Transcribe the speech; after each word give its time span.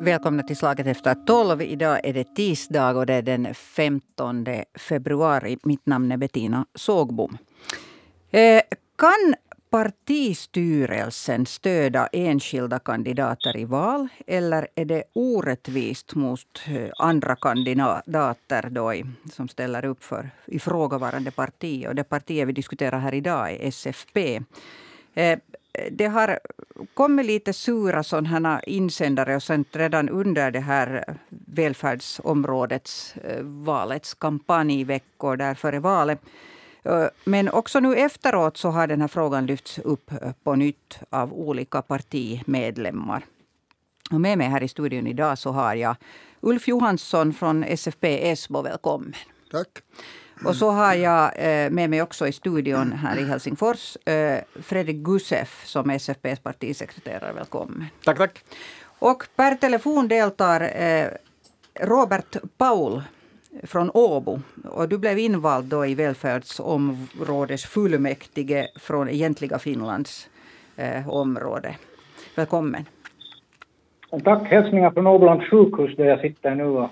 Välkomna 0.00 0.42
till 0.42 0.56
Slaget 0.56 0.86
efter 0.86 1.14
tolv. 1.14 1.62
Idag 1.62 2.00
är 2.04 2.12
det 2.12 2.34
tisdag 2.34 2.96
och 2.96 3.06
det 3.06 3.14
är 3.14 3.22
den 3.22 3.54
15 3.54 4.46
februari. 4.74 5.58
Mitt 5.62 5.86
namn 5.86 6.12
är 6.12 6.16
Bettina 6.16 6.66
Sågbom. 6.74 7.38
Eh, 8.30 8.62
kan 8.96 9.34
partistyrelsen 9.70 11.46
stödja 11.46 12.08
enskilda 12.12 12.78
kandidater 12.78 13.56
i 13.56 13.64
val 13.64 14.08
eller 14.26 14.68
är 14.74 14.84
det 14.84 15.04
orättvist 15.12 16.14
mot 16.14 16.62
eh, 16.66 16.90
andra 16.98 17.36
kandidater 17.36 18.68
då 18.70 18.94
i, 18.94 19.04
som 19.32 19.48
ställer 19.48 19.84
upp 19.84 20.04
för 20.04 20.30
ifrågavarande 20.46 21.30
parti? 21.30 21.86
Och 21.88 21.94
det 21.94 22.04
partiet 22.04 22.48
vi 22.48 22.52
diskuterar 22.52 22.98
här 22.98 23.14
idag 23.14 23.50
är 23.50 23.68
SFP. 23.68 24.40
Eh, 25.14 25.38
det 25.90 26.06
har 26.06 26.38
kommit 26.94 27.26
lite 27.26 27.52
sura 27.52 28.02
sådana 28.02 28.62
insändare 28.62 29.36
och 29.36 29.42
sen 29.42 29.64
redan 29.72 30.08
under 30.08 30.50
det 30.50 30.60
här 30.60 31.16
välfärdsområdets 31.28 33.16
eh, 33.16 33.42
valets 33.42 34.14
kampanjveckor 34.14 35.36
där 35.36 35.54
före 35.54 35.78
valet. 35.80 36.20
Eh, 36.82 37.06
men 37.24 37.48
också 37.48 37.80
nu 37.80 37.94
efteråt 37.94 38.56
så 38.56 38.68
har 38.68 38.86
den 38.86 39.00
här 39.00 39.08
frågan 39.08 39.46
lyfts 39.46 39.78
upp 39.78 40.12
eh, 40.12 40.32
på 40.42 40.54
nytt 40.54 40.98
av 41.10 41.32
olika 41.32 41.82
partimedlemmar. 41.82 43.24
Och 44.10 44.20
med 44.20 44.38
mig 44.38 44.48
här 44.48 44.62
i 44.62 44.68
studion 44.68 45.06
idag 45.06 45.38
så 45.38 45.50
har 45.50 45.74
jag 45.74 45.96
Ulf 46.40 46.68
Johansson 46.68 47.32
från 47.32 47.64
SFP 47.64 48.30
Esbo. 48.30 48.62
Välkommen. 48.62 49.14
Tack. 49.50 49.68
Och 50.44 50.56
så 50.56 50.70
har 50.70 50.94
jag 50.94 51.24
eh, 51.24 51.70
med 51.70 51.90
mig 51.90 52.02
också 52.02 52.28
i 52.28 52.32
studion 52.32 52.92
här 52.92 53.18
i 53.18 53.24
Helsingfors 53.24 53.96
eh, 54.06 54.38
Fredrik 54.62 54.96
Gusef 54.96 55.66
som 55.66 55.90
är 55.90 55.94
SFPs 55.94 56.40
partisekreterare. 56.42 57.32
Välkommen. 57.32 57.86
Tack, 58.04 58.18
tack. 58.18 58.44
Och 58.98 59.24
per 59.36 59.54
telefon 59.54 60.08
deltar 60.08 60.60
eh, 60.60 61.06
Robert 61.80 62.36
Paul 62.58 63.02
från 63.62 63.90
Åbo. 63.94 64.40
Och 64.64 64.88
du 64.88 64.98
blev 64.98 65.18
invald 65.18 65.66
då 65.66 65.86
i 65.86 65.94
välfärdsområdesfullmäktige 65.94 68.68
från 68.80 69.08
egentliga 69.08 69.58
Finlands 69.58 70.28
eh, 70.76 71.08
område. 71.08 71.76
Välkommen. 72.36 72.84
Tack. 74.24 74.48
Hälsningar 74.48 74.90
från 74.90 75.06
Åbolands 75.06 75.50
sjukhus 75.50 75.96
där 75.96 76.04
jag 76.04 76.20
sitter 76.20 76.54
nu 76.54 76.64
och 76.64 76.90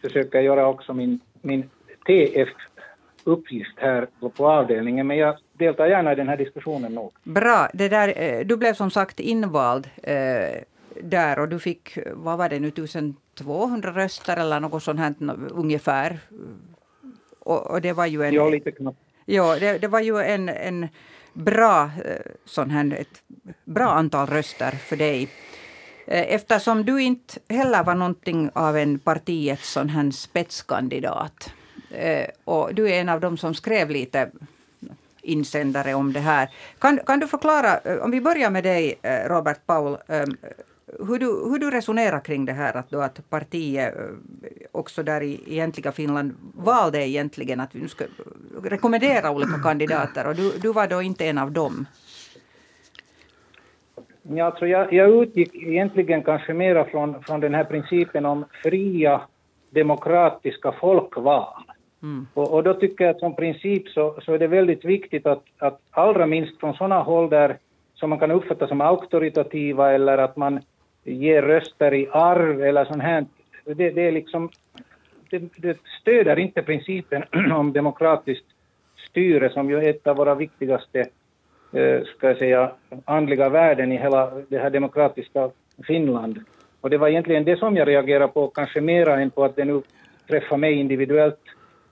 försöker 0.00 0.40
göra 0.40 0.68
också 0.68 0.94
min, 0.94 1.20
min 1.42 1.70
TF-uppgift 2.06 3.76
här 3.76 4.06
på 4.36 4.50
avdelningen, 4.50 5.06
men 5.06 5.16
jag 5.16 5.36
deltar 5.52 5.86
gärna 5.86 6.12
i 6.12 6.14
den 6.14 6.28
här 6.28 6.36
diskussionen 6.36 6.94
nog. 6.94 7.12
Bra. 7.22 7.68
Det 7.72 7.88
där, 7.88 8.14
eh, 8.16 8.46
du 8.46 8.56
blev 8.56 8.74
som 8.74 8.90
sagt 8.90 9.20
invald 9.20 9.88
eh, 10.02 10.62
där 11.02 11.38
och 11.38 11.48
du 11.48 11.58
fick, 11.58 11.98
vad 12.12 12.38
var 12.38 12.48
det 12.48 12.60
nu, 12.60 12.68
1200 12.68 13.90
röster 13.90 14.36
eller 14.36 14.60
något 14.60 14.82
sånt 14.82 15.00
här 15.00 15.14
ungefär. 15.50 16.18
Och, 17.38 17.70
och 17.70 17.80
det 17.80 17.92
var 17.92 18.06
ju 18.06 18.22
en... 18.22 18.34
Ja, 18.34 18.48
lite 18.48 18.72
knappt. 18.72 18.98
Ja, 19.24 19.56
det, 19.60 19.78
det 19.78 19.88
var 19.88 20.00
ju 20.00 20.18
en, 20.18 20.48
en 20.48 20.88
bra, 21.32 21.90
eh, 22.04 22.32
sån 22.44 22.70
här, 22.70 22.96
ett 23.00 23.22
bra 23.64 23.88
antal 23.88 24.26
röster 24.26 24.70
för 24.70 24.96
dig. 24.96 25.28
Eftersom 26.08 26.84
du 26.84 27.02
inte 27.02 27.34
heller 27.48 27.84
var 27.84 27.94
någonting 27.94 28.50
av 28.54 28.76
en 28.76 28.98
partiets 28.98 29.72
sån 29.72 29.88
här 29.88 30.10
spetskandidat. 30.10 31.50
Eh, 31.90 32.26
och 32.44 32.74
du 32.74 32.90
är 32.90 33.00
en 33.00 33.08
av 33.08 33.20
dem 33.20 33.36
som 33.36 33.54
skrev 33.54 33.90
lite 33.90 34.30
insändare 35.26 35.94
om 35.94 36.12
det 36.12 36.20
här. 36.20 36.48
Kan, 36.78 36.98
kan 37.06 37.20
du 37.20 37.26
förklara, 37.26 37.78
eh, 37.84 37.96
om 37.96 38.10
vi 38.10 38.20
börjar 38.20 38.50
med 38.50 38.64
dig 38.64 38.98
eh, 39.02 39.28
Robert 39.28 39.66
Paul, 39.66 39.96
eh, 40.08 40.24
hur 41.08 41.18
du, 41.18 41.26
hur 41.26 41.58
du 41.58 41.70
resonerar 41.70 42.20
kring 42.20 42.44
det 42.44 42.52
här 42.52 42.76
att, 42.76 42.90
då 42.90 43.00
att 43.00 43.30
partiet 43.30 43.94
också 44.72 45.02
där 45.02 45.22
i 45.22 45.40
egentliga 45.46 45.92
Finland 45.92 46.34
valde 46.54 47.08
egentligen 47.08 47.60
att 47.60 47.74
vi 47.74 47.80
nu 47.80 47.88
ska 47.88 48.04
rekommendera 48.62 49.30
olika 49.30 49.58
kandidater 49.62 50.26
och 50.26 50.34
du, 50.34 50.52
du 50.58 50.72
var 50.72 50.86
då 50.86 51.02
inte 51.02 51.26
en 51.26 51.38
av 51.38 51.52
dem. 51.52 51.86
Ja, 54.22 54.44
alltså 54.44 54.66
jag, 54.66 54.92
jag 54.92 55.22
utgick 55.22 55.54
egentligen 55.54 56.22
kanske 56.22 56.54
mera 56.54 56.84
från, 56.84 57.22
från 57.22 57.40
den 57.40 57.54
här 57.54 57.64
principen 57.64 58.26
om 58.26 58.44
fria 58.62 59.20
demokratiska 59.70 60.72
folkval. 60.72 61.62
Mm. 62.06 62.26
Och, 62.34 62.54
och, 62.54 62.62
då 62.62 62.74
tycker 62.74 63.04
jag 63.04 63.14
att 63.14 63.20
som 63.20 63.36
princip 63.36 63.88
så, 63.88 64.14
så 64.24 64.32
är 64.32 64.38
det 64.38 64.46
väldigt 64.46 64.84
viktigt 64.84 65.26
att, 65.26 65.42
att 65.58 65.80
allra 65.90 66.26
minst 66.26 66.60
från 66.60 66.74
sådana 66.74 67.02
håll 67.02 67.30
där 67.30 67.58
som 67.94 68.10
man 68.10 68.18
kan 68.18 68.30
uppfatta 68.30 68.68
som 68.68 68.80
auktoritativa 68.80 69.92
eller 69.92 70.18
att 70.18 70.36
man 70.36 70.60
ger 71.04 71.42
röster 71.42 71.94
i 71.94 72.08
arv 72.12 72.62
eller 72.62 72.84
sånt 72.84 73.02
här, 73.02 73.24
det, 73.64 73.90
det 73.90 74.02
är 74.02 74.12
liksom, 74.12 74.50
det, 75.30 75.38
det 75.56 75.78
stöder 76.00 76.38
inte 76.38 76.62
principen 76.62 77.24
om 77.52 77.72
demokratiskt 77.72 78.46
styre 79.10 79.50
som 79.50 79.70
ju 79.70 79.76
är 79.76 79.90
ett 79.90 80.06
av 80.06 80.16
våra 80.16 80.34
viktigaste 80.34 80.98
eh, 81.72 82.00
ska 82.16 82.28
jag 82.28 82.38
säga, 82.38 82.72
andliga 83.04 83.48
värden 83.48 83.92
i 83.92 83.96
hela 83.96 84.30
det 84.48 84.58
här 84.58 84.70
demokratiska 84.70 85.50
Finland. 85.86 86.40
Och 86.80 86.90
det 86.90 86.98
var 86.98 87.08
egentligen 87.08 87.44
det 87.44 87.58
som 87.58 87.76
jag 87.76 87.88
reagerade 87.88 88.32
på, 88.32 88.48
kanske 88.48 88.80
mera 88.80 89.20
än 89.20 89.30
på 89.30 89.44
att 89.44 89.56
det 89.56 89.64
nu 89.64 89.82
träffar 90.28 90.56
mig 90.56 90.72
individuellt 90.72 91.40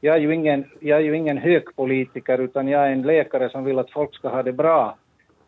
jag 0.05 0.17
är 0.17 0.21
ju 0.21 0.35
ingen, 0.35 0.65
jag 0.81 0.99
är 0.99 1.03
ju 1.03 1.17
ingen 1.17 1.39
högpolitiker 1.39 2.39
utan 2.39 2.69
jag 2.69 2.87
är 2.87 2.93
en 2.93 3.03
läkare 3.03 3.51
som 3.51 3.65
vill 3.65 3.79
att 3.79 3.91
folk 3.91 4.15
ska 4.15 4.29
ha 4.29 4.43
det 4.43 4.53
bra. 4.53 4.97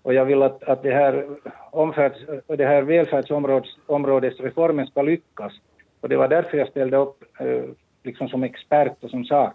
Och 0.03 0.15
jag 0.15 0.25
vill 0.25 0.43
att, 0.43 0.63
att 0.63 0.83
det 0.83 0.93
här, 0.93 1.27
omfärds, 1.71 2.19
det 2.47 2.67
här 2.67 2.83
välfärdsområdesreformen 2.83 4.87
ska 4.87 5.03
lyckas. 5.03 5.53
Och 6.01 6.09
det 6.09 6.17
var 6.17 6.29
därför 6.29 6.59
jag 6.59 6.69
ställde 6.69 6.97
upp 6.97 7.25
eh, 7.41 7.65
liksom 8.03 8.29
som 8.29 8.43
expert 8.43 9.05
och 9.05 9.11
som 9.11 9.25
sak. 9.25 9.55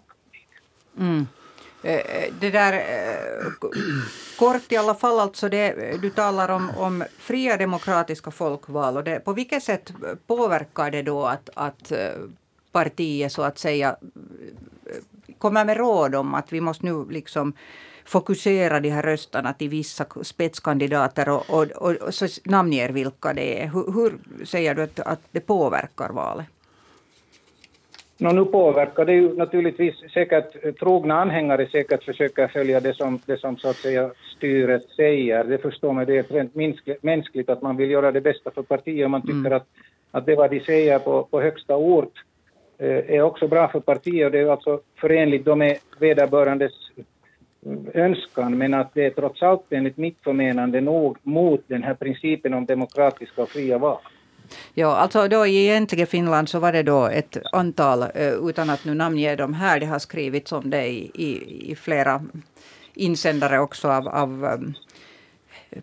Mm. 0.98 1.26
Eh, 1.84 1.94
eh, 1.94 2.32
det 2.40 2.50
där, 2.50 2.82
kort 4.38 4.72
i 4.72 4.76
alla 4.76 4.94
fall, 4.94 5.20
alltså 5.20 5.48
det, 5.48 6.00
du 6.02 6.10
talar 6.10 6.48
om, 6.48 6.70
om 6.76 7.04
fria 7.18 7.56
demokratiska 7.56 8.30
folkval. 8.30 8.96
Och 8.96 9.04
det, 9.04 9.24
på 9.24 9.32
vilket 9.32 9.62
sätt 9.62 9.92
påverkar 10.26 10.90
det 10.90 11.02
då 11.02 11.24
att, 11.24 11.50
att 11.54 11.92
partiet 12.72 13.32
så 13.32 13.42
att 13.42 13.58
säga 13.58 13.96
kommer 15.38 15.64
med 15.64 15.76
råd 15.76 16.14
om 16.14 16.34
att 16.34 16.52
vi 16.52 16.60
måste 16.60 16.86
nu 16.86 17.04
liksom 17.10 17.52
fokusera 18.04 18.80
de 18.80 18.90
här 18.90 19.02
rösterna 19.02 19.52
till 19.52 19.68
vissa 19.68 20.04
spetskandidater 20.22 21.28
och, 21.28 21.50
och, 21.50 21.66
och, 21.70 21.94
och 22.06 22.14
så 22.14 22.26
namnger 22.44 22.88
vilka 22.88 23.32
det 23.32 23.62
är. 23.62 23.66
Hur, 23.66 23.92
hur 23.92 24.44
säger 24.44 24.74
du 24.74 24.82
att, 24.82 25.00
att 25.00 25.20
det 25.30 25.40
påverkar 25.40 26.08
valet? 26.08 26.46
No, 28.18 28.32
nu 28.32 28.44
påverkar 28.44 29.04
det 29.04 29.12
ju 29.12 29.36
naturligtvis 29.36 29.94
säkert 30.14 30.78
trogna 30.78 31.14
anhängare 31.20 31.66
säkert 31.66 32.04
försöker 32.04 32.48
följa 32.48 32.80
det 32.80 32.94
som, 32.94 33.20
det 33.26 33.40
som 33.40 33.56
så 33.56 33.68
att 33.68 33.76
säga 33.76 34.10
styret 34.36 34.88
säger. 34.96 35.44
Det 35.44 35.58
förstår 35.58 35.92
man, 35.92 36.06
det 36.06 36.18
är 36.18 36.22
rent 36.22 36.54
mänskligt 37.02 37.48
att 37.48 37.62
man 37.62 37.76
vill 37.76 37.90
göra 37.90 38.12
det 38.12 38.20
bästa 38.20 38.50
för 38.50 38.62
partiet 38.62 39.04
och 39.04 39.10
man 39.10 39.22
tycker 39.22 39.34
mm. 39.34 39.52
att, 39.52 39.66
att 40.10 40.26
det 40.26 40.34
vad 40.34 40.50
de 40.50 40.60
säger 40.60 40.98
på, 40.98 41.22
på 41.30 41.40
högsta 41.40 41.76
ort 41.76 42.14
Eh, 42.82 43.14
är 43.16 43.22
också 43.22 43.48
bra 43.48 43.68
för 43.68 43.80
partiet 43.80 44.26
och 44.26 44.32
det 44.32 44.38
är 44.38 44.46
alltså 44.46 44.80
förenligt 45.00 45.46
med 45.46 45.78
vederbörandes 45.98 46.72
mm, 47.66 47.86
önskan, 47.94 48.58
men 48.58 48.74
att 48.74 48.94
det 48.94 49.06
är 49.06 49.10
trots 49.10 49.42
allt 49.42 49.64
enligt 49.70 49.96
mitt 49.96 50.18
förmenande 50.24 50.80
nog 50.80 51.16
mot 51.22 51.64
den 51.66 51.82
här 51.82 51.94
principen 51.94 52.54
om 52.54 52.66
demokratiska 52.66 53.42
och 53.42 53.48
fria 53.48 53.78
val. 53.78 53.98
Ja, 54.74 54.96
alltså 54.96 55.28
då 55.28 55.46
i 55.46 55.66
egentligen 55.66 56.06
Finland 56.06 56.48
så 56.48 56.58
var 56.58 56.72
det 56.72 56.82
då 56.82 57.06
ett 57.06 57.36
antal, 57.52 58.02
eh, 58.02 58.32
utan 58.42 58.70
att 58.70 58.84
nu 58.84 58.94
namnge 58.94 59.36
dem 59.36 59.54
här, 59.54 59.80
det 59.80 59.86
har 59.86 59.98
skrivits 59.98 60.52
om 60.52 60.70
det 60.70 60.86
i, 60.86 61.10
i, 61.14 61.70
i 61.72 61.76
flera 61.76 62.22
insändare 62.94 63.58
också 63.60 63.88
av, 63.88 64.08
av 64.08 64.44
um, 64.44 64.74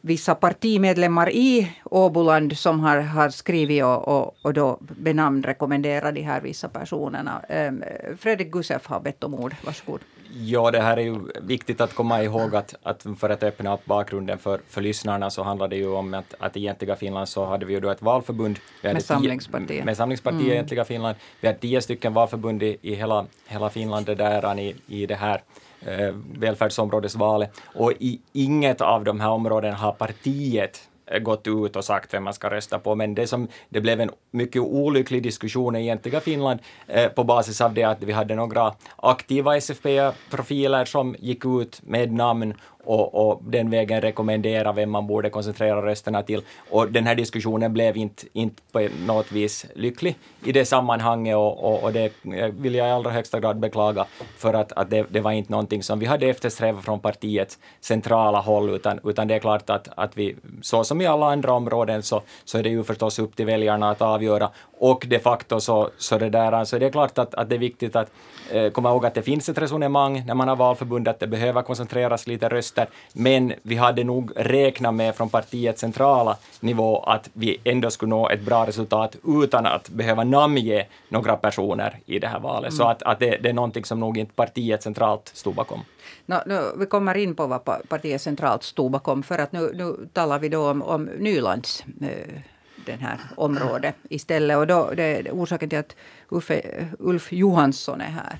vissa 0.01 0.35
partimedlemmar 0.35 1.29
i 1.29 1.71
Åboland 1.83 2.57
som 2.57 2.79
har, 2.79 2.97
har 2.97 3.29
skrivit 3.29 3.83
och, 3.83 4.07
och, 4.07 4.35
och 4.41 4.53
då 4.53 4.77
benamn 4.81 5.43
rekommenderar 5.43 6.11
de 6.11 6.21
här 6.21 6.41
vissa 6.41 6.69
personerna. 6.69 7.41
Ehm, 7.49 7.83
Fredrik 8.17 8.51
Gusef 8.51 8.85
har 8.85 8.99
bett 8.99 9.23
om 9.23 9.33
ord. 9.33 9.55
Varsågod. 9.65 9.99
Ja, 10.33 10.71
det 10.71 10.81
här 10.81 10.97
är 10.97 11.01
ju 11.01 11.19
viktigt 11.41 11.81
att 11.81 11.93
komma 11.93 12.23
ihåg 12.23 12.55
att, 12.55 12.75
att 12.83 13.05
för 13.19 13.29
att 13.29 13.43
öppna 13.43 13.73
upp 13.73 13.85
bakgrunden 13.85 14.37
för, 14.37 14.61
för 14.69 14.81
lyssnarna 14.81 15.29
så 15.29 15.43
handlar 15.43 15.67
det 15.67 15.75
ju 15.75 15.87
om 15.87 16.13
att, 16.13 16.33
att 16.39 16.57
i 16.57 16.59
Egentliga 16.59 16.95
Finland 16.95 17.29
så 17.29 17.45
hade 17.45 17.65
vi 17.65 17.73
ju 17.73 17.79
då 17.79 17.89
ett 17.89 18.01
valförbund. 18.01 18.59
med 18.81 19.03
Samlingspartiet. 19.03 19.85
Med 19.85 19.97
Samlingspartiet 19.97 20.41
mm. 20.41 20.51
i 20.51 20.53
Egentliga 20.53 20.85
Finland. 20.85 21.15
Vi 21.41 21.47
hade 21.47 21.59
tio 21.59 21.81
stycken 21.81 22.13
valförbund 22.13 22.63
i, 22.63 22.77
i 22.81 22.95
hela, 22.95 23.25
hela 23.47 23.69
Finland 23.69 24.05
det 24.05 24.15
där 24.15 24.59
i, 24.59 24.75
i 24.87 25.05
det 25.05 25.15
här 25.15 25.41
eh, 25.85 26.15
välfärdsområdesvalet. 26.33 27.61
Och 27.63 27.91
i 27.99 28.21
inget 28.33 28.81
av 28.81 29.03
de 29.03 29.19
här 29.19 29.29
områdena 29.29 29.75
har 29.75 29.91
partiet 29.91 30.88
Eh, 31.11 31.19
gått 31.19 31.47
ut 31.47 31.75
och 31.75 31.85
sagt 31.85 32.13
vem 32.13 32.23
man 32.23 32.33
ska 32.33 32.49
rösta 32.49 32.79
på, 32.79 32.95
men 32.95 33.15
det, 33.15 33.27
som, 33.27 33.47
det 33.69 33.81
blev 33.81 34.01
en 34.01 34.11
mycket 34.31 34.61
olycklig 34.61 35.23
diskussion 35.23 35.75
i 35.75 35.79
egentliga 35.79 36.19
Finland 36.19 36.59
eh, 36.87 37.07
på 37.07 37.23
basis 37.23 37.61
av 37.61 37.73
det 37.73 37.83
att 37.83 38.03
vi 38.03 38.11
hade 38.11 38.35
några 38.35 38.73
aktiva 38.95 39.57
SFP-profiler 39.57 40.85
som 40.85 41.15
gick 41.19 41.45
ut 41.45 41.81
med 41.83 42.11
namn 42.11 42.53
och, 42.89 43.29
och 43.29 43.41
den 43.43 43.69
vägen 43.69 44.01
rekommendera 44.01 44.71
vem 44.71 44.89
man 44.89 45.07
borde 45.07 45.29
koncentrera 45.29 45.85
rösterna 45.85 46.23
till. 46.23 46.41
Och 46.69 46.91
den 46.91 47.07
här 47.07 47.15
diskussionen 47.15 47.73
blev 47.73 47.97
inte, 47.97 48.25
inte 48.33 48.61
på 48.71 48.87
något 49.05 49.31
vis 49.31 49.65
lycklig 49.75 50.15
i 50.45 50.51
det 50.51 50.65
sammanhanget 50.65 51.35
och, 51.35 51.63
och, 51.63 51.83
och 51.83 51.93
det 51.93 52.11
eh, 52.35 52.47
vill 52.47 52.75
jag 52.75 52.87
i 52.87 52.91
allra 52.91 53.11
högsta 53.11 53.39
grad 53.39 53.59
beklaga 53.59 54.05
för 54.37 54.53
att, 54.53 54.71
att 54.71 54.89
det, 54.89 55.05
det 55.09 55.19
var 55.19 55.31
inte 55.31 55.51
någonting 55.51 55.83
som 55.83 55.99
vi 55.99 56.05
hade 56.05 56.25
eftersträvat 56.29 56.85
från 56.85 56.99
partiets 56.99 57.59
centrala 57.81 58.39
håll, 58.39 58.69
utan, 58.69 58.99
utan 59.03 59.27
det 59.27 59.35
är 59.35 59.39
klart 59.39 59.69
att, 59.69 59.89
att 59.95 60.17
vi, 60.17 60.35
så 60.61 60.83
som 60.83 61.01
i 61.01 61.05
alla 61.05 61.31
andra 61.31 61.53
områden, 61.53 62.03
så, 62.03 62.21
så 62.45 62.57
är 62.57 62.63
det 62.63 62.69
ju 62.69 62.83
förstås 62.83 63.19
upp 63.19 63.35
till 63.35 63.45
väljarna 63.45 63.89
att 63.89 64.01
avgöra. 64.01 64.49
Och 64.81 65.05
de 65.07 65.19
facto 65.19 65.59
så, 65.59 65.89
så 65.97 66.17
det 66.17 66.29
där, 66.29 66.51
alltså 66.51 66.79
det 66.79 66.85
är 66.85 66.89
klart 66.89 67.17
att, 67.17 67.35
att 67.35 67.49
det 67.49 67.55
är 67.55 67.59
viktigt 67.59 67.95
att 67.95 68.11
eh, 68.51 68.69
komma 68.69 68.89
ihåg 68.89 69.05
att 69.05 69.13
det 69.13 69.21
finns 69.21 69.49
ett 69.49 69.57
resonemang 69.57 70.23
när 70.27 70.35
man 70.35 70.47
har 70.47 70.55
valförbund 70.55 71.07
att 71.07 71.19
det 71.19 71.27
behöver 71.27 71.61
koncentreras 71.61 72.27
lite 72.27 72.49
röster, 72.49 72.87
men 73.13 73.53
vi 73.61 73.75
hade 73.75 74.03
nog 74.03 74.31
räknat 74.35 74.93
med 74.93 75.15
från 75.15 75.29
partiets 75.29 75.81
centrala 75.81 76.37
nivå 76.59 76.99
att 76.99 77.29
vi 77.33 77.57
ändå 77.63 77.91
skulle 77.91 78.09
nå 78.09 78.29
ett 78.29 78.41
bra 78.41 78.65
resultat 78.65 79.15
utan 79.43 79.65
att 79.65 79.89
behöva 79.89 80.23
namnge 80.23 80.85
några 81.09 81.35
personer 81.35 81.99
i 82.05 82.19
det 82.19 82.27
här 82.27 82.39
valet. 82.39 82.69
Mm. 82.69 82.77
Så 82.77 82.83
att, 82.83 83.03
att 83.03 83.19
det, 83.19 83.37
det, 83.37 83.49
är 83.49 83.53
någonting 83.53 83.85
som 83.85 83.99
nog 83.99 84.17
inte 84.17 84.33
partiet 84.33 84.83
centralt 84.83 85.31
stod 85.33 85.55
bakom. 85.55 85.79
No, 86.25 86.35
nu, 86.45 86.61
vi 86.77 86.85
kommer 86.85 87.17
in 87.17 87.35
på 87.35 87.47
vad 87.47 87.63
partiet 87.89 88.21
centralt 88.21 88.63
stod 88.63 88.91
bakom, 88.91 89.23
för 89.23 89.37
att 89.37 89.51
nu, 89.51 89.71
nu 89.73 90.09
talar 90.13 90.39
vi 90.39 90.49
då 90.49 90.69
om, 90.69 90.81
om 90.81 91.03
Nylands 91.03 91.83
eh, 92.01 92.41
den 92.89 92.99
här 92.99 93.19
området 93.35 93.95
istället. 94.09 94.57
Och 94.57 94.67
då, 94.67 94.91
det 94.95 95.03
är 95.03 95.31
orsaken 95.31 95.69
till 95.69 95.79
att 95.79 95.95
Uffe, 96.29 96.87
Ulf 96.99 97.31
Johansson 97.31 98.01
är 98.01 98.09
här. 98.09 98.39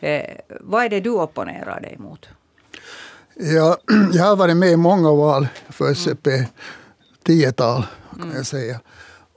Eh, 0.00 0.36
vad 0.60 0.84
är 0.84 0.88
det 0.88 1.00
du 1.00 1.10
opponerar 1.10 1.80
dig 1.80 1.96
mot? 1.98 2.28
Ja, 3.34 3.78
jag 4.12 4.24
har 4.24 4.36
varit 4.36 4.56
med 4.56 4.70
i 4.70 4.76
många 4.76 5.10
val 5.12 5.48
för 5.68 5.94
SCP, 5.94 6.30
mm. 6.30 6.46
tiotal 7.22 7.86
kan 8.10 8.22
mm. 8.22 8.36
jag 8.36 8.46
säga. 8.46 8.80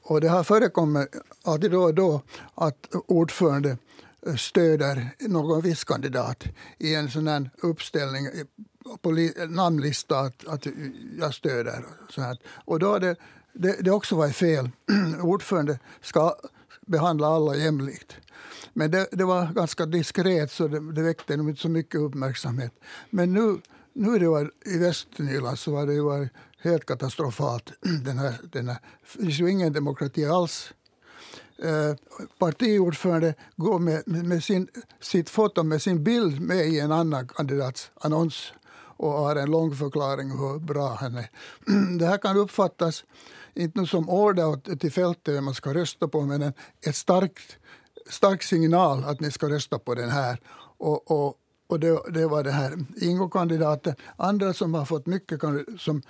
Och 0.04 0.21
det 0.21 0.27
har 0.27 0.44
förekommit 0.44 1.07
alltid 1.44 1.71
då 1.71 1.83
och 1.83 1.94
då 1.94 2.21
att 2.56 2.88
ordförande 3.07 3.77
stöder 4.38 5.10
någon 5.19 5.62
viss 5.62 5.83
kandidat 5.83 6.44
i 6.77 6.95
en 6.95 7.10
sån 7.12 7.27
här 7.27 7.50
uppställning 7.62 8.27
på 9.01 9.12
namnlista 9.50 10.19
att, 10.19 10.48
att 10.48 10.68
jag 11.19 11.33
stöder. 11.33 11.86
Så 12.10 12.21
här. 12.21 12.38
Och 12.45 12.80
då 12.80 12.88
har 12.88 13.00
det, 13.00 13.15
det, 13.54 13.84
det 13.84 13.92
också 13.92 14.16
varit 14.16 14.36
fel. 14.36 14.70
Ordförande 15.22 15.80
ska 16.02 16.36
behandla 16.82 17.28
alla 17.28 17.56
jämlikt. 17.56 18.16
Men 18.74 18.92
det, 18.92 19.08
det 19.12 19.24
var 19.24 19.54
ganska 19.54 19.86
diskret, 19.86 20.52
så 20.52 20.68
det, 20.68 20.92
det 20.92 21.02
väckte 21.02 21.34
inte 21.34 21.62
så 21.62 21.70
mycket 21.70 22.02
uppmärksamhet. 22.02 22.74
Men 23.10 23.34
nu, 23.34 23.62
nu 23.94 24.20
det 24.20 24.28
var, 24.28 24.52
i 24.66 24.78
Västnyland 24.78 25.60
så 25.60 25.72
var 25.72 25.86
det 25.86 26.02
var 26.02 26.30
helt 26.62 26.86
katastrofalt. 26.86 27.72
Den 28.06 28.18
här, 28.18 28.36
den 28.44 28.68
här, 28.68 28.78
det 29.02 29.22
finns 29.22 29.40
ju 29.40 29.52
ingen 29.52 29.74
demokrati 29.74 30.26
alls. 30.26 30.74
Eh, 31.64 31.96
partiordförande 32.38 33.36
går 33.56 33.80
med, 33.80 34.08
med 34.08 34.44
sin, 34.44 34.68
sitt 35.02 35.30
foto 35.30 35.64
med 35.64 35.82
sin 35.82 36.04
bild 36.04 36.42
med 36.42 36.68
i 36.68 36.80
en 36.80 36.92
annan 36.92 37.28
kandidats 37.28 37.92
annons 38.02 38.54
och 38.98 39.12
har 39.12 39.36
en 39.36 39.52
lång 39.52 39.76
förklaring 39.76 40.30
hur 40.30 40.60
bra 40.60 40.98
han 41.00 41.18
är. 41.18 41.30
Det 42.00 42.06
här 42.06 42.18
kan 42.18 42.38
uppfattas 42.38 43.04
inte 43.56 43.86
som 43.86 44.10
order 44.10 44.76
till 44.76 44.92
fältet 44.92 45.44
man 45.44 45.54
ska 45.54 45.74
rösta 45.74 46.08
på 46.08 46.22
men 46.22 46.42
en 46.42 46.54
ett 46.82 46.96
starkt, 46.96 47.58
stark 48.10 48.44
signal 48.44 49.04
att 49.04 49.20
ni 49.20 49.32
ska 49.32 49.50
rösta 49.50 49.80
på 49.80 49.96
den 49.96 50.10
här. 50.10 50.40
Och, 50.78 51.12
och, 51.12 51.36
och 51.68 51.80
det, 51.80 52.00
det 52.14 52.28
var 52.28 52.44
det 52.44 52.52
här 52.52 52.86
Ingo-kandidaten. 53.02 53.96
Andra 54.18 54.54
som 54.54 54.74
har 54.74 54.86
fått 54.86 55.06
mycket 55.06 55.42
som 55.80 56.02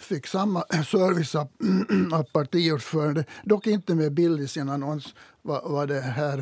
fick 0.00 0.26
samma 0.26 0.62
service 0.86 1.34
av, 1.34 1.48
av 2.12 2.22
partiordförande, 2.22 3.24
dock 3.44 3.66
inte 3.66 3.94
med 3.94 4.12
bild 4.12 4.40
i 4.40 4.48
sin 4.48 4.68
annons, 4.68 5.14
var, 5.42 5.62
var 5.64 5.86
det 5.86 6.00
här 6.00 6.38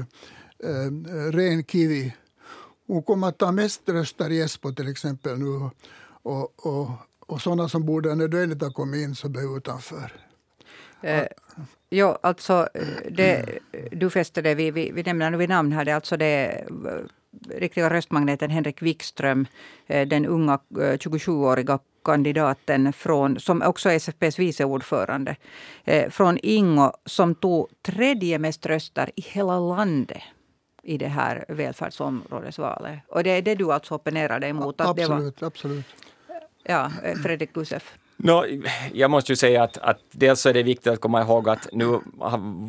eh, 0.64 0.90
Ren 1.32 1.64
Kivi. 1.64 2.14
Hon 2.86 3.02
kommer 3.02 3.28
att 3.28 3.38
ta 3.38 3.52
mest 3.52 3.88
röster 3.88 4.30
i 4.30 4.40
Esbo 4.40 4.72
till 4.72 4.88
exempel 4.88 5.38
nu 5.38 5.70
och, 6.22 6.66
och, 6.66 6.90
och 7.26 7.40
sådana 7.40 7.68
som 7.68 7.86
borde 7.86 8.14
nödvändigt 8.14 8.62
ha 8.62 8.72
kommit 8.72 9.02
in 9.04 9.14
så 9.14 9.28
blev 9.28 9.44
utanför. 9.44 10.29
Eh, 11.02 11.26
jo, 11.90 12.16
alltså 12.20 12.68
det, 13.10 13.58
du 13.90 14.10
fäste 14.10 14.42
det, 14.42 14.54
vi, 14.54 14.70
vi, 14.70 14.90
vi 14.90 15.02
nämner 15.02 15.30
nu 15.30 15.36
vid 15.36 15.48
namn 15.48 15.72
här, 15.72 15.84
det 15.84 15.90
är 15.90 15.94
alltså 15.94 16.16
det 16.16 16.64
eh, 16.68 17.58
riktiga 17.58 17.90
röstmagneten 17.90 18.50
Henrik 18.50 18.82
Wikström, 18.82 19.46
eh, 19.86 20.08
den 20.08 20.26
unga 20.26 20.58
27-åriga 20.74 21.72
eh, 21.72 21.80
kandidaten 22.04 22.92
från, 22.92 23.40
som 23.40 23.62
också 23.62 23.88
är 23.90 23.94
SFPs 23.94 24.38
vice 24.38 24.64
ordförande, 24.64 25.36
från 26.10 26.38
Ingo 26.42 26.92
som 27.04 27.34
tog 27.34 27.68
tredje 27.82 28.38
mest 28.38 28.66
röster 28.66 29.10
i 29.16 29.20
hela 29.20 29.60
landet 29.60 30.22
i 30.82 30.98
det 30.98 31.08
här 31.08 31.44
välfärdsområdesvalet. 31.48 32.98
Och 33.08 33.24
det 33.24 33.30
är 33.30 33.42
det 33.42 33.54
du 33.54 33.72
alltså 33.72 33.94
opponerar 33.94 34.40
dig 34.40 34.50
emot? 34.50 34.80
Absolut, 34.80 35.40
var, 35.40 35.46
absolut. 35.46 35.86
Ja, 36.64 36.90
Fredrik 37.22 37.52
Gusef. 37.52 37.94
No, 38.22 38.44
jag 38.92 39.10
måste 39.10 39.32
ju 39.32 39.36
säga 39.36 39.62
att, 39.62 39.78
att 39.78 39.98
dels 40.10 40.46
är 40.46 40.54
det 40.54 40.62
viktigt 40.62 40.92
att 40.92 41.00
komma 41.00 41.20
ihåg 41.20 41.48
att 41.48 41.68
nu 41.72 42.00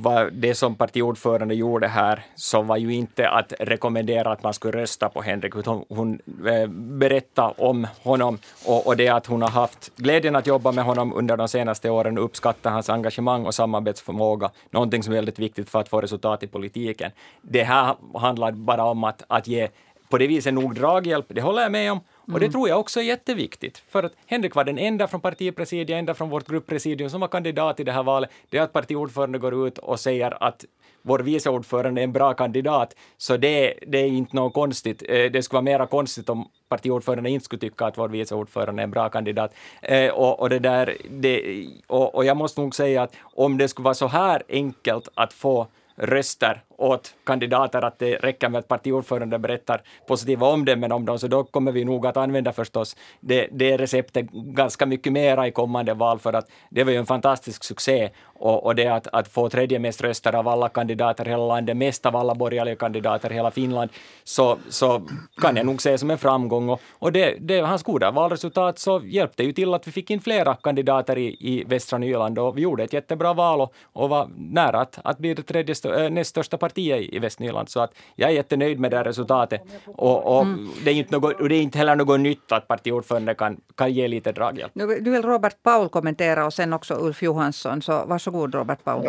var 0.04 0.30
det 0.32 0.56
som 0.56 0.76
partiordförande 0.76 1.56
gjorde 1.56 1.88
här, 1.88 2.26
så 2.36 2.62
var 2.62 2.78
ju 2.78 2.94
inte 2.94 3.30
att 3.30 3.54
rekommendera 3.60 4.32
att 4.32 4.44
man 4.44 4.54
skulle 4.54 4.82
rösta 4.82 5.10
på 5.10 5.22
Henrik, 5.22 5.56
utan 5.56 5.86
hon 5.90 6.20
eh, 6.48 6.68
berättade 6.70 7.54
om 7.58 7.88
honom 8.04 8.38
och, 8.66 8.88
och 8.88 8.98
det 8.98 9.08
att 9.08 9.26
hon 9.26 9.42
har 9.42 9.50
haft 9.50 9.96
glädjen 9.96 10.36
att 10.36 10.48
jobba 10.48 10.72
med 10.72 10.84
honom 10.84 11.14
under 11.14 11.38
de 11.38 11.48
senaste 11.48 11.90
åren 11.90 12.18
och 12.18 12.24
uppskattar 12.24 12.72
hans 12.72 12.90
engagemang 12.90 13.46
och 13.46 13.56
samarbetsförmåga, 13.56 14.52
någonting 14.70 15.04
som 15.04 15.14
är 15.14 15.18
väldigt 15.18 15.40
viktigt 15.40 15.70
för 15.70 15.80
att 15.80 15.90
få 15.90 16.02
resultat 16.02 16.44
i 16.44 16.48
politiken. 16.48 17.12
Det 17.42 17.64
här 17.64 17.96
handlar 18.20 18.52
bara 18.52 18.84
om 18.84 19.04
att, 19.04 19.24
att 19.28 19.48
ge 19.48 19.68
på 20.10 20.18
det 20.18 20.28
viset 20.28 20.54
nog 20.54 20.76
draghjälp, 20.76 21.26
det 21.30 21.42
håller 21.42 21.62
jag 21.62 21.72
med 21.72 21.92
om, 21.92 22.00
och 22.34 22.40
det 22.40 22.46
mm. 22.46 22.52
tror 22.52 22.70
jag 22.70 22.80
också 22.80 23.00
är 23.00 23.04
jätteviktigt, 23.04 23.78
för 23.90 24.04
att 24.04 24.14
Henrik 24.26 24.56
var 24.56 24.64
den 24.64 24.78
enda 24.78 25.08
från 25.08 25.22
partipresidiet, 25.22 26.00
enda 26.00 26.14
från 26.14 26.30
vårt 26.30 26.48
grupppresidium 26.48 27.10
som 27.10 27.22
var 27.22 27.28
kandidat 27.28 27.80
i 27.80 27.84
det 27.84 27.92
här 27.92 28.04
valet. 28.04 28.30
Det 28.50 28.58
är 28.58 28.62
att 28.62 28.74
partiordförande 28.74 29.40
går 29.40 29.68
ut 29.68 29.78
och 29.78 30.00
säger 30.00 30.44
att 30.44 30.66
vår 31.02 31.20
viceordförande 31.20 32.02
är 32.02 32.04
en 32.04 32.12
bra 32.12 32.34
kandidat, 32.34 32.96
så 33.18 33.38
det, 33.38 33.74
det 33.88 33.98
är 33.98 34.08
inte 34.08 34.36
något 34.36 34.54
konstigt. 34.54 35.04
Eh, 35.10 35.32
det 35.32 35.44
skulle 35.44 35.58
vara 35.58 35.64
mera 35.64 35.88
konstigt 35.88 36.30
om 36.30 36.50
partiordförande 36.70 37.30
inte 37.30 37.46
skulle 37.46 37.60
tycka 37.60 37.86
att 37.86 37.98
vår 37.98 38.10
viceordförande 38.10 38.82
är 38.82 38.84
en 38.84 38.92
bra 38.92 39.10
kandidat. 39.10 39.54
Eh, 39.82 40.12
och, 40.12 40.40
och, 40.40 40.50
det 40.50 40.60
där, 40.60 40.98
det, 41.10 41.68
och, 41.88 42.16
och 42.16 42.26
jag 42.26 42.38
måste 42.38 42.62
nog 42.62 42.76
säga 42.76 43.04
att 43.04 43.16
om 43.22 43.58
det 43.58 43.68
skulle 43.68 43.84
vara 43.84 43.94
så 43.94 44.08
här 44.08 44.44
enkelt 44.50 45.10
att 45.14 45.34
få 45.34 45.68
röster 45.96 46.64
åt 46.82 47.14
kandidater 47.24 47.82
att 47.82 48.00
det 48.00 48.16
räcker 48.16 48.50
med 48.50 48.60
att 48.60 48.68
partiordförande 48.68 49.40
berättar 49.40 49.82
positiva 50.08 50.48
omdömen 50.48 50.92
om 50.92 51.06
dem, 51.06 51.20
så 51.20 51.28
då 51.28 51.44
kommer 51.44 51.72
vi 51.72 51.86
nog 51.86 52.08
att 52.08 52.18
använda 52.18 52.54
förstås 52.54 52.96
det, 53.20 53.48
det 53.52 53.78
receptet 53.78 54.32
ganska 54.32 54.86
mycket 54.86 55.14
mera 55.14 55.48
i 55.48 55.52
kommande 55.52 55.94
val, 55.94 56.20
för 56.20 56.34
att 56.34 56.48
det 56.70 56.84
var 56.84 56.92
ju 56.92 56.98
en 56.98 57.06
fantastisk 57.06 57.64
succé. 57.64 58.10
Och, 58.44 58.66
och 58.66 58.76
det 58.76 58.88
att, 58.88 59.08
att 59.08 59.28
få 59.28 59.50
tredje 59.50 59.80
mest 59.80 60.02
röster 60.02 60.36
av 60.36 60.48
alla 60.48 60.70
kandidater 60.70 61.28
i 61.28 61.30
hela 61.30 61.48
landet, 61.48 61.78
mest 61.78 62.06
av 62.06 62.16
alla 62.16 62.36
borgerliga 62.36 62.76
kandidater 62.76 63.32
i 63.32 63.34
hela 63.34 63.52
Finland, 63.52 63.90
så, 64.24 64.58
så 64.70 65.02
kan 65.42 65.56
jag 65.56 65.66
nog 65.66 65.82
se 65.82 65.98
som 65.98 66.12
en 66.12 66.18
framgång. 66.18 66.70
Och, 66.70 66.82
och 67.00 67.12
det, 67.12 67.38
det, 67.40 67.60
hans 67.62 67.84
goda 67.84 68.12
valresultat 68.12 68.80
så 68.80 69.02
hjälpte 69.04 69.44
ju 69.44 69.52
till 69.52 69.74
att 69.74 69.88
vi 69.88 69.92
fick 69.92 70.10
in 70.10 70.22
flera 70.22 70.56
kandidater 70.56 71.18
i, 71.18 71.38
i 71.40 71.64
västra 71.64 71.98
Nyland 71.98 72.40
och 72.40 72.58
vi 72.58 72.62
gjorde 72.62 72.84
ett 72.84 72.94
jättebra 72.94 73.34
val 73.34 73.62
och, 73.62 73.74
och 73.94 74.10
var 74.10 74.30
nära 74.36 74.82
att, 74.82 75.00
att 75.04 75.18
bli 75.18 75.34
det 75.34 75.44
tredje, 75.44 75.76
äh, 76.06 76.10
näst 76.10 76.30
största 76.30 76.58
partiet 76.58 76.71
i 76.78 77.20
Västnyland. 77.20 77.70
Så 77.70 77.80
att 77.80 77.94
jag 78.16 78.30
är 78.30 78.34
jättenöjd 78.34 78.80
med 78.80 78.92
det 78.92 78.98
här 78.98 79.04
resultatet. 79.04 79.62
Och, 79.86 80.38
och 80.38 80.42
mm. 80.42 80.70
det, 80.86 80.92
är 80.92 80.96
inte 80.96 81.16
något, 81.16 81.50
det 81.50 81.56
är 81.56 81.62
inte 81.62 81.78
heller 81.78 81.96
något 81.96 82.20
nytt 82.20 82.52
att 82.52 82.68
partiordförande 82.68 83.34
kan, 83.34 83.62
kan 83.76 83.94
ge 83.94 84.08
lite 84.08 84.32
draghjälp. 84.32 84.72
Nu 84.76 85.12
vill 85.12 85.22
Robert 85.22 85.64
Paul 85.64 85.90
kommentera 85.90 86.46
och 86.46 86.54
sen 86.54 86.74
också 86.74 86.94
Ulf 86.94 87.24
Johansson. 87.24 87.82
Så 87.82 88.06
varsågod 88.06 88.56
Robert 88.56 88.84
Paul. 88.84 89.06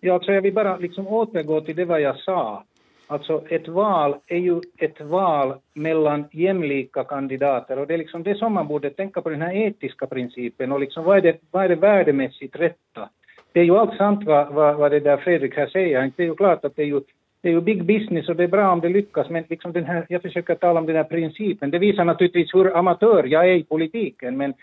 Ja, 0.00 0.14
alltså 0.14 0.32
jag 0.32 0.42
vill 0.42 0.54
bara 0.54 0.76
liksom 0.76 1.06
återgå 1.08 1.60
till 1.60 1.76
det 1.76 1.84
vad 1.84 2.00
jag 2.00 2.16
sa. 2.16 2.64
Alltså 3.06 3.42
ett 3.48 3.68
val 3.68 4.16
är 4.26 4.38
ju 4.38 4.60
ett 4.78 5.00
val 5.00 5.54
mellan 5.74 6.24
jämlika 6.32 7.04
kandidater 7.04 7.78
och 7.78 7.86
det 7.86 7.94
är 7.94 7.98
liksom 7.98 8.22
det 8.22 8.34
som 8.34 8.52
man 8.52 8.68
borde 8.68 8.90
tänka 8.90 9.22
på 9.22 9.28
den 9.28 9.42
här 9.42 9.54
etiska 9.56 10.06
principen 10.06 10.72
och 10.72 10.80
liksom 10.80 11.04
vad 11.04 11.16
är 11.16 11.20
det, 11.20 11.40
vad 11.50 11.64
är 11.64 11.68
det 11.68 11.74
värdemässigt 11.74 12.56
rätta? 12.56 13.08
Det 13.52 13.60
är 13.60 13.64
ju 13.64 13.76
allt 13.76 13.96
sant 13.96 14.20
vad, 14.26 14.54
vad, 14.54 14.76
vad 14.76 14.90
det 14.90 15.00
där 15.00 15.16
Fredrik 15.16 15.56
här 15.56 15.66
säger. 15.66 16.12
Det 16.16 16.22
är 16.22 16.26
ju 16.26 16.34
klart 16.34 16.64
att 16.64 16.76
det 16.76 16.82
är 16.82 16.86
ju, 16.86 17.00
det 17.40 17.48
är 17.48 17.52
ju 17.52 17.60
big 17.60 17.84
business 17.84 18.28
och 18.28 18.36
det 18.36 18.44
är 18.44 18.48
bra 18.48 18.72
om 18.72 18.80
det 18.80 18.88
lyckas, 18.88 19.30
men 19.30 19.44
liksom 19.48 19.72
den 19.72 19.84
här, 19.84 20.06
jag 20.08 20.22
försöker 20.22 20.54
tala 20.54 20.80
om 20.80 20.86
den 20.86 20.96
här 20.96 21.04
principen. 21.04 21.70
Det 21.70 21.78
visar 21.78 22.04
naturligtvis 22.04 22.54
hur 22.54 22.76
amatör 22.76 23.24
jag 23.24 23.48
är 23.48 23.54
i 23.54 23.64
politiken, 23.64 24.36
men, 24.36 24.54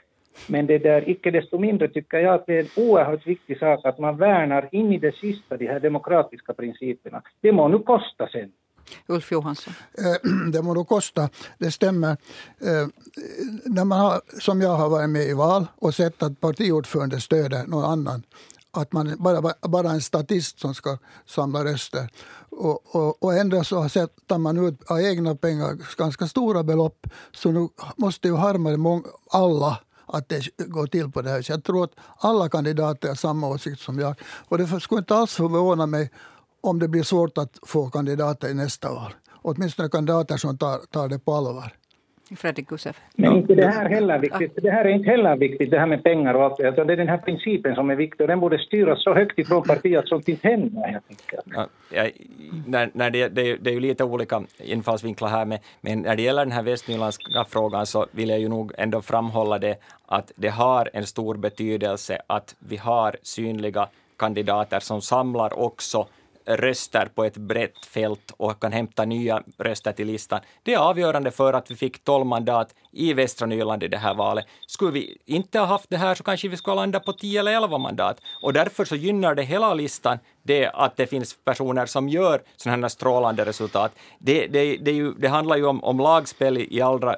men 0.47 0.67
det 0.67 0.77
där, 0.77 1.09
icke 1.09 1.31
desto 1.31 1.57
mindre 1.59 1.87
tycker 1.87 2.17
jag 2.17 2.33
att 2.33 2.45
det 2.45 2.55
är 2.55 2.59
en 2.59 2.89
oerhört 2.89 3.27
viktig 3.27 3.59
sak 3.59 3.85
att 3.85 3.99
man 3.99 4.17
värnar 4.17 4.69
in 4.71 4.93
i 4.93 4.97
det 4.97 5.15
sista 5.15 5.57
de 5.57 5.67
här 5.67 5.79
demokratiska 5.79 6.53
principerna. 6.53 7.21
Det 7.41 7.51
må 7.51 7.67
nu 7.67 7.79
kosta 7.79 8.27
sen. 8.27 8.51
Ulf 9.07 9.31
Johansson? 9.31 9.73
Eh, 9.97 10.31
det 10.51 10.61
må 10.61 10.73
då 10.73 10.83
kosta, 10.83 11.29
det 11.57 11.71
stämmer. 11.71 12.11
Eh, 12.11 12.87
när 13.65 13.85
man 13.85 13.99
har, 13.99 14.21
som 14.39 14.61
jag 14.61 14.75
har 14.75 14.89
varit 14.89 15.09
med 15.09 15.21
i 15.21 15.33
val 15.33 15.67
och 15.75 15.93
sett 15.93 16.23
att 16.23 16.41
partiordförande 16.41 17.19
stöder 17.19 17.67
någon 17.67 17.83
annan 17.83 18.23
att 18.77 18.93
man 18.93 19.15
bara, 19.19 19.53
bara 19.61 19.91
en 19.91 20.01
statist 20.01 20.59
som 20.59 20.73
ska 20.73 20.97
samla 21.25 21.63
röster. 21.63 22.09
Och, 22.49 22.95
och, 22.95 23.23
och 23.23 23.33
ändå 23.33 23.63
så 23.63 23.89
sätter 23.89 24.37
man 24.37 24.67
ut 24.67 24.91
av 24.91 25.01
egna 25.01 25.35
pengar 25.35 25.77
ganska 25.97 26.27
stora 26.27 26.63
belopp. 26.63 27.07
Så 27.31 27.51
nu 27.51 27.69
måste 27.95 28.27
ju 28.27 28.35
harma 28.35 29.03
alla 29.31 29.79
att 30.05 30.29
det 30.29 30.57
går 30.57 30.87
till 30.87 31.11
på 31.11 31.21
det 31.21 31.29
här 31.29 31.45
Jag 31.49 31.63
tror 31.63 31.83
att 31.83 31.93
alla 32.17 32.49
kandidater 32.49 33.07
har 33.07 33.15
samma 33.15 33.47
åsikt 33.47 33.81
som 33.81 33.99
jag. 33.99 34.15
Och 34.47 34.57
det 34.57 34.79
skulle 34.79 34.99
inte 34.99 35.15
alls 35.15 35.33
förvåna 35.33 35.85
mig 35.85 36.11
om 36.61 36.79
det 36.79 36.87
blir 36.87 37.03
svårt 37.03 37.37
att 37.37 37.59
få 37.65 37.89
kandidater 37.89 38.49
i 38.49 38.53
nästa 38.53 38.93
val. 38.93 39.15
Åtminstone 39.41 39.89
kandidater 39.89 40.37
som 40.37 40.57
tar, 40.57 40.77
tar 40.91 41.07
det 41.07 41.19
på 41.19 41.33
allvar. 41.33 41.73
Fredrik 42.35 42.67
Gusev. 42.67 42.97
Men 43.15 43.35
inte 43.35 43.55
det 43.55 43.67
här 43.67 43.89
heller 43.89 44.19
viktigt. 44.19 44.51
Det 44.55 44.71
här 44.71 44.85
är 44.85 44.89
inte 44.89 45.09
heller 45.09 45.35
viktigt, 45.35 45.71
det 45.71 45.79
här 45.79 45.85
med 45.85 46.03
pengar 46.03 46.33
och 46.33 46.43
allt 46.43 46.57
det. 46.57 46.71
Det 46.71 46.93
är 46.93 46.97
den 46.97 47.07
här 47.07 47.17
principen 47.17 47.75
som 47.75 47.89
är 47.89 47.95
viktig 47.95 48.21
och 48.21 48.27
den 48.27 48.39
borde 48.39 48.59
styras 48.59 49.03
så 49.03 49.13
högt 49.13 49.39
ifrån 49.39 49.63
partiet 49.63 49.99
att 49.99 50.07
sånt 50.07 50.27
inte 50.27 50.47
händer. 50.47 50.91
Jag 50.93 51.07
tänker. 51.07 51.67
Ja, 51.89 52.07
när, 52.65 52.89
när 52.93 53.09
det, 53.09 53.27
det, 53.27 53.55
det, 53.55 53.69
är 53.69 53.73
ju 53.73 53.79
lite 53.79 54.03
olika 54.03 54.43
infallsvinklar 54.59 55.29
här, 55.29 55.45
med, 55.45 55.59
men 55.81 55.99
när 55.99 56.15
det 56.15 56.21
gäller 56.21 56.45
den 56.45 56.51
här 56.51 56.63
västnyländska 56.63 57.45
frågan 57.49 57.85
så 57.85 58.05
vill 58.11 58.29
jag 58.29 58.39
ju 58.39 58.49
nog 58.49 58.71
ändå 58.77 59.01
framhålla 59.01 59.59
det 59.59 59.75
att 60.05 60.31
det 60.35 60.49
har 60.49 60.89
en 60.93 61.05
stor 61.05 61.35
betydelse 61.35 62.21
att 62.27 62.55
vi 62.59 62.77
har 62.77 63.15
synliga 63.21 63.87
kandidater 64.17 64.79
som 64.79 65.01
samlar 65.01 65.59
också 65.59 66.07
röster 66.47 67.05
på 67.05 67.23
ett 67.23 67.37
brett 67.37 67.85
fält 67.85 68.33
och 68.37 68.61
kan 68.61 68.71
hämta 68.71 69.05
nya 69.05 69.43
röster 69.57 69.91
till 69.91 70.07
listan. 70.07 70.39
Det 70.63 70.73
är 70.73 70.77
avgörande 70.77 71.31
för 71.31 71.53
att 71.53 71.71
vi 71.71 71.75
fick 71.75 72.03
12 72.03 72.25
mandat 72.25 72.73
i 72.91 73.13
västra 73.13 73.47
Nyland 73.47 73.83
i 73.83 73.87
det 73.87 73.97
här 73.97 74.13
valet. 74.13 74.45
Skulle 74.67 74.91
vi 74.91 75.17
inte 75.25 75.59
ha 75.59 75.65
haft 75.65 75.89
det 75.89 75.97
här 75.97 76.15
så 76.15 76.23
kanske 76.23 76.47
vi 76.47 76.57
skulle 76.57 76.75
landa 76.75 76.99
på 76.99 77.13
10 77.13 77.39
eller 77.39 77.51
11 77.51 77.77
mandat. 77.77 78.21
Och 78.41 78.53
därför 78.53 78.85
så 78.85 78.95
gynnar 78.95 79.35
det 79.35 79.43
hela 79.43 79.73
listan 79.73 80.19
det 80.47 80.69
att 80.73 80.97
det 80.97 81.07
finns 81.07 81.37
personer 81.45 81.85
som 81.85 82.09
gör 82.09 82.41
sådana 82.57 82.81
här 82.81 82.89
strålande 82.89 83.45
resultat. 83.45 83.91
Det, 84.19 84.47
det, 84.47 84.77
det, 84.77 84.91
ju, 84.91 85.13
det 85.13 85.27
handlar 85.27 85.57
ju 85.57 85.65
om, 85.65 85.83
om 85.83 85.99
lagspel 85.99 86.57
i 86.57 86.81
allra 86.81 87.15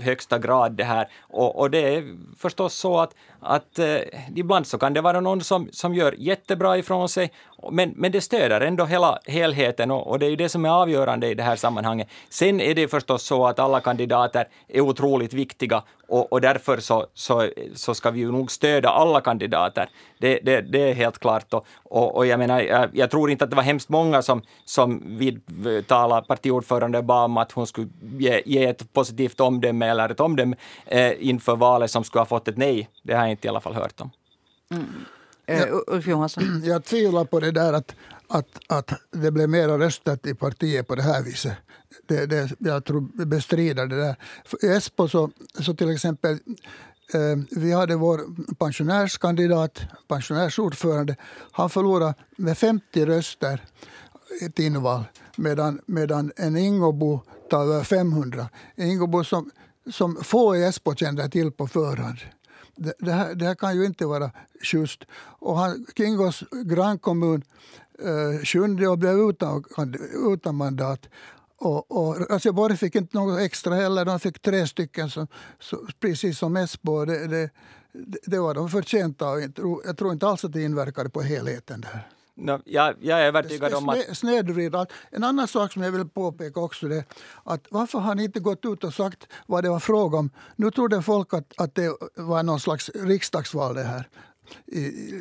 högsta 0.00 0.38
grad 0.38 0.72
det 0.72 0.84
här. 0.84 1.08
Och, 1.20 1.58
och 1.58 1.70
det 1.70 1.94
är 1.94 2.16
förstås 2.38 2.74
så 2.74 3.00
att, 3.00 3.14
att 3.40 3.78
eh, 3.78 3.96
ibland 4.36 4.66
så 4.66 4.78
kan 4.78 4.94
det 4.94 5.00
vara 5.00 5.20
någon 5.20 5.40
som, 5.40 5.68
som 5.72 5.94
gör 5.94 6.14
jättebra 6.18 6.78
ifrån 6.78 7.08
sig, 7.08 7.32
men, 7.70 7.92
men 7.96 8.12
det 8.12 8.20
stöder 8.20 8.60
ändå 8.60 8.84
hela 8.84 9.18
helheten 9.26 9.90
och, 9.90 10.06
och 10.06 10.18
det 10.18 10.26
är 10.26 10.30
ju 10.30 10.36
det 10.36 10.48
som 10.48 10.64
är 10.64 10.70
avgörande 10.70 11.26
i 11.28 11.34
det 11.34 11.42
här 11.42 11.56
sammanhanget. 11.56 12.08
Sen 12.28 12.60
är 12.60 12.74
det 12.74 12.88
förstås 12.88 13.22
så 13.22 13.46
att 13.46 13.58
alla 13.58 13.80
kandidater 13.80 14.48
är 14.68 14.80
otroligt 14.80 15.32
viktiga 15.32 15.82
och, 16.08 16.32
och 16.32 16.40
därför 16.40 16.80
så, 16.80 17.06
så, 17.14 17.50
så 17.74 17.94
ska 17.94 18.10
vi 18.10 18.20
ju 18.20 18.32
nog 18.32 18.50
stödja 18.50 18.90
alla 18.90 19.20
kandidater. 19.20 19.88
Det, 20.18 20.38
det, 20.42 20.60
det 20.60 20.90
är 20.90 20.94
helt 20.94 21.18
klart. 21.18 21.54
Och, 21.54 21.66
och, 21.82 22.16
och 22.16 22.26
jag 22.26 22.38
menar, 22.38 22.60
jag, 22.60 22.90
jag, 22.92 23.10
tror 23.10 23.30
inte 23.30 23.44
att 23.44 23.50
det 23.50 23.56
var 23.56 23.62
hemskt 23.62 23.88
många 23.88 24.22
som, 24.22 24.42
som 24.64 25.18
vidtalade 25.18 26.26
partiordförande 26.26 27.02
bara 27.02 27.24
om 27.24 27.36
att 27.36 27.52
hon 27.52 27.66
skulle 27.66 27.88
ge, 28.18 28.42
ge 28.46 28.66
ett 28.66 28.92
positivt 28.92 29.40
omdöme 29.40 29.88
eller 29.88 30.08
ett 30.08 30.20
omdöme 30.20 30.56
eh, 30.86 31.28
inför 31.28 31.56
valet 31.56 31.90
som 31.90 32.04
skulle 32.04 32.20
ha 32.20 32.26
fått 32.26 32.48
ett 32.48 32.56
nej. 32.56 32.88
Det 33.02 33.14
har 33.14 33.20
jag 33.20 33.30
inte 33.30 33.46
i 33.46 33.50
alla 33.50 33.60
fall 33.60 33.74
hört 33.74 34.00
om. 34.00 34.10
Mm. 34.70 34.86
Uh, 35.50 35.78
Ulf 35.86 36.06
Johansson? 36.06 36.62
Jag 36.64 36.84
tvivlar 36.84 37.24
på 37.24 37.40
det 37.40 37.50
där 37.50 37.72
att, 37.72 37.94
att, 38.28 38.48
att 38.66 38.92
det 39.10 39.30
blev 39.30 39.48
mera 39.48 39.78
röstat 39.78 40.26
i 40.26 40.34
partiet 40.34 40.88
på 40.88 40.94
det 40.94 41.02
här 41.02 41.22
viset 41.22 41.52
det, 42.06 42.26
det, 42.26 42.50
jag 42.58 42.84
tror 42.84 43.24
bestrider 43.24 43.86
det 43.86 43.96
där. 43.96 44.16
I 44.62 44.66
Espo 44.66 45.08
så, 45.08 45.30
så 45.60 45.74
till 45.74 45.90
exempel 45.90 46.32
eh, 47.14 47.38
vi 47.50 47.72
hade 47.72 47.96
vår 47.96 48.20
pensionärskandidat, 48.54 49.80
pensionärsordförande. 50.08 51.16
Han 51.52 51.70
förlorade 51.70 52.14
med 52.36 52.58
50 52.58 53.06
röster 53.06 53.64
ett 54.40 54.58
inval 54.58 55.04
medan, 55.36 55.80
medan 55.86 56.32
en 56.36 56.56
Ingobo 56.56 57.20
tar 57.50 57.62
över 57.62 57.84
500. 57.84 58.48
Ingobo 58.76 59.24
som, 59.24 59.50
som 59.92 60.16
få 60.22 60.56
i 60.56 60.64
Espo 60.64 60.94
kände 60.94 61.28
till 61.28 61.50
på 61.50 61.66
förhand. 61.66 62.18
Det, 62.76 62.94
det, 62.98 63.12
här, 63.12 63.34
det 63.34 63.44
här 63.44 63.54
kan 63.54 63.76
ju 63.76 63.84
inte 63.84 64.06
vara 64.06 64.30
just. 64.72 65.04
Och 65.40 65.58
han, 65.58 65.86
Kingos 65.96 66.44
grannkommun 66.64 67.42
eh, 68.04 68.44
sjunde 68.44 68.88
och 68.88 68.98
blev 68.98 69.18
utan, 69.18 69.64
utan 70.32 70.54
mandat. 70.54 71.00
Och, 71.60 71.90
och 71.90 72.30
Raseborg 72.30 72.76
fick 72.76 72.94
inte 72.94 73.16
något 73.16 73.40
extra 73.40 73.74
heller. 73.74 74.04
De 74.04 74.20
fick 74.20 74.42
tre 74.42 74.66
stycken, 74.66 75.10
som, 75.10 75.26
så, 75.60 75.86
precis 76.00 76.38
som 76.38 76.56
Esbo. 76.56 77.04
Det, 77.04 77.26
det, 77.26 77.50
det 78.26 78.38
var 78.38 78.54
de 78.54 78.68
förtjänta 78.68 79.26
av. 79.26 79.40
Jag 79.84 79.98
tror 79.98 80.12
inte 80.12 80.26
alls 80.26 80.44
att 80.44 80.52
det 80.52 80.62
inverkade 80.62 81.10
på 81.10 81.20
helheten. 81.22 81.80
där. 81.80 82.08
No, 82.40 82.60
jag, 82.64 82.94
jag 83.00 83.20
är 83.20 83.26
övertygad 83.26 83.74
om 83.74 83.88
att... 83.88 84.16
Snedvrida. 84.16 84.86
En 85.10 85.24
annan 85.24 85.48
sak 85.48 85.72
som 85.72 85.82
jag 85.82 85.92
vill 85.92 86.08
påpeka 86.08 86.60
också 86.60 86.86
är 86.86 87.04
att 87.44 87.66
varför 87.70 87.98
har 87.98 88.14
ni 88.14 88.24
inte 88.24 88.40
gått 88.40 88.64
ut 88.64 88.84
och 88.84 88.94
sagt 88.94 89.26
vad 89.46 89.64
det 89.64 89.70
var 89.70 89.80
fråga 89.80 90.18
om? 90.18 90.30
Nu 90.56 90.70
trodde 90.70 91.02
folk 91.02 91.34
att, 91.34 91.52
att 91.56 91.74
det 91.74 91.96
var 92.14 92.42
någon 92.42 92.60
slags 92.60 92.90
riksdagsval 92.94 93.74
det 93.74 93.82
här 93.82 94.08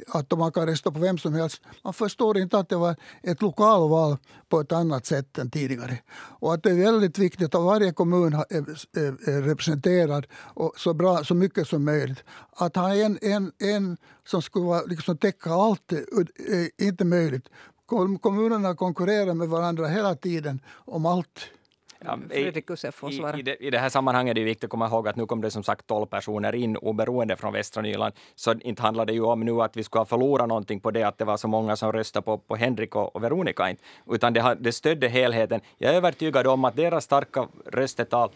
att 0.08 0.38
man 0.38 0.52
kan 0.52 0.68
rösta 0.68 0.92
på 0.92 1.00
vem 1.00 1.18
som 1.18 1.34
helst. 1.34 1.62
Man 1.84 1.94
förstår 1.94 2.38
inte 2.38 2.58
att 2.60 2.70
det 2.70 2.76
var 2.76 2.96
ett 3.24 3.42
lokalval 3.42 4.18
på 4.50 4.60
ett 4.60 4.72
annat 4.72 5.06
sätt 5.06 5.38
än 5.38 5.50
tidigare. 5.50 6.00
Och 6.40 6.54
att 6.54 6.64
det 6.64 6.70
är 6.70 6.76
väldigt 6.76 7.18
viktigt 7.18 7.56
att 7.56 7.64
varje 7.64 7.92
kommun 7.92 8.34
är, 8.34 9.42
representerad 9.42 10.28
och 10.34 10.74
så, 10.78 10.94
bra, 10.94 11.24
så 11.24 11.36
mycket 11.36 11.68
som 11.68 11.86
möjligt. 11.86 12.24
Att 12.56 12.76
ha 12.76 12.96
en, 12.96 13.20
en, 13.22 13.52
en 13.58 13.98
som 14.28 14.42
skulle 14.42 14.86
liksom 14.86 15.18
täcka 15.18 15.50
allt 15.52 15.92
är 15.92 16.84
inte 16.84 17.06
möjligt. 17.06 17.46
Kommunerna 18.22 18.76
konkurrerar 18.76 19.34
med 19.34 19.48
varandra 19.48 19.88
hela 19.88 20.16
tiden 20.16 20.62
om 20.70 21.06
allt. 21.06 21.50
Ja, 22.00 22.20
i, 22.32 22.40
i, 22.40 23.40
i, 23.40 23.42
det, 23.42 23.56
I 23.56 23.70
det 23.70 23.78
här 23.78 23.90
sammanhanget 23.90 24.32
är 24.32 24.36
det 24.36 24.44
viktigt 24.44 24.64
att 24.64 24.70
komma 24.70 24.88
ihåg 24.88 25.08
att 25.08 25.16
nu 25.16 25.26
kom 25.26 25.42
det 25.42 25.52
som 25.52 25.64
sagt 25.64 25.88
12 25.88 26.06
personer 26.06 26.56
in 26.56 26.78
oberoende 26.78 27.36
från 27.36 27.54
västra 27.54 27.82
Nyland. 27.82 28.14
Så 28.36 28.54
inte 28.54 28.82
handlar 28.82 29.06
det 29.06 29.14
ju 29.14 29.24
om 29.24 29.40
nu 29.40 29.62
att 29.62 29.78
vi 29.78 29.84
ska 29.84 30.06
förlora 30.06 30.46
någonting 30.46 30.80
på 30.80 30.92
det 30.92 31.04
att 31.04 31.18
det 31.18 31.26
var 31.26 31.38
så 31.38 31.48
många 31.48 31.76
som 31.76 31.92
röstade 31.92 32.24
på, 32.24 32.38
på 32.38 32.56
Henrik 32.56 32.96
och, 32.96 33.16
och 33.16 33.24
Veronica, 33.24 33.70
inte. 33.70 33.84
utan 34.12 34.34
det, 34.34 34.58
det 34.60 34.72
stödde 34.72 35.08
helheten. 35.08 35.62
Jag 35.78 35.94
är 35.94 35.98
övertygad 35.98 36.48
om 36.48 36.66
att 36.66 36.76
deras 36.76 37.04
starka 37.04 37.48
röstetal 37.66 38.30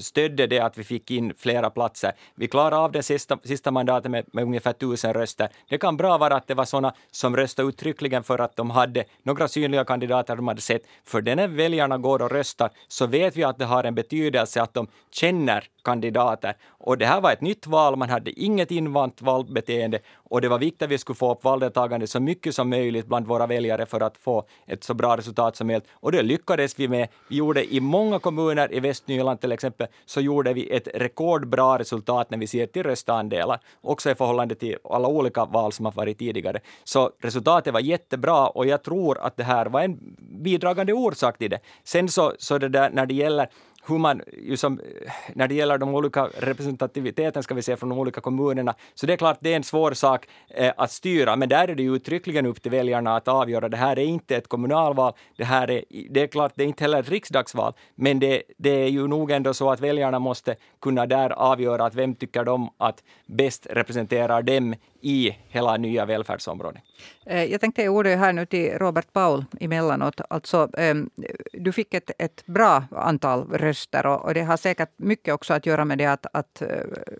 stödde 0.00 0.46
det 0.46 0.60
att 0.60 0.78
vi 0.78 0.84
fick 0.84 1.10
in 1.10 1.34
flera 1.36 1.70
platser. 1.70 2.12
Vi 2.34 2.48
klarade 2.48 2.76
av 2.76 2.92
det 2.92 3.02
sista, 3.02 3.38
sista 3.44 3.70
mandatet 3.70 4.10
med, 4.10 4.24
med 4.32 4.44
ungefär 4.44 4.72
tusen 4.72 5.14
röster. 5.14 5.48
Det 5.68 5.78
kan 5.78 5.96
bra 5.96 6.18
vara 6.18 6.36
att 6.36 6.46
det 6.46 6.54
var 6.54 6.64
sådana 6.64 6.94
som 7.10 7.36
röstade 7.36 7.68
uttryckligen 7.68 8.22
för 8.22 8.38
att 8.38 8.56
de 8.56 8.70
hade 8.70 9.04
några 9.22 9.48
synliga 9.48 9.84
kandidater 9.84 10.36
de 10.36 10.48
hade 10.48 10.60
sett. 10.60 10.82
För 11.04 11.20
det 11.20 11.34
när 11.34 11.48
väljarna 11.48 11.98
går 11.98 12.22
och 12.22 12.30
röstar 12.30 12.70
så 12.88 13.06
vet 13.06 13.36
vi 13.36 13.44
att 13.44 13.58
det 13.58 13.64
har 13.64 13.84
en 13.84 13.94
betydelse 13.94 14.62
att 14.62 14.74
de 14.74 14.86
känner 15.10 15.64
kandidater. 15.84 16.56
Och 16.68 16.98
det 16.98 17.06
här 17.06 17.20
var 17.20 17.32
ett 17.32 17.40
nytt 17.40 17.66
val, 17.66 17.96
man 17.96 18.10
hade 18.10 18.40
inget 18.40 18.70
invant 18.70 19.22
valbeteende 19.22 19.98
och 20.30 20.40
det 20.40 20.48
var 20.48 20.58
viktigt 20.58 20.82
att 20.82 20.90
vi 20.90 20.98
skulle 20.98 21.16
få 21.16 21.32
upp 21.32 21.44
valdeltagandet 21.44 22.10
så 22.10 22.20
mycket 22.20 22.54
som 22.54 22.70
möjligt 22.70 23.06
bland 23.06 23.26
våra 23.26 23.46
väljare 23.46 23.86
för 23.86 24.00
att 24.00 24.18
få 24.18 24.44
ett 24.66 24.84
så 24.84 24.94
bra 24.94 25.16
resultat 25.16 25.56
som 25.56 25.66
möjligt. 25.66 25.88
Och 25.92 26.12
det 26.12 26.22
lyckades 26.22 26.78
vi 26.78 26.88
med. 26.88 27.08
Vi 27.28 27.36
gjorde 27.36 27.74
i 27.74 27.80
många 27.80 28.18
kommuner 28.18 28.74
i 28.74 28.80
Västnyland 28.80 29.40
till 29.40 29.52
exempel, 29.52 29.86
så 30.06 30.20
gjorde 30.20 30.52
vi 30.52 30.70
ett 30.70 30.88
rekordbra 30.94 31.78
resultat 31.78 32.30
när 32.30 32.38
vi 32.38 32.46
ser 32.46 32.66
till 32.66 32.82
röstandelar, 32.82 33.60
också 33.80 34.10
i 34.10 34.14
förhållande 34.14 34.54
till 34.54 34.76
alla 34.84 35.08
olika 35.08 35.44
val 35.44 35.72
som 35.72 35.84
har 35.84 35.92
varit 35.92 36.18
tidigare. 36.18 36.60
Så 36.84 37.10
resultatet 37.20 37.72
var 37.72 37.80
jättebra 37.80 38.48
och 38.48 38.66
jag 38.66 38.82
tror 38.82 39.18
att 39.18 39.36
det 39.36 39.44
här 39.44 39.66
var 39.66 39.80
en 39.80 40.16
bidragande 40.18 40.92
orsak 40.92 41.38
till 41.38 41.50
det. 41.50 41.58
Sen 41.84 42.08
så, 42.08 42.32
så 42.38 42.58
det 42.58 42.68
där 42.68 42.90
när 42.90 43.06
det 43.06 43.14
gäller 43.14 43.48
hur 43.88 43.98
man, 43.98 44.22
som, 44.56 44.80
eh, 44.80 45.12
när 45.34 45.48
det 45.48 45.54
gäller 45.54 45.78
de 45.78 45.94
olika 45.94 46.28
representativiteten 46.38 47.42
ska 47.42 47.54
vi 47.54 47.62
se 47.62 47.76
från 47.76 47.88
de 47.88 47.98
olika 47.98 48.20
kommunerna, 48.20 48.74
så 48.94 49.06
det 49.06 49.12
är 49.12 49.16
klart 49.16 49.38
det 49.40 49.52
är 49.52 49.56
en 49.56 49.64
svår 49.64 49.92
sak 49.92 50.28
eh, 50.48 50.72
att 50.76 50.90
styra, 50.90 51.36
men 51.36 51.48
där 51.48 51.68
är 51.68 51.74
det 51.74 51.82
ju 51.82 51.96
uttryckligen 51.96 52.46
upp 52.46 52.62
till 52.62 52.70
väljarna 52.70 53.16
att 53.16 53.28
avgöra. 53.28 53.68
Det 53.68 53.76
här 53.76 53.98
är 53.98 54.04
inte 54.04 54.36
ett 54.36 54.48
kommunalval, 54.48 55.12
det 55.36 55.44
här 55.44 55.70
är, 55.70 55.84
det 56.10 56.22
är 56.22 56.26
klart, 56.26 56.52
det 56.54 56.62
är 56.64 56.68
inte 56.68 56.84
heller 56.84 57.00
ett 57.00 57.10
riksdagsval, 57.10 57.72
men 57.94 58.18
det, 58.18 58.42
det 58.58 58.70
är 58.70 58.88
ju 58.88 59.08
nog 59.08 59.30
ändå 59.30 59.54
så 59.54 59.70
att 59.70 59.80
väljarna 59.80 60.18
måste 60.18 60.56
kunna 60.80 61.06
där 61.06 61.30
avgöra 61.30 61.86
att 61.86 61.94
vem 61.94 62.14
tycker 62.14 62.44
de 62.44 62.70
att 62.78 63.02
bäst 63.26 63.66
representerar 63.70 64.42
dem 64.42 64.74
i 65.00 65.36
hela 65.48 65.76
nya 65.76 66.04
välfärdsområdet. 66.06 66.82
Eh, 67.26 67.44
jag 67.44 67.60
tänkte 67.60 67.82
ge 67.82 67.88
ordet 67.88 68.18
här 68.18 68.32
nu 68.32 68.46
till 68.46 68.70
Robert 68.78 69.12
Paul 69.12 69.44
emellanåt. 69.60 70.20
Alltså, 70.30 70.68
ehm, 70.78 71.10
du 71.52 71.72
fick 71.72 71.94
ett, 71.94 72.10
ett 72.18 72.46
bra 72.46 72.84
antal 72.90 73.46
röster 73.76 74.06
och, 74.06 74.34
det 74.34 74.42
har 74.42 74.56
säkert 74.56 74.90
mycket 74.96 75.34
också 75.34 75.54
att 75.54 75.66
göra 75.66 75.84
med 75.84 75.98
det 75.98 76.06
att, 76.06 76.26
att 76.32 76.62
eh, 76.62 76.68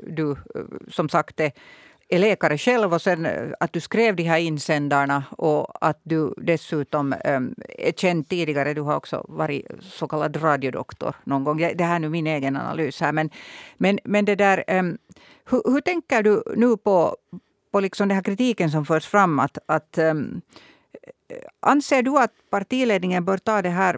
du 0.06 0.30
eh, 0.30 0.36
som 0.88 1.08
sagt 1.08 1.40
är 1.40 1.52
är 2.08 2.18
läkare 2.18 2.58
själv 2.58 2.94
och 2.94 3.02
sen 3.02 3.26
eh, 3.26 3.48
att 3.60 3.72
du 3.72 3.80
skrev 3.80 4.16
de 4.16 4.22
här 4.22 4.38
insändarna 4.38 5.25
och 5.38 5.66
att 5.80 6.00
du 6.02 6.34
dessutom 6.36 7.12
är 7.78 7.92
känd 7.96 8.28
tidigare. 8.28 8.75
Du 8.75 8.82
har 8.82 8.96
också 8.96 9.25
varit 9.28 9.66
så 9.80 10.08
kallad 10.08 10.36
radiodoktor 10.36 11.14
någon 11.25 11.44
gång. 11.44 11.58
Det 11.58 11.84
här 11.84 11.94
är 11.94 11.98
nu 11.98 12.08
min 12.08 12.26
egen 12.26 12.56
analys 12.56 13.00
här. 13.00 13.12
Men, 13.12 13.30
men, 13.78 13.98
men 14.04 14.25
det 14.25 14.36
där, 14.36 14.64
hur, 15.50 15.72
hur, 15.72 15.80
tänker 15.80 16.22
du 16.22 16.42
nu 16.56 16.76
på, 16.76 17.16
på 17.72 17.80
liksom 17.80 18.08
den 18.08 18.16
här 18.16 18.25
kritiken 18.25 18.70
som 18.70 18.84
förs 18.84 19.06
fram? 19.06 19.38
Att, 19.38 19.58
att 19.66 19.98
um, 19.98 20.40
Eh, 21.28 21.37
anser 21.61 22.02
du 22.02 22.18
att 22.18 22.33
partiledningen 22.50 23.25
bör 23.25 23.37
ta 23.37 23.62
det 23.62 23.68
här 23.68 23.97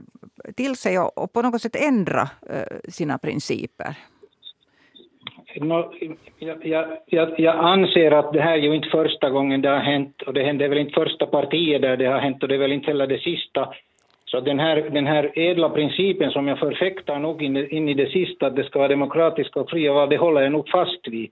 till 0.57 0.77
sig 0.77 0.99
och, 0.99 1.19
och 1.19 1.33
på 1.33 1.43
något 1.43 1.63
sätt 1.63 1.77
ändra 1.77 2.23
eh, 2.51 2.79
sina 2.89 3.19
principer? 3.19 3.95
No, 5.61 5.93
jag, 6.39 6.99
jag, 7.07 7.41
jag, 7.41 7.57
anser 7.57 8.11
att 8.11 8.33
det 8.33 8.41
här 8.41 8.53
är 8.53 8.63
ju 8.63 8.75
inte 8.75 8.89
första 8.89 9.31
gången 9.31 9.63
det 9.63 9.69
har 9.69 9.79
hänt 9.79 10.23
och 10.23 10.35
det 10.35 10.43
är 10.43 10.69
väl 10.69 10.79
inte 10.79 11.01
första 11.01 11.27
partiet 11.27 11.83
där 11.83 11.97
det 11.97 12.07
har 12.07 12.19
hänt 12.19 12.43
och 12.43 12.49
det 12.49 12.55
är 12.55 12.59
väl 12.59 12.73
inte 12.73 12.87
heller 12.87 13.07
det 13.07 13.19
sista. 13.19 13.75
Så 14.25 14.41
den 14.41 14.59
här, 14.59 14.91
den 14.91 15.07
här 15.07 15.33
ädla 15.39 15.69
principen 15.69 16.31
som 16.31 16.49
jag 16.49 16.59
förfäktar 16.59 17.19
nog 17.19 17.43
in, 17.43 17.57
in 17.57 17.89
i 17.89 17.95
det 17.95 18.11
sista, 18.11 18.47
att 18.47 18.57
det 18.57 18.65
ska 18.65 18.79
vara 18.79 18.89
demokratiska 18.89 19.61
och 19.61 19.71
fria 19.71 19.93
val, 19.93 20.09
det 20.09 20.17
håller 20.17 20.41
jag 20.41 20.53
nog 20.53 20.69
fast 20.69 21.09
vid. 21.09 21.31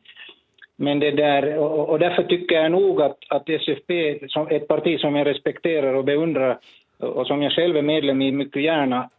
Men 0.77 1.01
det 1.01 1.11
där, 1.11 1.59
och, 1.59 1.89
och 1.89 1.99
därför 1.99 2.23
tycker 2.23 2.57
jag 2.57 2.71
nog 2.71 3.03
att, 3.03 3.19
att 3.29 3.49
SFP, 3.49 4.19
som 4.29 4.49
ett 4.49 4.69
parti 4.69 5.01
som 5.01 5.17
jag 5.17 5.27
respekterar 5.27 5.95
och 5.95 6.05
beundrar 6.05 6.59
och 6.99 7.27
som 7.27 7.43
jag 7.43 7.53
själv 7.53 7.77
är 7.77 7.83
medlem 7.83 8.23
i 8.23 8.33
mycket 8.33 8.63
gärna, 8.63 9.11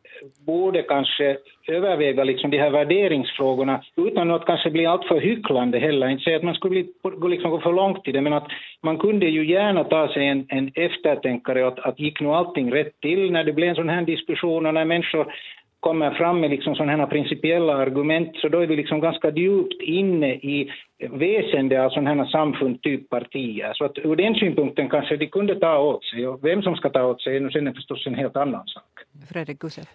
borde 0.46 0.82
kanske 0.82 1.38
överväga 1.68 2.24
liksom 2.24 2.52
de 2.52 2.58
här 2.58 2.70
värderingsfrågorna 2.70 3.82
utan 3.96 4.32
att 4.32 4.46
kanske 4.46 4.70
bli 4.70 4.86
alltför 4.86 5.20
hycklande 5.20 5.80
heller. 5.80 6.08
Inte 6.08 6.24
säga 6.24 6.38
att 6.38 6.44
man 6.44 6.56
skulle 6.56 6.72
bli, 6.72 6.90
gå, 7.02 7.28
liksom 7.28 7.52
gå 7.52 7.60
för 7.60 7.74
långt 7.74 8.08
i 8.08 8.12
det, 8.12 8.22
men 8.22 8.34
att 8.34 8.48
man 8.84 8.98
kunde 8.98 9.26
ju 9.26 9.52
gärna 9.52 9.84
ta 9.84 10.08
sig 10.08 10.28
en, 10.28 10.46
en 10.50 10.72
eftertänkare 10.76 11.68
att, 11.68 11.80
att 11.80 12.00
gick 12.00 12.22
nu 12.22 12.30
allting 12.30 12.74
rätt 12.74 13.02
till 13.02 13.32
när 13.32 13.44
det 13.44 13.54
blev 13.54 13.70
en 13.70 13.76
sån 13.76 13.90
här 13.90 14.02
diskussion 14.02 14.66
och 14.66 14.74
när 14.74 14.86
människor 14.86 15.34
kommer 15.80 16.12
fram 16.12 16.40
med 16.40 16.50
liksom 16.50 16.76
sådana 16.76 16.98
här 16.98 17.08
principiella 17.08 17.74
argument 17.74 18.30
så 18.36 18.50
då 18.50 18.60
är 18.60 18.68
vi 18.68 18.76
liksom 18.76 19.00
ganska 19.00 19.30
djupt 19.32 19.82
inne 19.82 20.34
i 20.34 20.72
väsendet 21.10 21.80
av 21.80 21.90
sådana 21.90 22.14
här 22.14 22.26
samfund, 22.26 22.82
typ 22.82 23.10
partier. 23.10 23.74
Så 23.74 23.86
att 23.86 23.98
ur 23.98 24.16
den 24.16 24.36
synpunkten 24.36 24.90
kanske 24.90 25.18
de 25.18 25.28
kunde 25.28 25.60
ta 25.60 25.78
åt 25.78 26.06
sig. 26.06 26.28
Och 26.28 26.46
vem 26.46 26.62
som 26.62 26.76
ska 26.76 26.90
ta 26.90 27.04
åt 27.04 27.22
sig 27.22 27.38
är 27.38 27.50
sen 27.50 27.74
förstås 27.74 28.08
en 28.08 28.16
helt 28.16 28.38
annan 28.38 28.68
sak. 28.68 28.84
Fredrik 29.30 29.60
Gusev. 29.60 29.86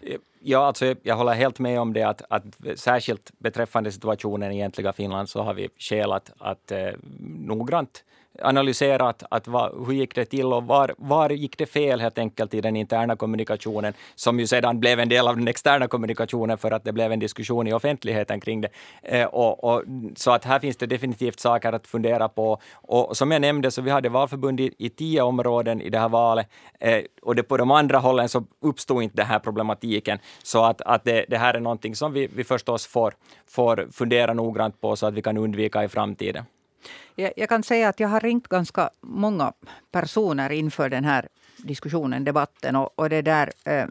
Ja, 0.41 0.67
alltså, 0.67 0.95
jag 1.03 1.17
håller 1.17 1.33
helt 1.33 1.59
med 1.59 1.81
om 1.81 1.93
det 1.93 2.03
att, 2.03 2.23
att 2.31 2.45
särskilt 2.79 3.33
beträffande 3.39 3.91
situationen 3.93 4.53
i 4.53 4.55
egentliga 4.55 4.93
Finland 4.93 5.29
så 5.29 5.43
har 5.43 5.55
vi 5.55 5.69
skäl 5.79 6.13
att, 6.13 6.33
att 6.39 6.73
eh, 6.73 6.79
noggrant 7.47 8.05
analyserat 8.41 9.23
att 9.31 9.49
vad, 9.49 9.87
hur 9.87 9.93
gick 9.93 10.15
det 10.15 10.25
till 10.25 10.53
och 10.53 10.65
var, 10.65 10.95
var 10.99 11.31
gick 11.31 11.59
det 11.59 11.67
fel 11.67 12.01
helt 12.01 12.19
enkelt 12.19 12.55
i 12.55 12.61
den 12.61 12.77
interna 12.77 13.17
kommunikationen, 13.17 13.93
som 14.15 14.41
ju 14.41 14.47
sedan 14.47 14.81
blev 14.81 15.01
en 15.01 15.09
del 15.09 15.29
av 15.29 15.37
den 15.37 15.49
externa 15.49 15.89
kommunikationen 15.89 16.59
för 16.59 16.71
att 16.71 16.85
det 16.85 16.93
blev 16.93 17.13
en 17.13 17.19
diskussion 17.19 17.67
i 17.67 17.73
offentligheten 17.73 18.41
kring 18.41 18.61
det. 18.61 18.69
Eh, 19.03 19.27
och, 19.27 19.65
och, 19.65 19.83
så 20.17 20.31
att 20.31 20.45
här 20.45 20.59
finns 20.59 20.77
det 20.77 20.87
definitivt 20.87 21.41
saker 21.41 21.73
att 21.73 21.87
fundera 21.87 22.29
på. 22.29 22.59
Och 22.73 23.17
som 23.17 23.31
jag 23.31 23.41
nämnde 23.41 23.71
så 23.71 23.83
vi 23.83 23.91
hade 23.91 24.09
valförbund 24.09 24.61
i, 24.61 24.75
i 24.79 24.89
tio 24.89 25.23
områden 25.23 25.81
i 25.81 25.91
det 25.91 25.99
här 25.99 26.09
valet 26.09 26.47
eh, 26.81 27.03
och 27.23 27.35
det, 27.35 27.43
på 27.43 27.57
de 27.57 27.71
andra 27.71 27.99
hållen 27.99 28.29
så 28.29 28.45
uppstod 28.61 29.03
inte 29.03 29.17
den 29.17 29.27
här 29.27 29.39
problematiken. 29.39 30.19
Så 30.43 30.65
att, 30.65 30.81
att 30.81 31.05
det, 31.05 31.25
det 31.29 31.39
här 31.39 31.55
är 31.55 31.61
någonting 31.61 31.97
som 31.97 32.13
vi, 32.13 32.29
vi 32.35 32.45
förstås 32.45 32.87
får, 32.87 33.15
får 33.47 33.89
fundera 33.93 34.35
noggrant 34.35 34.81
på 34.81 34.97
så 34.97 35.07
att 35.07 35.15
vi 35.15 35.23
kan 35.23 35.37
undvika 35.37 35.85
i 35.85 35.89
framtiden. 35.89 36.45
Jag, 37.15 37.33
jag, 37.37 37.49
kan 37.49 37.63
säga 37.63 37.89
att 37.89 38.01
jag 38.01 38.09
har 38.09 38.21
ringt 38.21 38.49
ganska 38.49 38.91
många 39.01 39.53
personer 39.91 40.51
inför 40.51 40.89
den 40.89 41.05
här 41.05 41.29
diskussionen, 41.57 42.25
debatten. 42.25 42.77
Och, 42.77 42.99
och 42.99 43.09
det 43.09 43.23
där, 43.23 43.53
eh, 43.65 43.75
eh, 43.75 43.87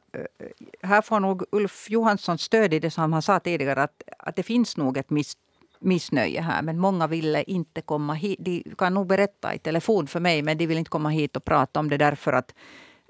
här 0.83 1.01
får 1.01 1.19
nog 1.19 1.43
Ulf 1.51 1.89
Johansson 1.89 2.37
stöd 2.37 2.73
i 2.73 2.79
det 2.79 2.91
som 2.91 3.13
han 3.13 3.21
sa 3.21 3.39
tidigare, 3.39 3.83
att, 3.83 4.03
att 4.17 4.35
det 4.35 4.43
finns 4.43 4.77
nog 4.77 4.97
ett 4.97 5.09
miss, 5.09 5.37
missnöje 5.79 6.41
här. 6.41 6.61
Men 6.61 6.79
många 6.79 7.07
ville 7.07 7.43
inte 7.43 7.81
komma 7.81 8.13
hit. 8.13 8.39
De 8.39 8.63
kan 8.77 8.93
nog 8.93 9.07
berätta 9.07 9.53
i 9.53 9.59
telefon 9.59 10.07
för 10.07 10.19
mig, 10.19 10.41
men 10.41 10.57
de 10.57 10.67
vill 10.67 10.77
inte 10.77 10.89
komma 10.89 11.09
hit 11.09 11.35
och 11.35 11.45
prata 11.45 11.79
om 11.79 11.89
det 11.89 11.97
därför 11.97 12.33
att 12.33 12.53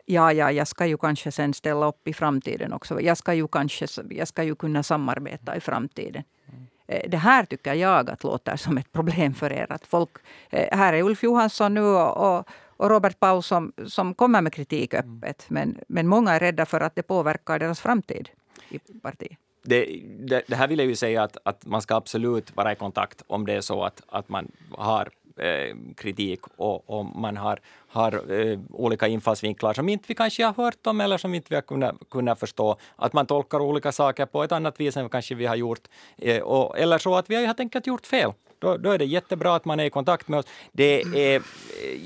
ja, 0.06 0.34
ja, 0.34 0.52
jag 0.52 0.68
ska 0.68 0.86
ju 0.86 0.98
kanske 0.98 1.32
sen 1.32 1.54
ställa 1.54 1.88
upp 1.88 2.08
i 2.08 2.13
framtiden 2.13 2.74
också. 2.74 3.02
Jag 3.02 3.17
ska 3.17 3.34
ju 3.34 3.48
kanske 3.48 3.88
jag 4.10 4.28
ska 4.28 4.44
ju 4.44 4.56
kunna 4.56 4.84
samarbeta 4.84 5.56
i 5.56 5.60
framtiden. 5.60 6.24
Mm 6.48 6.67
det 7.08 7.17
här 7.17 7.45
tycker 7.45 7.73
jag 7.73 8.10
att 8.10 8.23
låter 8.23 8.56
som 8.56 8.77
ett 8.77 8.91
problem 8.91 9.34
för 9.34 9.54
er. 9.54 9.67
Att 9.69 9.86
folk, 9.86 10.10
eh, 10.49 10.77
här 10.77 10.93
är 10.93 11.04
Ulf 11.04 11.23
Johansson 11.23 11.73
nu 11.73 11.82
och, 11.82 12.45
och 12.77 12.89
Robert 12.89 13.19
Paul 13.19 13.43
som, 13.43 13.73
som 13.88 14.13
kommer 14.13 14.41
med 14.41 14.54
kritik 14.54 14.93
mm. 14.93 15.06
öppet. 15.06 15.45
Men, 15.47 15.77
men 15.88 16.08
många 16.08 16.32
är 16.32 16.39
rädda 16.39 16.65
för 16.65 16.82
att 16.82 16.95
det 16.95 17.04
påverkar 17.04 17.60
deras 17.60 17.82
framtid 17.82 18.30
i 18.69 18.80
partiet. 18.80 19.38
Det, 19.63 19.86
det, 20.19 20.43
det, 20.47 20.56
här 20.56 20.67
vill 20.67 20.80
jag 20.80 20.88
ju 20.88 20.95
säga 20.95 21.23
att, 21.23 21.38
att 21.43 21.65
man 21.65 21.82
ska 21.82 21.95
absolut 21.95 22.56
vara 22.56 22.71
i 22.71 22.75
kontakt 22.75 23.23
om 23.27 23.45
det 23.45 23.54
är 23.54 23.62
så 23.62 23.84
att, 23.84 24.01
att 24.08 24.30
man 24.30 24.51
har 24.71 25.01
eh, 25.01 25.10
Eh, 25.41 25.75
kritik 25.95 26.39
och, 26.58 26.89
och, 26.89 27.06
man 27.06 27.38
har, 27.38 27.60
har 27.88 28.39
eh, 28.39 28.60
olika 28.69 29.08
infallsvinklar 29.08 29.73
som 29.73 29.89
inte 29.89 30.06
vi 30.08 30.15
kanske 30.15 30.45
har 30.45 30.54
hört 30.54 30.88
om 30.88 31.01
eller 31.01 31.17
som 31.17 31.34
inte 31.34 31.47
vi 31.49 31.56
har 31.56 31.62
kunnat, 31.62 31.95
kunnat 32.10 32.39
förstå. 32.39 32.77
Att 32.95 33.13
man 33.13 33.25
tolkar 33.25 33.60
olika 33.60 33.91
saker 33.91 34.25
på 34.25 34.43
ett 34.43 34.51
annat 34.51 34.80
vis 34.80 34.97
än 34.97 35.10
kanske 35.10 35.36
vi 35.36 35.45
har 35.45 35.56
gjort. 35.56 35.82
Eh, 36.17 36.41
och, 36.41 36.80
eller 36.80 36.97
så 36.97 37.15
att 37.15 37.30
vi 37.30 37.36
har 37.36 37.45
helt 37.45 37.60
enkelt 37.60 37.88
gjort 37.88 38.08
fel. 38.08 38.32
Då, 38.60 38.77
då, 38.77 38.91
är 38.91 38.97
det 38.97 39.06
jättebra 39.06 39.56
att 39.56 39.65
man 39.65 39.80
är 39.80 39.86
i 39.86 39.89
kontakt 39.89 40.27
med 40.27 40.39
oss. 40.39 40.45
Det 40.71 41.01
är, 41.01 41.36
eh, 41.36 41.41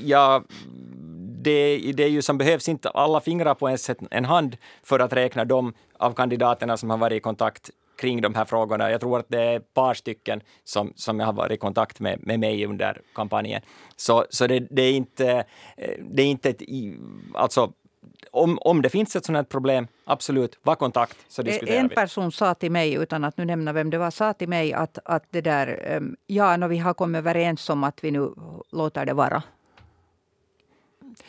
ja, 0.04 0.44
det, 1.42 1.78
det 1.78 2.04
är 2.04 2.10
ju 2.10 2.22
som 2.22 2.38
behövs 2.38 2.70
inte 2.70 2.90
alla 2.90 3.22
fingrar 3.22 3.54
på 3.54 3.68
en, 3.68 3.78
en 4.12 4.26
hand 4.26 4.58
för 4.84 5.00
att 5.00 5.14
räkna 5.14 5.46
de 5.46 5.74
av 5.98 6.14
kandidaterna 6.14 6.78
som 6.78 6.90
har 6.90 6.98
varit 6.98 7.18
i 7.18 7.20
kontakt 7.20 7.72
kring 7.98 8.22
de 8.22 8.36
här 8.36 8.46
frågorna. 8.46 8.92
Jag 8.92 9.02
tror 9.02 9.20
att 9.20 9.26
det 9.30 9.42
är 9.42 9.58
ett 9.58 9.74
par 9.74 9.94
stycken 9.94 10.42
som, 10.64 10.94
som 10.96 11.20
jag 11.20 11.26
har 11.26 11.34
varit 11.34 11.52
i 11.52 11.58
kontakt 11.58 12.00
med, 12.00 12.20
med 12.28 12.40
mig 12.40 12.66
under 12.66 13.02
kampanjen. 13.16 13.62
Så, 13.96 14.26
så 14.30 14.48
det, 14.48 14.60
det 14.60 14.82
är 14.82 14.94
inte, 14.94 15.46
det 16.00 16.24
är 16.24 16.28
inte 16.28 16.50
ett, 16.50 16.62
alltså 17.34 17.74
om, 18.32 18.58
om 18.62 18.82
det 18.82 18.90
finns 18.90 19.16
ett 19.16 19.26
sådant 19.26 19.50
problem, 19.50 19.88
absolut, 20.06 20.60
var 20.64 20.76
kontakt 20.76 21.18
så 21.28 21.42
diskuterar 21.42 21.80
En 21.80 21.90
person 21.90 22.32
sa 22.32 22.54
till 22.54 22.72
mig, 22.72 22.94
utan 22.94 23.24
att 23.24 23.38
nu 23.38 23.46
nämna 23.46 23.74
vem 23.74 23.90
det 23.90 23.98
var, 23.98 24.12
sa 24.12 24.34
till 24.34 24.50
mig 24.50 24.74
att, 24.74 25.00
att 25.06 25.24
det 25.30 25.42
där, 25.42 26.00
ja, 26.28 26.58
när 26.58 26.68
vi 26.68 26.78
har 26.78 26.94
kommit 26.94 27.20
överens 27.20 27.70
om 27.70 27.84
att 27.84 28.04
vi 28.04 28.12
nu 28.12 28.34
låter 28.72 29.06
det 29.06 29.14
vara. 29.14 29.44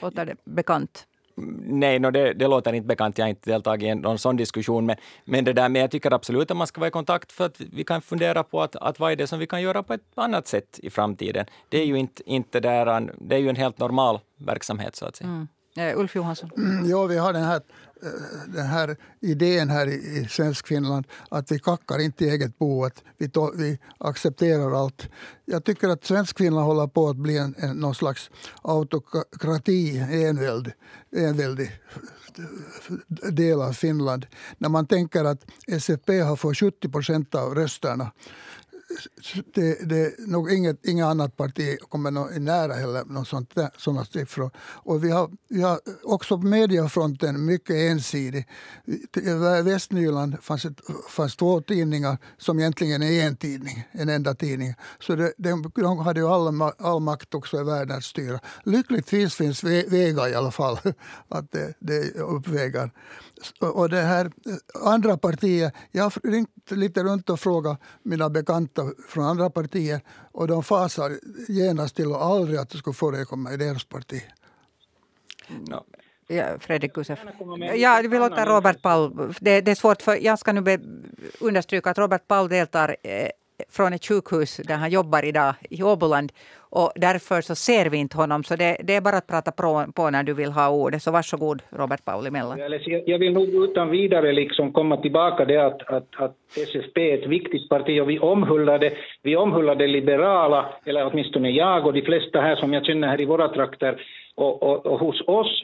Låter 0.01 0.27
det 0.27 0.37
bekant? 0.45 1.07
Nej, 1.37 1.99
no, 1.99 2.11
det, 2.11 2.33
det 2.33 2.49
låter 2.49 2.72
inte 2.72 2.87
bekant. 2.87 3.18
Jag 3.18 3.25
har 3.25 3.31
inte 3.31 3.51
deltagit 3.51 3.88
i 3.88 3.94
någon 3.94 4.18
sån 4.18 4.37
diskussion. 4.37 4.87
Men, 4.87 4.96
men, 5.25 5.44
det 5.44 5.53
där, 5.53 5.68
men 5.68 5.81
jag 5.81 5.90
tycker 5.90 6.12
absolut 6.12 6.51
att 6.51 6.57
man 6.57 6.66
ska 6.66 6.81
vara 6.81 6.88
i 6.88 6.90
kontakt 6.90 7.33
för 7.33 7.46
att 7.46 7.61
vi 7.61 7.85
kan 7.85 8.03
fundera 8.03 8.42
på 8.42 8.62
att, 8.62 8.77
att 8.77 9.01
vad 9.01 9.12
är 9.12 9.16
det 9.16 9.27
som 9.27 9.38
vi 9.38 9.46
kan 9.46 9.62
göra 9.62 9.83
på 9.83 9.94
ett 9.94 10.03
annat 10.14 10.46
sätt 10.46 10.81
i 10.83 10.90
framtiden. 10.90 11.46
Det 11.68 11.79
är 11.79 11.87
ju 11.87 11.99
inte, 11.99 12.31
inte 12.31 12.61
där, 12.61 13.12
det 13.20 13.35
är 13.37 13.40
ju 13.40 13.49
en 13.49 13.57
helt 13.57 13.79
normal 13.79 14.20
verksamhet 14.37 14.96
så 14.96 15.07
att 15.07 15.16
säga. 15.16 15.29
Mm. 15.31 15.49
Eh, 15.77 15.99
Ulf 15.99 16.14
Johansson? 16.14 16.51
Mm, 16.57 16.90
ja, 16.90 17.05
vi 17.05 17.18
har 17.18 17.33
den 17.33 17.44
här, 17.44 17.61
den 18.49 18.67
här 18.67 18.97
idén 19.21 19.71
här 19.71 19.87
i, 19.87 20.27
svensk 20.31 20.67
Finland 20.67 21.07
att 21.31 21.51
vi 21.51 21.59
kackar 21.59 21.99
inte 21.99 22.25
i 22.25 22.31
eget 22.31 22.59
bo, 22.59 22.85
att 22.85 23.03
vi, 23.19 23.29
to, 23.29 23.53
vi 23.57 23.79
accepterar 23.99 24.73
allt. 24.85 25.09
Jag 25.45 25.65
tycker 25.65 25.89
att 25.89 26.05
svensk 26.05 26.39
Finland 26.39 26.67
håller 26.67 26.87
på 26.87 27.09
att 27.09 27.17
bli 27.17 27.39
en, 27.39 27.55
en, 27.59 27.77
någon 27.77 27.95
slags 27.95 28.31
autokrati, 28.63 29.99
enväldig, 29.99 30.73
enväldig 31.17 31.73
del 33.33 33.61
av 33.61 33.73
Finland. 33.73 34.27
När 34.59 34.69
man 34.69 34.87
tänker 34.87 35.25
att 35.25 35.45
SFP 35.67 36.21
har 36.21 36.37
fått 36.37 36.57
70 36.57 36.89
procent 36.89 37.35
av 37.35 37.55
rösterna 37.55 38.13
det, 39.55 39.88
det 39.88 40.14
nog 40.18 40.53
inget, 40.53 40.87
inget 40.87 41.07
annat 41.07 41.37
parti 41.37 41.79
kommer 41.88 42.11
nå, 42.11 42.29
nära 42.38 42.72
heller 42.72 43.05
något 43.05 43.29
sånt 43.29 43.55
där, 43.55 43.70
sådana 43.77 44.05
siffror. 44.05 44.51
Och 44.59 45.05
vi 45.05 45.11
har, 45.11 45.31
vi 45.49 45.62
har 45.62 45.81
också 46.05 46.38
på 46.38 46.46
mediafronten 46.46 47.44
mycket 47.44 47.77
ensidig. 47.77 48.49
I 49.16 49.62
Västnyland 49.62 50.37
fanns, 50.42 50.64
ett, 50.64 50.81
fanns 51.11 51.37
två 51.37 51.61
tidningar 51.61 52.18
som 52.38 52.59
egentligen 52.59 53.03
är 53.03 53.27
en 53.27 53.37
tidning, 53.37 53.85
en 53.92 54.09
enda 54.09 54.35
tidning. 54.35 54.75
Så 55.01 55.14
det, 55.14 55.33
de, 55.37 55.72
de 55.75 55.99
hade 55.99 56.20
ju 56.20 56.27
all, 56.27 56.62
all 56.79 57.01
makt 57.01 57.35
också 57.35 57.61
i 57.61 57.64
världen 57.64 57.96
att 57.96 58.05
styra. 58.05 58.40
Lyckligtvis 58.64 59.35
finns 59.35 59.64
vägar 59.64 60.29
i 60.29 60.35
alla 60.35 60.51
fall, 60.51 60.79
att 61.29 61.53
det, 61.53 61.75
det 61.79 62.14
uppvägar. 62.14 62.90
Och 63.61 63.88
det 63.88 64.03
här 64.03 64.25
eh, 64.25 64.92
andra 64.92 65.16
partiet, 65.16 65.75
jag 65.92 66.03
har 66.03 66.31
ringt 66.31 66.70
lite 66.70 67.03
runt 67.03 67.31
och 67.31 67.40
frågat 67.40 67.81
mina 68.03 68.31
bekanta 68.31 68.76
från 69.09 69.25
andra 69.25 69.51
partier 69.51 70.01
och 70.33 70.49
de 70.49 70.62
fasar 70.62 71.12
genast 71.49 71.97
till 71.97 72.07
och 72.07 72.25
aldrig 72.25 72.59
att 72.59 72.71
det 72.71 72.79
skulle 72.79 72.95
förekomma 72.95 73.53
i 73.53 73.57
deras 73.57 73.85
parti. 73.85 74.23
No. 75.49 75.85
Ja, 76.29 76.59
Fredrik 76.59 76.95
Gusef. 76.95 77.19
Ja, 77.77 78.03
vi 78.11 78.19
låter 78.19 78.47
Robert 78.47 78.83
Paul... 78.83 79.35
Det, 79.41 79.61
det, 79.61 79.71
är 79.71 79.75
svårt, 79.75 80.03
för 80.03 80.17
jag 80.17 80.39
ska 80.39 80.53
nu 80.53 80.61
be, 80.61 80.79
understryka 81.41 81.91
att 81.91 81.99
Robert 81.99 82.29
Paul 82.29 82.49
deltar 82.49 82.97
eh, 83.03 83.29
från 83.69 83.92
ett 83.92 84.05
sjukhus 84.05 84.57
där 84.57 84.75
han 84.75 84.90
jobbar 84.90 85.25
idag 85.25 85.55
i 85.71 85.83
Åboland. 85.83 86.33
Och 86.71 86.92
därför 86.95 87.40
så 87.40 87.55
ser 87.55 87.90
vi 87.90 87.97
inte 87.97 88.16
honom. 88.16 88.45
Så 88.45 88.57
det, 88.57 88.77
det 88.85 88.95
är 88.97 89.01
bara 89.01 89.16
att 89.16 89.27
prata 89.27 89.53
på, 89.53 89.85
på, 89.95 90.11
när 90.11 90.23
du 90.23 90.35
vill 90.35 90.53
ha 90.53 90.69
ordet. 90.69 91.03
Så 91.03 91.11
varsågod 91.11 91.62
Robert 91.71 92.05
Pauli 92.05 92.31
Mellan. 92.31 92.59
Jag 93.07 93.19
vill 93.19 93.33
nog 93.33 93.49
utan 93.49 93.90
vidare 93.90 94.33
liksom 94.33 94.73
komma 94.73 94.97
tillbaka 94.97 95.45
det 95.45 95.57
att, 95.57 95.83
att, 95.83 96.09
att 96.16 96.37
SFP 96.57 97.11
är 97.11 97.19
ett 97.19 97.29
viktigt 97.29 97.69
parti 97.69 98.01
och 98.01 98.11
vi 98.11 98.19
omhullade, 98.19 98.92
vi 99.23 99.37
omhullade 99.37 99.87
liberala, 99.87 100.66
eller 100.85 101.07
åtminstone 101.07 101.51
jag 101.51 101.87
och 101.87 101.92
de 101.92 102.03
flesta 102.03 102.40
här 102.40 102.57
som 102.57 102.73
jag 102.73 102.85
känner 102.85 103.09
här 103.09 103.21
i 103.21 103.25
våra 103.25 103.49
trakter. 103.49 104.03
Och, 104.35 104.62
och, 104.62 104.87
och 104.87 105.01
hos 105.01 105.21
oss 105.27 105.62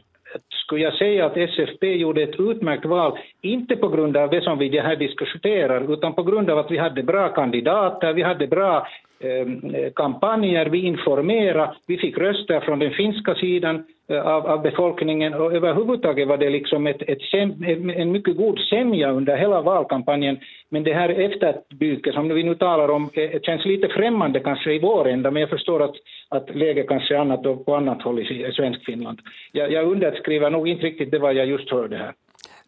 skulle 0.49 0.83
jag 0.83 0.95
säga 0.95 1.27
att 1.27 1.37
SFP 1.37 1.95
gjorde 1.95 2.23
ett 2.23 2.40
utmärkt 2.40 2.85
val, 2.85 3.18
inte 3.40 3.77
på 3.77 3.88
grund 3.88 4.16
av 4.16 4.31
det 4.31 4.40
som 4.40 4.59
vi 4.59 4.79
här 4.79 4.97
diskuterar, 4.97 5.92
utan 5.92 6.14
på 6.14 6.23
grund 6.23 6.51
av 6.51 6.59
att 6.59 6.71
vi 6.71 6.79
hade 6.79 7.03
bra 7.03 7.29
kandidater, 7.29 8.12
vi 8.12 8.23
hade 8.23 8.47
bra 8.47 8.87
Ehm, 9.22 9.90
kampanjer, 9.94 10.66
vi 10.66 10.78
informerade, 10.78 11.74
vi 11.87 11.98
fick 11.98 12.18
röster 12.18 12.61
från 12.61 12.78
den 12.78 12.90
finska 12.90 13.35
sidan, 13.35 13.85
eh, 14.08 14.26
av, 14.26 14.46
av 14.46 14.62
befolkningen 14.62 15.35
och 15.35 15.52
överhuvudtaget 15.52 16.28
var 16.28 16.37
det 16.37 16.50
liksom 16.50 16.87
ett, 16.87 17.02
ett 17.02 17.35
eh, 17.35 18.00
en 18.00 18.12
mycket 18.12 18.37
god 18.37 18.58
sämja 18.58 19.11
under 19.11 19.37
hela 19.37 19.61
valkampanjen. 19.61 20.38
Men 20.68 20.85
det 20.85 20.94
här 20.94 21.08
efterbyket 21.08 22.14
som 22.14 22.28
vi 22.28 22.42
nu 22.42 22.54
talar 22.54 22.88
om 22.88 23.11
eh, 23.14 23.40
känns 23.40 23.64
lite 23.64 23.88
främmande 23.88 24.40
kanske 24.40 24.72
i 24.72 24.78
vår 24.78 25.08
ända, 25.08 25.30
men 25.30 25.40
jag 25.40 25.50
förstår 25.50 25.82
att, 25.82 25.94
att 26.28 26.54
läget 26.54 26.88
kanske 26.88 27.14
är 27.14 27.18
annat 27.18 27.64
på 27.64 27.74
annat 27.76 28.02
håll 28.02 28.18
i 28.20 28.52
svensk 28.52 28.85
Finland. 28.85 29.18
Jag, 29.52 29.72
jag 29.72 29.92
underskriver 29.92 30.50
nog 30.50 30.68
inte 30.68 30.87
riktigt 30.87 31.11
det 31.11 31.18
vad 31.18 31.35
jag 31.35 31.46
just 31.46 31.70
hörde 31.70 31.96
här. 31.96 32.12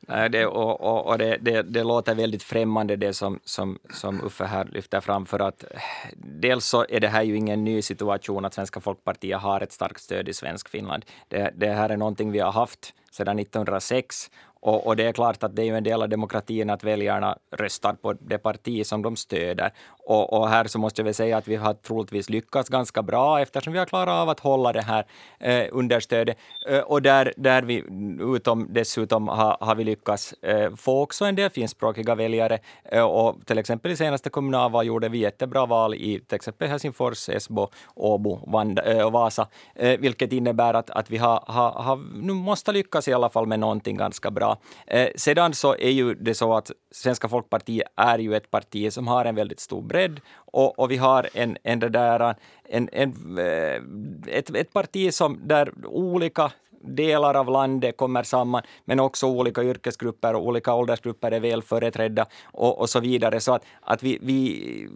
Eh, 0.08 0.24
det, 0.24 0.46
och, 0.46 0.80
och, 0.80 1.06
och 1.06 1.18
det, 1.18 1.38
det, 1.40 1.62
det, 1.62 1.84
låter 1.84 2.14
väldigt 2.14 2.42
främmande 2.42 2.96
det 2.96 3.12
som, 3.12 3.40
som, 3.44 3.78
som 3.90 4.24
Uffe 4.24 4.44
här 4.44 4.64
lyfter 4.64 5.00
fram 5.00 5.26
för 5.26 5.38
att 5.38 5.64
eh, 5.64 5.80
dels 6.16 6.66
så 6.66 6.86
är 6.88 7.00
det 7.00 7.08
här 7.08 7.22
ju 7.22 7.36
ingen 7.36 7.64
ny 7.64 7.82
situation 7.82 8.44
att 8.44 8.54
Svenska 8.54 8.80
folkpartiet 8.80 9.40
har 9.40 9.60
ett 9.60 9.72
starkt 9.72 10.00
stöd 10.00 10.28
i 10.28 10.34
svensk 10.34 10.68
Finland. 10.68 11.04
Det, 11.28 11.52
det 11.56 11.70
här 11.70 11.90
är 11.90 11.96
någonting 11.96 12.32
vi 12.32 12.38
har 12.38 12.52
haft 12.52 12.94
sedan 13.10 13.38
1906 13.38 14.30
och, 14.64 14.86
och, 14.86 14.96
det 14.96 15.06
är 15.06 15.12
klart 15.12 15.42
att 15.42 15.56
det 15.56 15.62
är 15.62 15.66
ju 15.66 15.76
en 15.76 15.84
del 15.84 16.02
av 16.02 16.08
demokratin 16.08 16.70
att 16.70 16.84
väljarna 16.84 17.38
röstar 17.50 17.92
på 17.92 18.12
det 18.12 18.38
parti 18.38 18.86
som 18.86 19.02
de 19.02 19.16
stöder. 19.16 19.70
Och, 20.06 20.32
och, 20.32 20.48
här 20.48 20.64
så 20.64 20.78
måste 20.78 21.00
jag 21.00 21.04
väl 21.04 21.14
säga 21.14 21.36
att 21.36 21.48
vi 21.48 21.56
har 21.56 21.74
troligtvis 21.74 22.30
lyckats 22.30 22.68
ganska 22.68 23.02
bra 23.02 23.40
eftersom 23.40 23.72
vi 23.72 23.78
har 23.78 23.86
klarat 23.86 24.12
av 24.22 24.28
att 24.28 24.40
hålla 24.40 24.72
det 24.72 24.82
här 24.82 25.06
eh, 25.40 25.68
understödet. 25.72 26.36
Eh, 26.68 26.78
och 26.78 27.02
där, 27.02 27.32
där 27.36 27.62
vi 27.62 27.84
utom, 28.20 28.66
dessutom 28.70 29.28
har, 29.28 29.56
har 29.60 29.74
vi 29.74 29.84
lyckats 29.84 30.32
eh, 30.32 30.74
få 30.76 31.02
också 31.02 31.24
en 31.24 31.34
del 31.34 31.50
finskspråkiga 31.50 32.14
väljare. 32.14 32.58
Eh, 32.84 33.04
och 33.04 33.46
till 33.46 33.58
exempel 33.58 33.92
i 33.92 33.96
senaste 33.96 34.30
kommunalval 34.30 34.86
gjorde 34.86 35.08
vi 35.08 35.18
jättebra 35.18 35.66
val 35.66 35.94
i 35.94 36.20
till 36.20 36.36
exempel 36.36 36.68
Helsingfors, 36.68 37.28
Esbo, 37.28 37.68
Åbo 37.94 38.50
Vanda, 38.52 38.82
eh, 38.82 39.06
och 39.06 39.12
Vasa, 39.12 39.48
eh, 39.74 40.00
vilket 40.00 40.32
innebär 40.32 40.74
att, 40.74 40.90
att 40.90 41.10
vi 41.10 41.16
har, 41.16 41.44
har, 41.46 41.70
har, 41.70 41.96
nu 42.14 42.32
måste 42.32 42.72
lyckas 42.72 43.08
i 43.08 43.12
alla 43.12 43.28
fall 43.28 43.46
med 43.46 43.60
någonting 43.60 43.96
ganska 43.96 44.30
bra. 44.30 44.58
Eh, 44.86 45.08
sedan 45.16 45.54
så 45.54 45.76
är 45.76 45.90
ju 45.90 46.14
det 46.14 46.34
så 46.34 46.54
att 46.54 46.70
Svenska 46.90 47.28
folkpartiet 47.28 47.88
är 47.96 48.18
ju 48.18 48.36
ett 48.36 48.50
parti 48.50 48.92
som 48.92 49.08
har 49.08 49.24
en 49.24 49.34
väldigt 49.34 49.60
stor 49.60 49.82
bredd 49.94 50.20
och, 50.37 50.78
och 50.78 50.90
vi 50.90 50.96
har 50.96 51.28
en, 51.35 51.57
en, 51.62 51.78
där, 51.80 52.35
en, 52.68 52.88
en, 52.92 53.38
eh, 53.38 54.37
ett, 54.38 54.50
ett 54.50 54.72
parti 54.72 55.14
som, 55.14 55.38
där 55.44 55.72
olika 55.87 56.52
delar 56.80 57.35
av 57.35 57.48
landet 57.50 57.96
kommer 57.96 58.22
samman, 58.22 58.62
men 58.85 59.00
också 59.00 59.26
olika 59.26 59.62
yrkesgrupper 59.62 60.35
och 60.35 60.46
olika 60.46 60.74
åldersgrupper 60.74 61.33
är 61.33 61.40
väl 61.40 61.62
företrädda 61.62 62.26
och, 62.52 62.80
och 62.80 62.90
så 62.90 63.00
vidare. 63.00 63.40
Så 63.40 63.54
att, 63.54 63.64
att 63.80 64.02
vi, 64.02 64.18
vi 64.22 64.88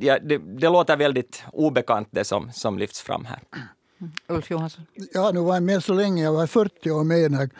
ja, 0.00 0.18
det, 0.18 0.38
det 0.38 0.68
låter 0.68 0.96
väldigt 0.96 1.44
obekant 1.52 2.08
det 2.10 2.24
som, 2.24 2.52
som 2.52 2.78
lyfts 2.78 3.02
fram 3.02 3.24
här. 3.24 3.38
Mm. 4.00 4.12
Ulf 4.26 4.50
Johansson? 4.50 4.86
Ja, 5.12 5.30
nu 5.34 5.40
var 5.40 5.54
jag 5.54 5.62
med 5.62 5.84
så 5.84 5.94
länge. 5.94 6.22
Jag 6.22 6.32
var 6.32 6.46
40 6.46 6.90
år 6.90 7.04
med 7.04 7.18
i 7.18 7.22
den 7.22 7.34
här 7.34 7.50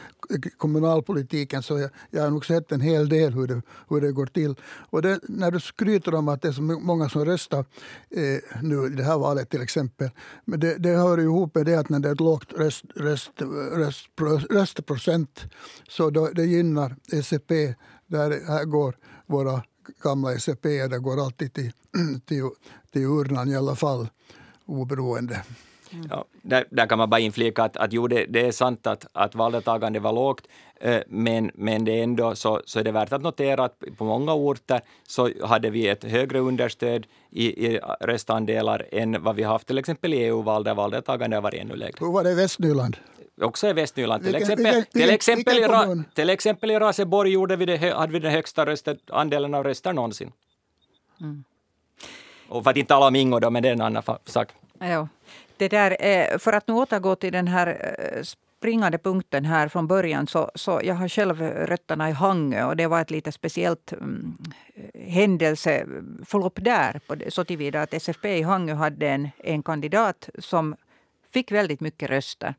kommunalpolitiken 0.57 1.63
så 1.63 1.79
jag, 1.79 1.91
jag 2.11 2.23
har 2.23 2.31
nog 2.31 2.47
sett 2.47 2.73
en 2.73 2.81
hel 2.81 3.09
del 3.09 3.33
hur 3.33 3.47
det, 3.47 3.63
hur 3.89 4.01
det 4.01 4.13
går 4.13 4.27
till. 4.27 4.55
Och 4.91 5.03
det, 5.03 5.21
när 5.23 5.51
du 5.51 5.61
skryter 5.61 6.15
om 6.15 6.29
att 6.29 6.43
det 6.43 6.49
är 6.49 6.53
så 6.53 6.63
många 6.63 7.09
som 7.09 7.25
röstar 7.25 7.65
eh, 8.11 8.63
nu 8.63 8.87
i 8.87 8.89
det 8.89 9.05
här 9.05 9.19
valet 9.19 9.51
till 9.51 9.63
exempel. 9.63 10.11
Men 10.45 10.61
det, 10.61 10.79
det 10.79 10.89
hör 10.89 11.21
ihop 11.21 11.55
med 11.55 11.67
det 11.67 11.75
att 11.75 11.89
när 11.89 11.99
det 11.99 12.09
är 12.09 12.13
ett 12.13 12.21
lågt 12.21 12.53
röst, 12.53 12.85
röst, 12.97 13.43
röst, 13.73 14.09
röstprocent 14.51 15.41
så 15.89 16.11
då, 16.11 16.31
det 16.35 16.45
gynnar 16.45 16.97
SCP. 17.13 17.75
Där 18.07 18.47
här 18.47 18.65
går 18.65 18.97
våra 19.27 19.63
gamla 20.03 20.33
SCP, 20.33 20.87
det 20.87 20.99
går 20.99 21.25
alltid 21.25 21.53
till, 21.53 21.73
till, 22.27 22.51
till 22.93 23.05
urnan 23.05 23.49
i 23.49 23.57
alla 23.57 23.77
fall 23.77 24.09
oberoende. 24.67 25.45
Mm. 25.93 26.07
Ja, 26.11 26.25
där, 26.43 26.65
där, 26.71 26.87
kan 26.87 26.99
man 26.99 27.11
bara 27.11 27.21
inflika 27.21 27.63
att, 27.63 27.77
att 27.77 27.93
jo, 27.93 28.09
det, 28.09 28.27
det 28.29 28.47
är 28.47 28.53
sant 28.53 28.87
att, 28.87 29.07
att 29.13 29.35
valdeltagandet 29.35 30.03
var 30.03 30.13
lågt, 30.13 30.49
eh, 30.81 31.01
men, 31.09 31.51
men 31.55 31.85
det 31.85 31.99
är 31.99 32.03
ändå 32.03 32.35
så, 32.35 32.63
så 32.65 32.79
är 32.79 32.85
det 32.85 32.93
värt 32.93 33.13
att 33.13 33.23
notera 33.23 33.65
att 33.65 33.83
på 33.99 34.05
många 34.05 34.35
orter 34.35 34.81
så 35.09 35.31
hade 35.47 35.71
vi 35.71 35.89
ett 35.89 36.05
högre 36.05 36.39
understöd 36.39 37.07
i, 37.31 37.67
i 37.67 37.81
röstandelar 38.01 38.87
än 38.93 39.23
vad 39.23 39.37
vi 39.37 39.43
haft 39.43 39.67
till 39.67 39.79
exempel 39.79 40.15
i 40.15 40.17
EU-val 40.17 40.65
där 40.65 40.75
valdeltagandet 40.75 41.37
har 41.37 41.43
varit 41.43 41.61
ännu 41.61 41.77
lägre. 41.77 41.95
Hur 42.01 42.13
var 42.13 42.25
det 42.25 42.31
i 42.31 42.35
Västnyland? 42.35 42.97
också 43.43 43.69
i 43.69 43.73
Västnyland. 43.73 44.25
Till 44.25 44.35
exempel, 44.35 44.65
vilken, 44.65 44.85
till, 44.93 45.11
exempel 45.11 45.59
i, 45.59 46.05
till 46.15 46.31
exempel 46.31 46.71
i 46.71 46.79
Raseborg 46.79 47.31
gjorde 47.31 47.57
vi 47.57 47.67
det, 47.67 47.95
hade 47.97 48.13
vi 48.13 48.19
den 48.19 48.33
högsta 48.33 48.67
röstet, 48.67 48.99
andelen 49.11 49.55
av 49.55 49.65
röster 49.65 49.93
någonsin. 49.93 50.33
Mm. 51.21 51.45
Och 52.49 52.65
för 52.65 52.71
att 52.71 52.77
inte 52.77 52.89
tala 52.89 53.07
om 53.07 53.17
Ingo 53.17 53.41
då, 53.41 53.51
men 53.51 53.63
det 53.63 53.69
är 53.69 53.73
en 53.73 53.81
annan 53.81 54.03
sak. 54.25 54.49
Ja. 54.79 55.09
Det 55.57 55.69
där, 55.69 56.39
för 56.39 56.53
att 56.53 56.69
nu 56.69 56.75
återgå 56.75 57.17
till 57.17 57.33
den 57.33 57.49
här 57.49 57.97
eh, 58.15 58.23
springande 58.59 58.99
punkten 58.99 59.45
här 59.45 59.69
från 59.69 59.87
början 59.87 60.27
så, 60.27 60.51
så 60.55 60.81
jag 60.85 60.95
har 60.95 61.09
själv 61.09 61.43
rötterna 61.43 62.11
i 62.11 62.13
Hangö 62.13 62.65
och 62.65 62.77
det 62.77 62.87
var 62.87 63.01
ett 63.01 63.11
lite 63.11 63.33
speciellt 63.33 63.93
mm, 63.93 64.37
eh, 64.75 65.13
händelseförlopp 65.13 66.59
mm, 66.59 66.65
där 66.65 67.01
på 67.07 67.15
det, 67.15 67.31
så 67.31 67.45
tillvida 67.45 67.83
att 67.83 67.95
SFP 67.95 68.39
i 68.39 68.43
Hangö 68.43 68.75
hade 68.75 69.09
en, 69.09 69.29
en 69.39 69.63
kandidat 69.63 70.29
som 70.39 70.77
fick 71.33 71.53
väldigt 71.53 71.81
mycket 71.81 72.11
röster. 72.11 72.55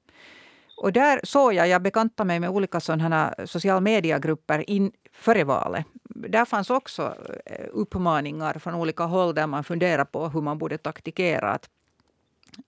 Och 0.78 0.94
där 0.94 1.20
såg 1.24 1.54
jag, 1.54 1.68
jag 1.68 1.82
bekantade 1.82 2.28
mig 2.28 2.40
med 2.40 2.50
olika 2.50 2.80
sådana 2.80 3.36
sociala 3.46 3.82
mediegrupper 3.82 4.70
in, 4.70 4.92
före 5.12 5.44
valet. 5.44 5.86
Där 6.28 6.46
fanns 6.46 6.70
också 6.70 7.16
eh, 7.46 7.66
uppmaningar 7.72 8.54
från 8.60 8.76
olika 8.76 9.04
håll 9.04 9.36
där 9.36 9.48
man 9.48 9.64
funderar 9.64 10.06
på 10.06 10.28
hur 10.28 10.42
man 10.42 10.58
borde 10.58 10.78
taktikera. 10.78 11.60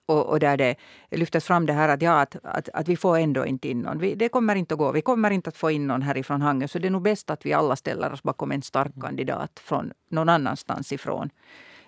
Och, 0.06 0.26
och, 0.26 0.40
där 0.40 0.56
det 0.56 0.76
lyftes 1.10 1.44
fram 1.44 1.66
det 1.66 1.72
här 1.72 1.88
att, 1.88 2.02
ja, 2.02 2.20
att, 2.20 2.36
att, 2.42 2.68
att 2.68 2.88
vi 2.88 2.96
får 2.96 3.18
ändå 3.18 3.46
inte 3.46 3.68
in 3.68 3.80
någon. 3.80 3.98
Vi, 3.98 4.14
det 4.14 4.28
kommer 4.28 4.54
inte 4.54 4.74
att 4.74 4.78
gå. 4.78 4.92
Vi 4.92 5.02
kommer 5.02 5.30
inte 5.30 5.48
att 5.48 5.56
få 5.56 5.70
in 5.70 5.86
någon 5.86 6.02
härifrån 6.02 6.42
Hangö. 6.42 6.68
Så 6.68 6.78
det 6.78 6.88
är 6.88 6.90
nog 6.90 7.02
bäst 7.02 7.30
att 7.30 7.46
vi 7.46 7.52
alla 7.52 7.76
ställer 7.76 8.12
oss 8.12 8.22
bakom 8.22 8.52
en 8.52 8.62
stark 8.62 8.92
kandidat 9.00 9.60
från 9.64 9.92
någon 10.08 10.28
annanstans 10.28 10.92
ifrån. 10.92 11.30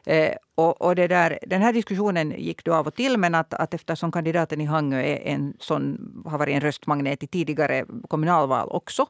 Eh, 0.07 0.35
och, 0.55 0.83
och 0.83 0.95
det 0.95 1.09
där, 1.09 1.39
den 1.47 1.63
här 1.63 1.73
diskussionen 1.73 2.31
gick 2.31 2.65
då 2.65 2.75
av 2.75 2.87
och 2.87 2.95
till 2.95 3.19
men 3.19 3.35
att, 3.35 3.55
att 3.55 3.75
eftersom 3.75 4.13
kandidaten 4.13 4.61
i 4.61 4.65
Hangö 4.65 5.01
är 5.03 5.21
en 5.27 5.57
sån, 5.61 5.99
har 6.27 6.39
varit 6.39 6.55
en 6.55 6.61
röstmagnet 6.61 7.23
i 7.23 7.27
tidigare 7.27 7.85
kommunalval 8.09 8.69
också 8.71 9.07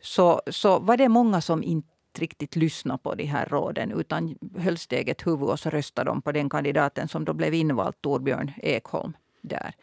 så, 0.00 0.42
så 0.50 0.78
var 0.78 0.96
det 0.96 1.08
många 1.08 1.40
som 1.40 1.62
inte 1.62 1.88
riktigt 2.18 2.56
lyssna 2.56 2.98
på 2.98 3.14
de 3.14 3.24
här 3.24 3.46
råden 3.46 3.92
utan 3.92 4.36
höll 4.58 4.78
steget 4.78 5.26
huvud 5.26 5.48
och 5.48 5.60
så 5.60 5.70
röstade 5.70 6.10
de 6.10 6.22
på 6.22 6.32
den 6.32 6.48
kandidaten 6.48 7.08
som 7.08 7.24
då 7.24 7.32
blev 7.32 7.54
invald, 7.54 7.94
Torbjörn 8.00 8.52
Ekholm. 8.62 9.12
Där. 9.42 9.74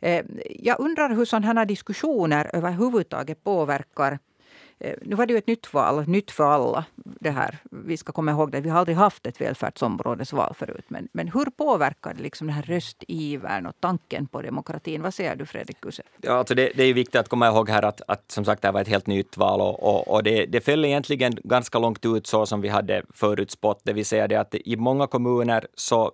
Eh, 0.00 0.24
jag 0.50 0.80
undrar 0.80 1.14
hur 1.14 1.24
sådana 1.24 1.60
här 1.60 1.66
diskussioner 1.66 2.50
överhuvudtaget 2.52 3.44
påverkar 3.44 4.12
Eh, 4.12 4.31
Eh, 4.78 4.94
nu 5.02 5.16
var 5.16 5.26
det 5.26 5.32
ju 5.32 5.38
ett 5.38 5.46
nytt 5.46 5.74
val, 5.74 6.08
nytt 6.08 6.30
för 6.30 6.44
alla. 6.44 6.84
Det 6.94 7.30
här. 7.30 7.58
Vi 7.70 7.96
ska 7.96 8.12
komma 8.12 8.30
ihåg 8.30 8.52
det, 8.52 8.60
vi 8.60 8.68
har 8.68 8.78
aldrig 8.78 8.96
haft 8.96 9.26
ett 9.26 9.40
välfärdsområdesval 9.40 10.54
förut. 10.54 10.84
Men, 10.88 11.08
men 11.12 11.28
hur 11.28 11.44
påverkar 11.44 12.14
det 12.14 12.22
liksom 12.22 12.46
den 12.46 12.56
här 12.56 12.62
röstivern 12.62 13.66
och 13.66 13.74
tanken 13.80 14.26
på 14.26 14.42
demokratin? 14.42 15.02
Vad 15.02 15.14
säger 15.14 15.36
du 15.36 15.46
Fredrik 15.46 15.80
Kusev? 15.80 16.04
Ja, 16.20 16.32
alltså 16.32 16.54
det, 16.54 16.72
det, 16.76 16.82
är 16.84 16.94
viktigt 16.94 17.16
att 17.16 17.28
komma 17.28 17.48
ihåg 17.48 17.70
här 17.70 17.82
att, 17.82 18.00
att 18.08 18.30
som 18.30 18.44
sagt 18.44 18.62
det 18.62 18.68
här 18.68 18.72
var 18.72 18.80
ett 18.80 18.88
helt 18.88 19.06
nytt 19.06 19.36
val 19.36 19.60
och, 19.60 19.82
och, 19.82 20.08
och 20.08 20.22
det, 20.22 20.46
det 20.46 20.60
föll 20.60 20.84
egentligen 20.84 21.32
ganska 21.44 21.78
långt 21.78 22.06
ut 22.06 22.26
så 22.26 22.46
som 22.46 22.60
vi 22.60 22.68
hade 22.68 23.02
förutspått. 23.14 23.80
Det 23.84 23.92
vill 23.92 24.06
säga 24.06 24.28
det 24.28 24.36
att 24.36 24.54
i 24.54 24.76
många 24.76 25.06
kommuner 25.06 25.66
så 25.74 26.12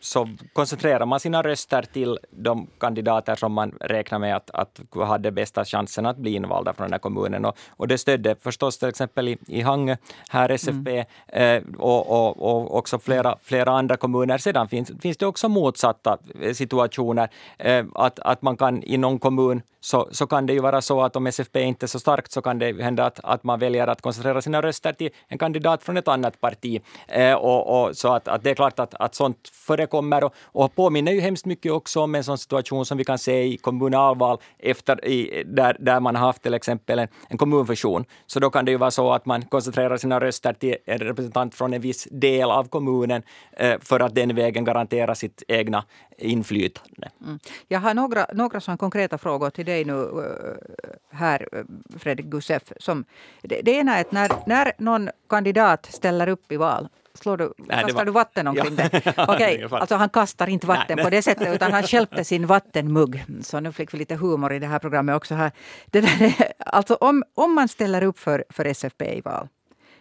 så 0.00 0.28
koncentrerar 0.52 1.06
man 1.06 1.20
sina 1.20 1.42
röster 1.42 1.82
till 1.82 2.18
de 2.30 2.66
kandidater 2.78 3.36
som 3.36 3.52
man 3.52 3.70
räknar 3.80 4.18
med 4.18 4.36
att, 4.36 4.50
att 4.50 4.80
hade 4.94 5.30
bästa 5.30 5.64
chansen 5.64 6.06
att 6.06 6.16
bli 6.16 6.34
invalda 6.34 6.72
från 6.72 6.84
den 6.84 6.92
här 6.92 6.98
kommunen. 6.98 7.44
Och, 7.44 7.56
och 7.70 7.88
det 7.88 7.98
stödde 7.98 8.36
förstås 8.40 8.78
till 8.78 8.88
exempel 8.88 9.28
i, 9.28 9.38
i 9.46 9.60
Hangö, 9.60 9.96
här 10.28 10.50
SFP, 10.50 11.04
mm. 11.28 11.64
eh, 11.66 11.80
och, 11.80 12.10
och, 12.10 12.42
och, 12.42 12.76
också 12.76 12.98
flera, 12.98 13.36
flera 13.42 13.70
andra 13.70 13.96
kommuner. 13.96 14.38
Sedan 14.38 14.68
finns, 14.68 14.92
finns 15.00 15.16
det 15.16 15.26
också 15.26 15.48
motsatta 15.48 16.18
situationer, 16.54 17.28
eh, 17.58 17.84
att, 17.94 18.18
att 18.18 18.42
man 18.42 18.56
kan 18.56 18.82
i 18.82 18.96
någon 18.96 19.18
kommun 19.18 19.62
så, 19.80 20.08
så 20.10 20.26
kan 20.26 20.46
det 20.46 20.52
ju 20.52 20.60
vara 20.60 20.82
så 20.82 21.02
att 21.02 21.16
om 21.16 21.26
SFP 21.26 21.62
inte 21.62 21.86
är 21.86 21.88
så 21.88 22.00
starkt 22.00 22.32
så 22.32 22.42
kan 22.42 22.58
det 22.58 22.82
hända 22.82 23.06
att, 23.06 23.20
att 23.22 23.44
man 23.44 23.58
väljer 23.58 23.86
att 23.86 24.02
koncentrera 24.02 24.42
sina 24.42 24.62
röster 24.62 24.92
till 24.92 25.10
en 25.28 25.38
kandidat 25.38 25.82
från 25.82 25.96
ett 25.96 26.08
annat 26.08 26.40
parti. 26.40 26.82
Eh, 27.08 27.34
och, 27.34 27.82
och, 27.82 27.96
så 27.96 28.12
att, 28.12 28.28
att 28.28 28.42
det 28.44 28.50
är 28.50 28.54
klart 28.54 28.78
att, 28.78 28.94
att 28.94 29.14
sånt 29.14 29.48
förekommer 29.52 30.24
och, 30.24 30.34
och 30.42 30.74
påminner 30.74 31.12
ju 31.12 31.20
hemskt 31.20 31.46
mycket 31.46 31.72
också 31.72 32.00
om 32.00 32.14
en 32.14 32.24
sån 32.24 32.38
situation 32.38 32.86
som 32.86 32.98
vi 32.98 33.04
kan 33.04 33.18
se 33.18 33.42
i 33.42 33.56
kommunalval 33.56 34.38
efter, 34.58 35.04
i, 35.04 35.42
där, 35.46 35.76
där 35.80 36.00
man 36.00 36.16
har 36.16 36.26
haft 36.26 36.42
till 36.42 36.54
exempel 36.54 36.98
en, 36.98 37.08
en 37.28 37.38
kommunfusion. 37.38 38.04
Så 38.26 38.40
då 38.40 38.50
kan 38.50 38.64
det 38.64 38.70
ju 38.70 38.76
vara 38.76 38.90
så 38.90 39.12
att 39.12 39.26
man 39.26 39.42
koncentrerar 39.42 39.96
sina 39.96 40.20
röster 40.20 40.52
till 40.52 40.76
en 40.86 40.98
representant 40.98 41.54
från 41.54 41.74
en 41.74 41.80
viss 41.80 42.08
del 42.10 42.50
av 42.50 42.68
kommunen 42.68 43.22
eh, 43.52 43.78
för 43.80 44.00
att 44.00 44.14
den 44.14 44.34
vägen 44.34 44.64
garantera 44.64 45.14
sitt 45.14 45.42
egna 45.48 45.84
inflytande. 46.18 47.10
Mm. 47.20 47.38
Jag 47.68 47.80
har 47.80 47.94
några, 47.94 48.26
några 48.32 48.60
sådana 48.60 48.78
konkreta 48.78 49.18
frågor 49.18 49.50
till 49.50 49.66
dig 49.70 49.84
nu 49.84 50.02
eh, 50.02 51.18
här, 51.18 51.48
eh, 51.52 51.64
Fredrik 51.98 52.26
Gusev. 52.26 52.60
Som, 52.76 53.04
det, 53.42 53.60
det 53.62 53.70
ena 53.70 53.96
är 53.96 54.00
att 54.00 54.12
när, 54.12 54.30
när 54.46 54.72
någon 54.78 55.10
kandidat 55.28 55.86
ställer 55.86 56.28
upp 56.28 56.52
i 56.52 56.56
val 56.56 56.88
Slår 57.14 57.36
du, 57.36 57.52
Nej, 57.56 57.80
kastar 57.80 57.94
var... 57.94 58.04
du 58.04 58.12
vatten 58.12 58.46
omkring 58.46 58.74
ja. 58.78 58.88
det? 58.88 59.14
Okej, 59.28 59.64
okay. 59.64 59.78
alltså 59.78 59.94
han 59.94 60.08
kastar 60.08 60.48
inte 60.48 60.66
vatten 60.66 60.96
Nej. 60.96 61.04
på 61.04 61.10
det 61.10 61.22
sättet 61.22 61.54
utan 61.54 61.72
han 61.72 61.82
stjälpte 61.82 62.24
sin 62.24 62.46
vattenmugg. 62.46 63.24
Så 63.42 63.60
nu 63.60 63.72
fick 63.72 63.94
vi 63.94 63.98
lite 63.98 64.14
humor 64.14 64.52
i 64.52 64.58
det 64.58 64.66
här 64.66 64.78
programmet 64.78 65.16
också. 65.16 65.34
Här. 65.34 65.52
Det 65.86 66.00
där 66.00 66.22
är, 66.22 66.52
alltså 66.58 66.94
om, 66.94 67.24
om 67.34 67.54
man 67.54 67.68
ställer 67.68 68.02
upp 68.02 68.18
för, 68.18 68.44
för 68.50 68.64
SFP 68.64 69.16
i 69.16 69.20
val, 69.20 69.48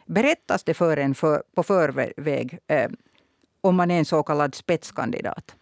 berättas 0.05 0.63
det 0.63 0.73
för 0.73 0.97
en 0.97 1.15
för, 1.15 1.43
på 1.55 1.63
förväg 1.63 2.59
eh, 2.67 2.89
om 3.61 3.75
man 3.75 3.91
är 3.91 3.99
en 3.99 4.05
så 4.05 4.23
kallad 4.23 4.55
spetskandidat? 4.55 5.55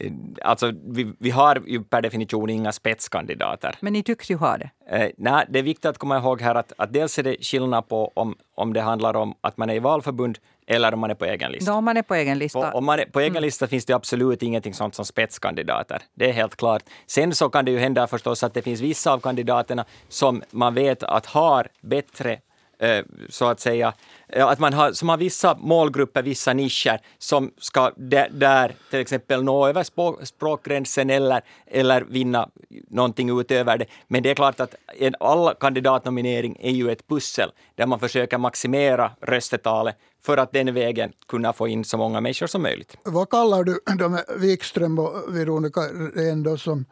Eh, 0.00 0.12
alltså, 0.42 0.72
vi, 0.84 1.12
vi, 1.18 1.30
har 1.30 1.62
ju 1.66 1.84
per 1.84 2.02
definition 2.02 2.50
inga 2.50 2.72
spetskandidater. 2.72 3.76
Men 3.80 3.92
ni 3.92 4.02
tycks 4.02 4.30
ju 4.30 4.36
ha 4.36 4.56
det. 4.58 4.70
Eh, 4.88 5.10
nej, 5.16 5.46
det 5.48 5.58
är 5.58 5.62
viktigt 5.62 5.84
att 5.84 5.98
komma 5.98 6.18
ihåg 6.18 6.40
här 6.40 6.54
att, 6.54 6.72
att 6.76 6.92
dels 6.92 7.18
är 7.18 7.22
det 7.22 7.36
skillnad 7.40 7.88
på 7.88 8.12
om, 8.14 8.36
om 8.54 8.72
det 8.72 8.80
handlar 8.80 9.16
om 9.16 9.34
att 9.40 9.56
man 9.56 9.70
är 9.70 9.74
i 9.74 9.78
valförbund 9.78 10.38
eller 10.66 10.94
om 10.94 11.00
man 11.00 11.10
är 11.10 11.14
på 11.14 11.24
egen 11.24 11.52
lista. 11.52 11.72
No, 11.72 11.78
om 11.78 11.84
man 11.84 11.96
är 11.96 12.02
på 12.02 12.14
egen 12.14 12.38
lista. 12.38 12.70
På, 12.70 12.78
om 12.78 12.84
man 12.84 12.98
är 12.98 13.04
på 13.04 13.20
egen 13.20 13.32
mm. 13.32 13.42
lista 13.42 13.66
finns 13.66 13.84
det 13.84 13.92
absolut 13.92 14.42
ingenting 14.42 14.74
sånt 14.74 14.94
som 14.94 15.04
spetskandidater. 15.04 16.02
Det 16.14 16.28
är 16.28 16.32
helt 16.32 16.56
klart. 16.56 16.82
Sen 17.06 17.34
så 17.34 17.48
kan 17.48 17.64
det 17.64 17.70
ju 17.70 17.78
hända 17.78 18.06
förstås 18.06 18.42
att 18.42 18.54
det 18.54 18.62
finns 18.62 18.80
vissa 18.80 19.12
av 19.12 19.20
kandidaterna 19.20 19.84
som 20.08 20.42
man 20.50 20.74
vet 20.74 21.02
att 21.02 21.26
har 21.26 21.68
bättre 21.80 22.38
Eh, 22.78 23.04
så 23.28 23.44
att 23.44 23.60
säga, 23.60 23.92
Eh, 24.28 24.46
att 24.46 24.58
man 24.58 24.72
har, 24.72 24.92
som 24.92 25.08
har 25.08 25.16
vissa 25.16 25.56
målgrupper, 25.60 26.22
vissa 26.22 26.52
nischer 26.52 27.00
som 27.18 27.50
ska 27.58 27.92
där, 28.30 28.74
till 28.90 29.00
exempel 29.00 29.44
nå 29.44 29.66
över 29.66 29.84
språkgränsen 30.24 31.10
eller, 31.10 31.42
eller 31.66 32.00
vinna 32.00 32.48
någonting 32.90 33.40
utöver 33.40 33.78
det. 33.78 33.86
Men 34.08 34.22
det 34.22 34.30
är 34.30 34.34
klart 34.34 34.60
att 34.60 34.74
en, 34.98 35.14
all 35.20 35.54
kandidatnominering 35.54 36.56
är 36.60 36.70
ju 36.70 36.90
ett 36.90 37.08
pussel 37.08 37.50
där 37.74 37.86
man 37.86 38.00
försöker 38.00 38.38
maximera 38.38 39.10
röstetalet 39.20 39.96
för 40.22 40.36
att 40.36 40.52
den 40.52 40.74
vägen 40.74 41.12
kunna 41.28 41.52
få 41.52 41.68
in 41.68 41.84
så 41.84 41.96
många 41.96 42.20
människor 42.20 42.46
som 42.46 42.62
möjligt. 42.62 42.96
Vad 43.04 43.30
kallar 43.30 43.64
du 43.64 43.80
de 43.98 44.18
Wikström 44.36 44.98
och 44.98 45.36
Veronica 45.36 45.80
Rehn 45.80 46.58
som 46.58 46.84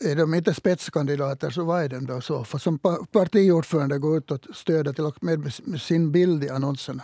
är 0.00 0.16
de 0.16 0.34
inte 0.34 0.54
spetskandidater 0.54 1.50
så 1.50 1.64
vad 1.64 1.82
är 1.82 1.88
de 1.88 2.06
då 2.06 2.20
så? 2.20 2.44
För 2.44 2.58
som 2.58 2.78
partiordförande 3.12 3.98
går 3.98 4.18
ut 4.18 4.30
och 4.30 4.40
stöder 4.54 4.92
till 4.92 5.04
och 5.04 5.24
med 5.24 5.52
sin 5.80 6.12
bild 6.12 6.44
i 6.44 6.48
annonserna. 6.48 7.02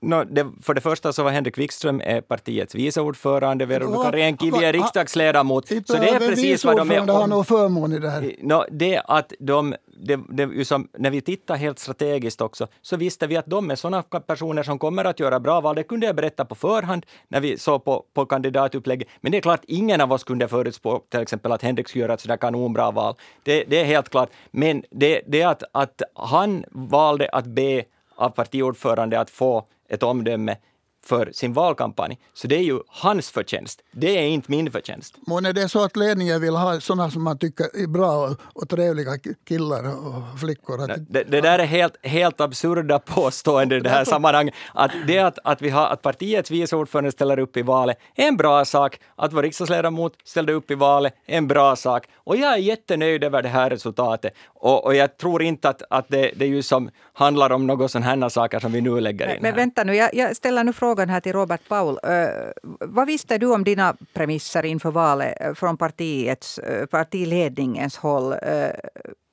No, 0.00 0.24
det, 0.24 0.46
för 0.62 0.74
det 0.74 0.80
första 0.80 1.12
så 1.12 1.22
var 1.22 1.30
Henrik 1.30 1.58
Wikström 1.58 2.00
är 2.04 2.20
partiets 2.20 2.74
vice 2.74 3.00
ordförande, 3.00 3.66
Veronica 3.66 4.12
Rehn-Kivi 4.12 4.64
är 4.64 4.72
riksdagsledamot. 4.72 5.68
Så 5.68 5.74
det 5.92 6.08
är 6.08 6.18
precis 6.18 6.64
vad 6.64 6.76
de 6.76 6.90
är. 6.90 7.00
Har 7.00 7.26
någon 7.26 7.44
förmån 7.44 7.92
i 7.92 7.98
det 7.98 8.10
här. 8.10 8.34
No, 8.42 8.64
det 8.70 9.02
att 9.04 9.32
de, 9.38 9.74
det, 10.00 10.20
det, 10.28 10.64
som, 10.64 10.88
när 10.98 11.10
vi 11.10 11.20
tittar 11.20 11.56
helt 11.56 11.78
strategiskt 11.78 12.40
också, 12.40 12.66
så 12.82 12.96
visste 12.96 13.26
vi 13.26 13.36
att 13.36 13.46
de 13.46 13.70
är 13.70 13.74
sådana 13.74 14.02
personer 14.02 14.62
som 14.62 14.78
kommer 14.78 15.04
att 15.04 15.20
göra 15.20 15.40
bra 15.40 15.60
val. 15.60 15.76
Det 15.76 15.82
kunde 15.82 16.06
jag 16.06 16.16
berätta 16.16 16.44
på 16.44 16.54
förhand 16.54 17.06
när 17.28 17.40
vi 17.40 17.58
såg 17.58 17.84
på, 17.84 18.04
på 18.14 18.26
kandidatupplägget. 18.26 19.08
Men 19.20 19.32
det 19.32 19.38
är 19.38 19.42
klart, 19.42 19.60
ingen 19.66 20.00
av 20.00 20.12
oss 20.12 20.24
kunde 20.24 20.48
förutspå 20.48 21.00
till 21.08 21.20
exempel 21.20 21.52
att 21.52 21.62
Henrik 21.62 21.88
skulle 21.88 22.02
göra 22.02 22.14
ett 22.14 22.20
sådär 22.20 22.36
kanonbra 22.36 22.90
val. 22.90 23.14
Det, 23.42 23.64
det 23.64 23.80
är 23.80 23.84
helt 23.84 24.08
klart. 24.08 24.30
Men 24.50 24.82
det, 24.90 25.22
det 25.26 25.42
är 25.42 25.48
att, 25.48 25.62
att 25.72 26.02
han 26.14 26.64
valde 26.70 27.28
att 27.28 27.46
be 27.46 27.84
av 28.16 28.30
partiordförande 28.30 29.20
att 29.20 29.30
få 29.30 29.66
ett 29.88 30.02
omdöme 30.02 30.56
för 31.06 31.30
sin 31.32 31.52
valkampanj. 31.52 32.18
Så 32.34 32.48
det 32.48 32.56
är 32.56 32.62
ju 32.62 32.78
hans 32.88 33.30
förtjänst. 33.30 33.80
Det 33.92 34.18
är 34.18 34.28
inte 34.28 34.50
min 34.50 34.70
förtjänst. 34.70 35.14
Men 35.26 35.46
är 35.46 35.52
det 35.52 35.68
så 35.68 35.84
att 35.84 35.96
ledningen 35.96 36.40
vill 36.40 36.54
ha 36.54 36.80
sådana 36.80 37.10
som 37.10 37.24
man 37.24 37.38
tycker 37.38 37.82
är 37.82 37.86
bra 37.86 38.26
och, 38.26 38.40
och 38.54 38.68
trevliga 38.68 39.12
killar 39.48 40.06
och 40.06 40.40
flickor? 40.40 40.82
Att... 40.82 40.90
Det, 41.08 41.22
det, 41.22 41.40
där 41.40 41.58
är 41.58 41.64
helt, 41.64 42.06
helt 42.06 42.40
absurda 42.40 42.98
påståenden 42.98 43.78
i 43.78 43.80
det 43.80 43.90
här 43.90 44.04
sammanhanget. 44.14 44.54
Att 44.74 44.90
det 45.06 45.18
att, 45.18 45.38
att, 45.44 45.62
vi 45.62 45.70
har, 45.70 45.86
att 45.86 46.02
partiets 46.02 46.50
vice 46.50 46.76
ordförande 46.76 47.12
ställer 47.12 47.38
upp 47.38 47.56
i 47.56 47.62
valet 47.62 47.98
är 48.14 48.28
en 48.28 48.36
bra 48.36 48.64
sak. 48.64 49.00
Att 49.16 49.32
vår 49.32 49.42
riksdagsledamot 49.42 50.12
ställde 50.24 50.52
upp 50.52 50.70
i 50.70 50.74
valet 50.74 51.14
är 51.26 51.38
en 51.38 51.48
bra 51.48 51.76
sak. 51.76 52.06
Och 52.14 52.36
jag 52.36 52.52
är 52.52 52.56
jättenöjd 52.56 53.24
över 53.24 53.42
det 53.42 53.48
här 53.48 53.70
resultatet. 53.70 54.34
Och, 54.46 54.84
och 54.84 54.94
jag 54.94 55.16
tror 55.16 55.42
inte 55.42 55.68
att, 55.68 55.82
att 55.90 56.08
det, 56.08 56.30
det 56.36 56.44
är 56.44 56.48
ju 56.48 56.62
som 56.62 56.90
handlar 57.12 57.52
om 57.52 57.66
något 57.66 57.90
sådana 57.90 58.06
här 58.06 58.28
saker 58.28 58.60
som 58.60 58.72
vi 58.72 58.80
nu 58.80 59.00
lägger 59.00 59.26
in. 59.26 59.32
Men, 59.32 59.42
men 59.42 59.54
vänta 59.54 59.84
nu, 59.84 59.94
jag, 59.94 60.14
jag 60.14 60.36
ställer 60.36 60.64
nu 60.64 60.72
frågan 60.72 60.95
frågan 60.96 61.08
här 61.08 61.20
till 61.20 61.32
Robert 61.32 61.68
Paul. 61.68 61.98
Eh, 62.04 62.52
vad 62.80 63.06
visste 63.06 63.38
du 63.38 63.54
om 63.54 63.64
dina 63.64 63.96
premisser 64.14 64.64
inför 64.64 64.90
valet 64.90 65.40
eh, 65.40 65.54
från 65.54 65.76
partiets, 65.76 66.58
eh, 66.58 66.86
partiledningens 66.86 67.96
håll? 67.96 68.34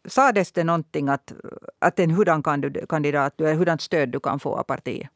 Sades 0.07 0.51
det 0.51 0.63
någonting 0.63 1.09
att, 1.09 1.33
att 1.79 1.99
en 1.99 2.11
hurdan 2.11 2.43
kandidat 2.89 3.33
du 3.37 3.47
är, 3.47 3.55
hurdant 3.55 3.81
stöd 3.81 4.09
du 4.09 4.19
kan 4.19 4.39
få 4.39 4.55
av 4.59 4.63
partiet? 4.63 5.09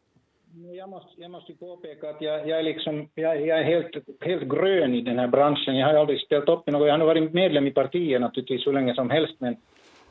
Jag 0.78 0.90
måste, 0.90 1.22
jag 1.22 1.32
måste 1.32 1.54
påpeka 1.54 2.10
att 2.10 2.22
jag, 2.22 2.48
jag 2.50 2.60
är, 2.60 2.64
liksom, 2.64 3.10
jag, 3.16 3.48
jag, 3.48 3.60
är 3.60 3.64
helt, 3.64 3.92
helt 4.22 4.50
grön 4.50 4.94
i 4.94 5.02
den 5.02 5.20
här 5.20 5.28
branschen. 5.28 5.78
Jag 5.78 5.88
har 5.88 5.94
aldrig 5.94 6.20
ställt 6.20 6.50
upp 6.50 6.68
i 6.68 6.72
något. 6.72 6.88
Jag 6.88 6.98
har 7.00 7.06
varit 7.06 7.34
medlem 7.34 7.68
i 7.68 7.72
partiet 7.72 8.22
naturligtvis 8.22 8.68
hur 8.68 8.74
länge 8.74 8.96
som 8.96 9.10
helst, 9.10 9.36
men, 9.40 9.56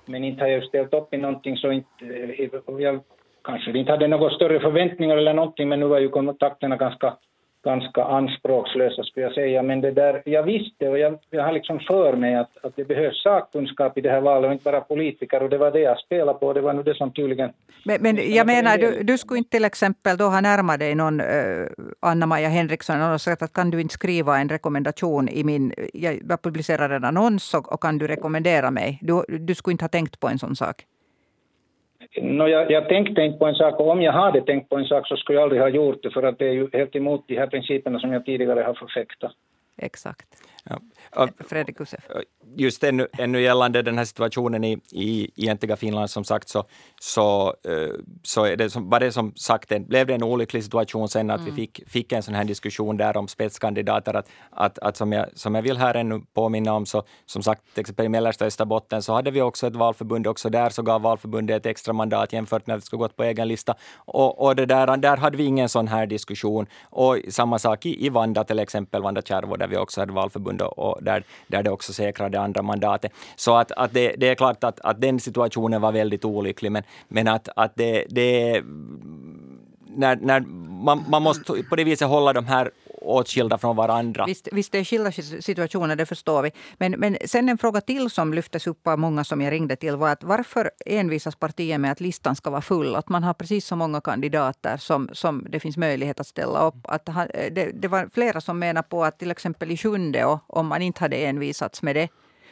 men 0.06 0.24
inte 0.24 0.42
har 0.42 0.48
jag 0.48 0.64
ställt 0.64 0.94
upp 0.94 1.14
i 1.14 1.16
någonting 1.16 1.56
så 1.56 1.72
inte... 1.72 2.04
Jag 2.78 3.00
kanske 3.46 3.72
vi 3.72 3.78
inte 3.78 3.92
hade 3.92 4.08
några 4.08 4.30
större 4.30 4.60
förväntningar 4.60 5.16
eller 5.16 5.34
någonting, 5.34 5.68
men 5.68 5.80
nu 5.80 5.86
var 5.86 5.98
ju 5.98 6.08
kontakterna 6.08 6.76
ganska, 6.76 7.14
ganska 7.64 8.04
anspråkslösa 8.04 9.02
skulle 9.02 9.26
jag 9.26 9.34
säga. 9.34 9.62
Men 9.62 9.80
det 9.80 9.90
där, 9.90 10.22
jag 10.24 10.42
visste 10.42 10.88
och 10.88 10.98
jag, 10.98 11.18
jag 11.30 11.44
har 11.44 11.52
liksom 11.52 11.80
för 11.80 12.16
mig 12.16 12.34
att, 12.34 12.64
att 12.64 12.76
det 12.76 12.84
behövs 12.84 13.22
sakkunskap 13.22 13.98
i 13.98 14.00
det 14.00 14.10
här 14.10 14.20
valet 14.20 14.48
och 14.48 14.52
inte 14.52 14.64
bara 14.64 14.80
politiker 14.80 15.42
och 15.42 15.50
det 15.50 15.58
var 15.58 15.70
det 15.70 15.80
jag 15.80 15.98
spelade 15.98 16.38
på. 16.38 16.52
Det 16.52 16.60
var 16.60 16.72
nu 16.72 16.82
det 16.82 16.94
som 16.94 17.12
tydligen... 17.12 17.50
Men, 17.84 18.02
men 18.02 18.34
jag 18.34 18.46
menar, 18.46 18.78
du, 18.78 19.02
du 19.02 19.18
skulle 19.18 19.38
inte 19.38 19.50
till 19.50 19.64
exempel 19.64 20.16
då 20.16 20.24
ha 20.24 20.40
närmat 20.40 20.78
dig 20.78 20.94
någon 20.94 21.20
uh, 21.20 21.66
Anna-Maja 22.00 22.48
Henriksson 22.48 23.12
och 23.12 23.20
sagt 23.20 23.42
att 23.42 23.52
kan 23.52 23.70
du 23.70 23.80
inte 23.80 23.94
skriva 23.94 24.38
en 24.38 24.48
rekommendation 24.48 25.28
i 25.28 25.44
min... 25.44 25.72
Jag 26.28 26.42
publicerar 26.42 26.90
en 26.90 27.04
annons 27.04 27.54
och, 27.54 27.72
och 27.72 27.82
kan 27.82 27.98
du 27.98 28.06
rekommendera 28.06 28.70
mig? 28.70 28.98
Du, 29.02 29.24
du 29.28 29.54
skulle 29.54 29.72
inte 29.72 29.84
ha 29.84 29.88
tänkt 29.88 30.20
på 30.20 30.28
en 30.28 30.38
sån 30.38 30.56
sak? 30.56 30.84
No, 32.20 32.48
jag, 32.48 32.70
jag 32.70 32.88
tänkte 32.88 33.22
inte 33.22 33.38
på 33.38 33.46
en 33.46 33.54
sak 33.54 33.80
och 33.80 33.90
om 33.90 34.02
jag 34.02 34.12
hade 34.12 34.40
tänkt 34.40 34.68
på 34.68 34.76
en 34.76 34.84
sak 34.84 35.08
så 35.08 35.16
skulle 35.16 35.38
jag 35.38 35.42
aldrig 35.42 35.60
ha 35.60 35.68
gjort 35.68 36.02
det 36.02 36.10
för 36.10 36.22
att 36.22 36.38
det 36.38 36.48
är 36.48 36.52
ju 36.52 36.68
helt 36.72 36.96
emot 36.96 37.24
de 37.28 37.36
här 37.38 37.46
principerna 37.46 37.98
som 37.98 38.12
jag 38.12 38.24
tidigare 38.24 38.60
har 38.60 38.74
förfäktat. 38.74 39.32
Exakt. 39.78 40.26
Ja. 40.70 41.28
Fredrik 41.48 41.80
Josef. 41.80 42.04
Just 42.56 42.84
ännu, 42.84 43.08
ännu 43.18 43.42
gällande 43.42 43.82
den 43.82 43.98
här 43.98 44.04
situationen 44.04 44.64
i, 44.64 44.78
i 44.90 45.30
egentliga 45.36 45.76
Finland 45.76 46.10
som 46.10 46.24
sagt 46.24 46.48
så, 46.48 46.64
så, 47.00 47.54
så 48.22 48.44
är 48.44 48.56
det 48.56 48.70
som, 48.70 48.90
var 48.90 49.00
det 49.00 49.12
som 49.12 49.34
sagt 49.36 49.72
en, 49.72 49.86
blev 49.86 50.06
det 50.06 50.14
en 50.14 50.22
olycklig 50.22 50.64
situation 50.64 51.08
sen 51.08 51.30
att 51.30 51.40
mm. 51.40 51.54
vi 51.54 51.60
fick, 51.60 51.88
fick 51.88 52.12
en 52.12 52.22
sån 52.22 52.34
här 52.34 52.44
diskussion 52.44 52.96
där 52.96 53.16
om 53.16 53.28
spetskandidater. 53.28 54.14
Att, 54.14 54.28
att, 54.50 54.78
att 54.78 54.96
som, 54.96 55.12
jag, 55.12 55.26
som 55.34 55.54
jag 55.54 55.62
vill 55.62 55.76
här 55.76 55.94
ännu 55.94 56.20
påminna 56.34 56.72
om 56.72 56.86
så 56.86 57.02
som 57.26 57.42
sagt 57.42 57.62
till 57.74 57.80
exempel 57.80 58.06
i 58.06 58.08
mellersta 58.08 58.44
Österbotten 58.44 59.02
så 59.02 59.12
hade 59.12 59.30
vi 59.30 59.40
också 59.40 59.66
ett 59.66 59.76
valförbund. 59.76 60.26
Också 60.26 60.50
där 60.50 60.70
så 60.70 60.82
gav 60.82 61.02
valförbundet 61.02 61.56
ett 61.56 61.66
extra 61.66 61.92
mandat 61.92 62.32
jämfört 62.32 62.66
med 62.66 62.74
att 62.74 62.82
det 62.82 62.86
skulle 62.86 63.00
gått 63.00 63.16
på 63.16 63.24
egen 63.24 63.48
lista. 63.48 63.74
Och, 63.96 64.44
och 64.44 64.56
det 64.56 64.66
där, 64.66 64.96
där 64.96 65.16
hade 65.16 65.36
vi 65.36 65.44
ingen 65.44 65.68
sån 65.68 65.88
här 65.88 66.06
diskussion. 66.06 66.66
Och 66.84 67.18
samma 67.28 67.58
sak 67.58 67.86
i, 67.86 68.06
i 68.06 68.08
Vanda 68.08 68.44
till 68.44 68.58
exempel, 68.58 69.02
Vanda 69.02 69.22
Kärvo 69.22 69.56
där 69.56 69.68
vi 69.68 69.76
också 69.76 70.00
hade 70.00 70.12
valförbund 70.12 70.55
och 70.64 71.04
där, 71.04 71.24
där 71.46 71.62
det 71.62 71.70
också 71.70 71.92
säkrade 71.92 72.40
andra 72.40 72.62
mandatet. 72.62 73.12
Så 73.36 73.56
att, 73.56 73.72
att 73.72 73.94
det, 73.94 74.14
det 74.16 74.28
är 74.28 74.34
klart 74.34 74.64
att, 74.64 74.80
att 74.80 75.00
den 75.00 75.20
situationen 75.20 75.80
var 75.80 75.92
väldigt 75.92 76.24
olycklig, 76.24 76.72
men, 76.72 76.82
men 77.08 77.28
att, 77.28 77.48
att 77.56 77.72
det, 77.74 78.04
det 78.08 78.62
när, 79.96 80.16
när 80.16 80.40
man, 80.84 81.04
man 81.08 81.22
måste 81.22 81.62
på 81.62 81.76
det 81.76 81.84
viset 81.84 82.08
hålla 82.08 82.32
de 82.32 82.46
här 82.46 82.70
åtskilda 83.06 83.58
från 83.58 83.76
varandra. 83.76 84.24
Visst, 84.26 84.48
visst 84.52 84.72
det 84.72 84.78
är 84.78 84.84
skilda 84.84 85.12
situationer, 85.40 85.96
det 85.96 86.06
förstår 86.06 86.42
vi. 86.42 86.50
Men, 86.78 86.92
men 86.92 87.16
sen 87.24 87.48
en 87.48 87.58
fråga 87.58 87.80
till 87.80 88.10
som 88.10 88.34
lyftes 88.34 88.66
upp 88.66 88.86
av 88.86 88.98
många 88.98 89.24
som 89.24 89.40
jag 89.40 89.52
ringde 89.52 89.76
till 89.76 89.96
var 89.96 90.08
att 90.08 90.24
varför 90.24 90.70
envisas 90.86 91.36
partiet 91.36 91.80
med 91.80 91.92
att 91.92 92.00
listan 92.00 92.36
ska 92.36 92.50
vara 92.50 92.62
full? 92.62 92.96
Att 92.96 93.08
man 93.08 93.22
har 93.22 93.34
precis 93.34 93.66
så 93.66 93.76
många 93.76 94.00
kandidater 94.00 94.76
som, 94.76 95.08
som 95.12 95.46
det 95.50 95.60
finns 95.60 95.76
möjlighet 95.76 96.20
att 96.20 96.26
ställa 96.26 96.66
upp. 96.66 96.74
Att 96.84 97.06
det, 97.50 97.70
det 97.74 97.88
var 97.88 98.08
flera 98.14 98.40
som 98.40 98.58
menar 98.58 98.82
på 98.82 99.04
att 99.04 99.18
till 99.18 99.30
exempel 99.30 99.70
i 99.70 99.76
sjunde, 99.76 100.38
om 100.46 100.66
man 100.66 100.82
inte 100.82 101.00
hade 101.00 101.16
envisats 101.16 101.82
med 101.82 101.96
det 101.96 102.08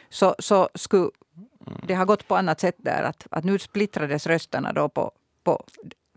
så, 0.09 0.35
så 0.39 0.69
skulle 0.75 1.09
det 1.87 1.95
ha 1.95 2.05
gått 2.05 2.27
på 2.27 2.35
annat 2.35 2.59
sätt 2.59 2.75
där. 2.77 3.03
Att, 3.03 3.27
att 3.31 3.43
nu 3.43 3.59
splittrades 3.59 4.27
rösterna 4.27 4.73
då 4.73 4.89
på, 4.89 5.11
på 5.43 5.63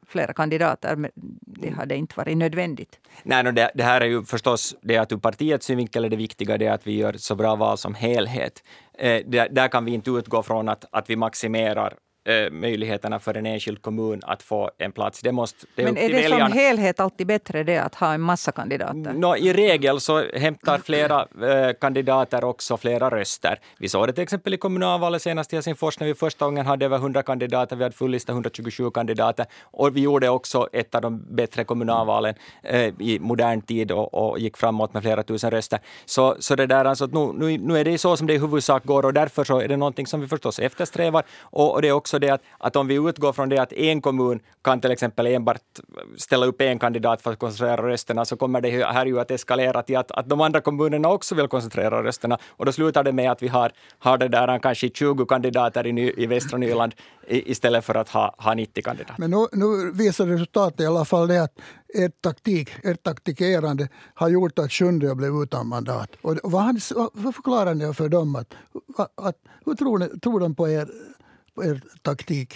flera 0.08 0.32
kandidater, 0.32 0.96
men 0.96 1.10
det 1.40 1.70
hade 1.70 1.96
inte 1.96 2.14
varit 2.16 2.36
nödvändigt. 2.36 2.98
Nej, 3.22 3.42
no, 3.42 3.50
det, 3.50 3.70
det, 3.74 3.82
här 3.82 4.00
är 4.00 4.06
ju 4.06 4.24
förstås 4.24 4.76
det 4.82 4.96
att 4.96 5.12
ur 5.12 5.16
partiets 5.16 5.66
synvinkel 5.66 6.04
är 6.04 6.08
det 6.08 6.16
viktiga 6.16 6.58
det 6.58 6.68
att 6.68 6.86
vi 6.86 6.96
gör 6.96 7.12
så 7.12 7.34
bra 7.34 7.56
val 7.56 7.78
som 7.78 7.94
helhet. 7.94 8.62
Eh, 8.98 9.22
där, 9.26 9.48
där 9.48 9.68
kan 9.68 9.84
vi 9.84 9.92
inte 9.94 10.10
utgå 10.10 10.42
från 10.42 10.68
att, 10.68 10.84
att 10.90 11.10
vi 11.10 11.16
maximerar 11.16 11.94
eh, 12.28 12.50
möjligheterna 12.50 13.18
för 13.18 13.36
en 13.36 13.46
enskild 13.46 13.82
kommun 13.82 14.20
att 14.26 14.42
få 14.42 14.70
en 14.78 14.92
plats. 14.92 15.20
Det 15.20 15.32
måste, 15.32 15.66
det 15.74 15.82
är 15.82 15.86
Men 15.86 15.96
är 15.96 16.08
det 16.08 16.14
väljarna. 16.14 16.48
som 16.48 16.58
helhet 16.58 17.00
alltid 17.00 17.26
bättre 17.26 17.62
det 17.62 17.78
att 17.78 17.94
ha 17.94 18.14
en 18.14 18.20
massa 18.20 18.52
kandidater? 18.52 19.12
No, 19.12 19.36
I 19.36 19.52
regel 19.52 20.00
så 20.00 20.24
hämtar 20.34 20.78
flera 20.78 21.20
eh, 21.20 21.72
kandidater 21.80 22.44
också 22.44 22.76
flera 22.76 23.10
röster. 23.10 23.58
Vi 23.78 23.88
såg 23.88 24.06
det 24.06 24.12
till 24.12 24.22
exempel 24.22 24.54
i 24.54 24.56
kommunalvalet 24.56 25.22
senast 25.22 25.52
i 25.52 25.56
Helsingfors 25.56 26.00
när 26.00 26.06
vi 26.06 26.14
första 26.14 26.44
gången 26.44 26.66
hade 26.66 26.84
över 26.84 26.96
100 26.96 27.22
kandidater. 27.22 27.76
Vi 27.76 27.82
hade 27.82 27.96
fullista 27.96 28.32
127 28.32 28.90
kandidater 28.90 29.46
och 29.62 29.96
vi 29.96 30.00
gjorde 30.00 30.28
också 30.28 30.68
ett 30.72 30.94
av 30.94 31.02
de 31.02 31.36
bättre 31.36 31.64
kommunalvalen 31.64 32.34
eh, 32.62 32.92
i 33.00 33.18
modern 33.20 33.60
tid 33.60 33.92
och, 33.92 34.14
och, 34.14 34.38
gick 34.38 34.56
framåt 34.56 34.94
med 34.94 35.02
flera 35.02 35.22
tusen 35.22 35.50
röster. 35.50 35.78
Så, 36.06 36.36
så 36.38 36.54
det 36.54 36.66
där, 36.66 36.84
alltså, 36.84 37.06
nu, 37.06 37.32
nu, 37.34 37.58
nu 37.58 37.78
är 37.78 37.84
det 37.84 37.98
så 37.98 38.16
som 38.16 38.26
det 38.26 38.34
i 38.34 38.38
huvudsak 38.38 38.84
går 38.84 39.04
och 39.04 39.12
därför 39.12 39.44
så 39.44 39.60
är 39.60 39.68
det 39.68 39.76
någonting 39.76 40.06
som 40.06 40.20
vi 40.20 40.26
förstås 40.26 40.58
eftersträvar 40.58 41.24
och, 41.40 41.74
och 41.74 41.82
det 41.82 41.88
är 41.88 41.92
också 41.92 42.17
det 42.18 42.30
att, 42.30 42.42
att 42.58 42.76
om 42.76 42.86
vi 42.86 42.94
utgår 42.94 43.32
från 43.32 43.48
det 43.48 43.58
att 43.58 43.72
en 43.72 44.00
kommun 44.00 44.40
kan 44.62 44.80
till 44.80 44.90
exempel 44.90 45.26
enbart 45.26 45.60
ställa 46.16 46.46
upp 46.46 46.60
en 46.60 46.78
kandidat 46.78 47.22
för 47.22 47.32
att 47.32 47.38
koncentrera 47.38 47.88
rösterna, 47.88 48.24
så 48.24 48.36
kommer 48.36 48.60
det 48.60 48.70
här 48.70 49.06
ju 49.06 49.20
att 49.20 49.30
eskalera 49.30 49.82
till 49.82 49.96
att, 49.96 50.10
att 50.10 50.28
de 50.28 50.40
andra 50.40 50.60
kommunerna 50.60 51.08
också 51.08 51.34
vill 51.34 51.48
koncentrera 51.48 52.02
rösterna. 52.02 52.38
Och 52.48 52.66
då 52.66 52.72
slutar 52.72 53.04
det 53.04 53.12
med 53.12 53.30
att 53.30 53.42
vi 53.42 53.48
har, 53.48 53.72
har 53.98 54.18
det 54.18 54.28
där 54.28 54.58
kanske 54.58 54.88
20 54.88 55.26
kandidater 55.26 55.86
i, 55.86 55.92
ny, 55.92 56.12
i 56.16 56.26
västra 56.26 56.58
Nyland 56.58 56.94
istället 57.28 57.84
för 57.84 57.94
att 57.94 58.08
ha, 58.08 58.34
ha 58.38 58.54
90 58.54 58.82
kandidater. 58.82 59.14
Men 59.18 59.30
nu, 59.30 59.46
nu 59.52 59.92
visar 59.92 60.26
resultatet 60.26 60.80
i 60.80 60.86
alla 60.86 61.04
fall 61.04 61.28
det 61.28 61.42
att 61.42 61.58
ert 61.94 62.22
taktik, 62.22 62.70
er 62.84 62.94
taktikerande 62.94 63.88
har 64.14 64.28
gjort 64.28 64.58
att 64.58 64.72
Sjunde 64.72 65.14
blev 65.14 65.32
utan 65.42 65.68
mandat. 65.68 66.10
Och 66.22 66.36
vad, 66.42 66.80
vad 67.12 67.34
förklarar 67.34 67.74
ni 67.74 67.94
för 67.94 68.08
dem? 68.08 68.36
Att, 68.36 68.54
att, 69.14 69.36
hur 69.66 69.74
tror, 69.74 69.98
ni, 69.98 70.20
tror 70.20 70.40
de 70.40 70.54
på 70.54 70.68
er 70.68 70.88
er 71.64 71.80
taktik? 72.02 72.54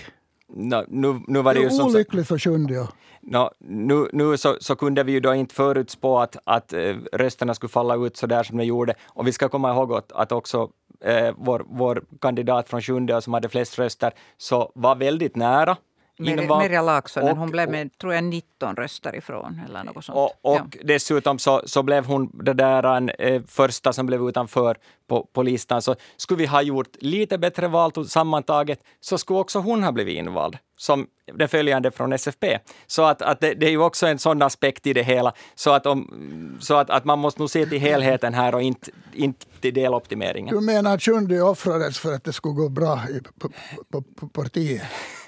No, 0.49 0.85
nu, 0.89 1.21
nu 1.27 1.43
var 1.43 1.55
det, 1.55 1.61
ju 1.61 1.83
olyckligt 1.83 2.29
för 2.29 2.39
Sjunde. 2.39 2.89
No, 3.23 3.51
nu 3.59 4.09
nu 4.13 4.37
så, 4.37 4.57
så, 4.61 4.77
kunde 4.77 5.03
vi 5.03 5.13
ju 5.13 5.21
då 5.21 5.35
inte 5.35 5.55
förutspå 5.55 6.19
att, 6.19 6.37
att 6.45 6.73
äh, 6.73 6.97
rösterna 7.13 7.55
skulle 7.55 7.71
falla 7.71 8.07
ut 8.07 8.17
så 8.17 8.27
där 8.27 8.43
som 8.43 8.59
de 8.59 8.65
gjorde. 8.65 8.95
Och 9.05 9.27
vi 9.27 9.33
ska 9.33 9.49
komma 9.49 9.71
ihåg 9.71 9.93
att, 9.93 10.13
att 10.13 10.33
också 10.33 10.71
äh, 11.01 11.35
vår, 11.37 11.65
vår 11.69 12.05
kandidat 12.21 12.69
från 12.69 12.83
Sjunde 12.83 13.23
som 13.23 13.35
hade 13.35 13.49
flest 13.49 13.79
röster 13.79 14.13
så 14.39 14.73
var 14.75 14.97
väldigt 14.97 15.37
nära 15.37 15.77
Merja 16.19 16.83
Laaksonen, 16.83 17.37
hon 17.37 17.51
blev 17.51 17.71
med 17.71 17.99
tror 17.99 18.15
jag 18.15 18.25
19 18.25 18.77
röster 18.77 19.17
ifrån. 19.17 19.61
Eller 19.69 19.85
något 19.85 20.05
sånt. 20.05 20.17
Och, 20.19 20.53
och 20.53 20.57
ja. 20.57 20.67
dessutom 20.85 21.39
så, 21.39 21.63
så 21.65 21.83
blev 21.83 22.07
hon 22.07 22.31
det 22.45 22.53
där 22.53 23.23
äh, 23.23 23.43
första 23.49 23.93
som 23.93 24.07
blev 24.07 24.29
utanför 24.29 24.77
på, 25.09 25.29
på 25.33 25.43
listan. 25.43 25.83
Så 25.83 25.95
skulle 26.17 26.39
vi 26.39 26.47
ha 26.47 26.63
gjort 26.63 26.97
lite 27.01 27.39
bättre 27.39 27.69
val 27.69 28.09
sammantaget 28.09 28.81
så 29.01 29.19
skulle 29.19 29.39
också 29.39 29.59
hon 29.59 29.83
ha 29.83 29.93
blivit 29.93 30.19
invald 30.19 30.57
som 30.83 31.07
den 31.35 31.49
följande 31.49 31.91
från 31.91 32.13
SFP. 32.13 32.59
Så 32.87 33.03
att, 33.03 33.23
att 33.23 33.41
det, 33.41 33.55
det, 33.55 33.67
är 33.67 33.71
ju 33.71 33.83
också 33.83 34.07
en 34.07 34.19
sån 34.19 34.43
aspekt 34.43 34.87
i 34.87 34.93
det 34.93 35.03
hela. 35.03 35.33
Så 35.55 35.71
att, 35.71 35.87
om, 35.87 36.59
så 36.61 36.75
att, 36.75 36.91
att 36.91 37.05
man 37.05 37.19
måste 37.19 37.41
nog 37.41 37.51
se 37.51 37.67
till 37.67 37.81
helheten 37.81 38.35
här 38.35 38.55
och 38.55 38.63
inte, 38.63 38.91
inte 39.13 39.47
till 39.61 39.75
deloptimeringen. 39.75 40.55
Du 40.55 40.61
menar 40.61 40.95
att 40.95 41.03
Shundi 41.03 41.41
offrades 41.41 41.99
för 41.99 42.13
att 42.13 42.25
det 42.25 42.33
skulle 42.33 42.55
gå 42.55 42.69
bra 42.69 43.01
i, 43.11 43.21
på, 43.39 43.49
på, 43.91 44.03
på 44.03 44.29
partiet? 44.29 44.83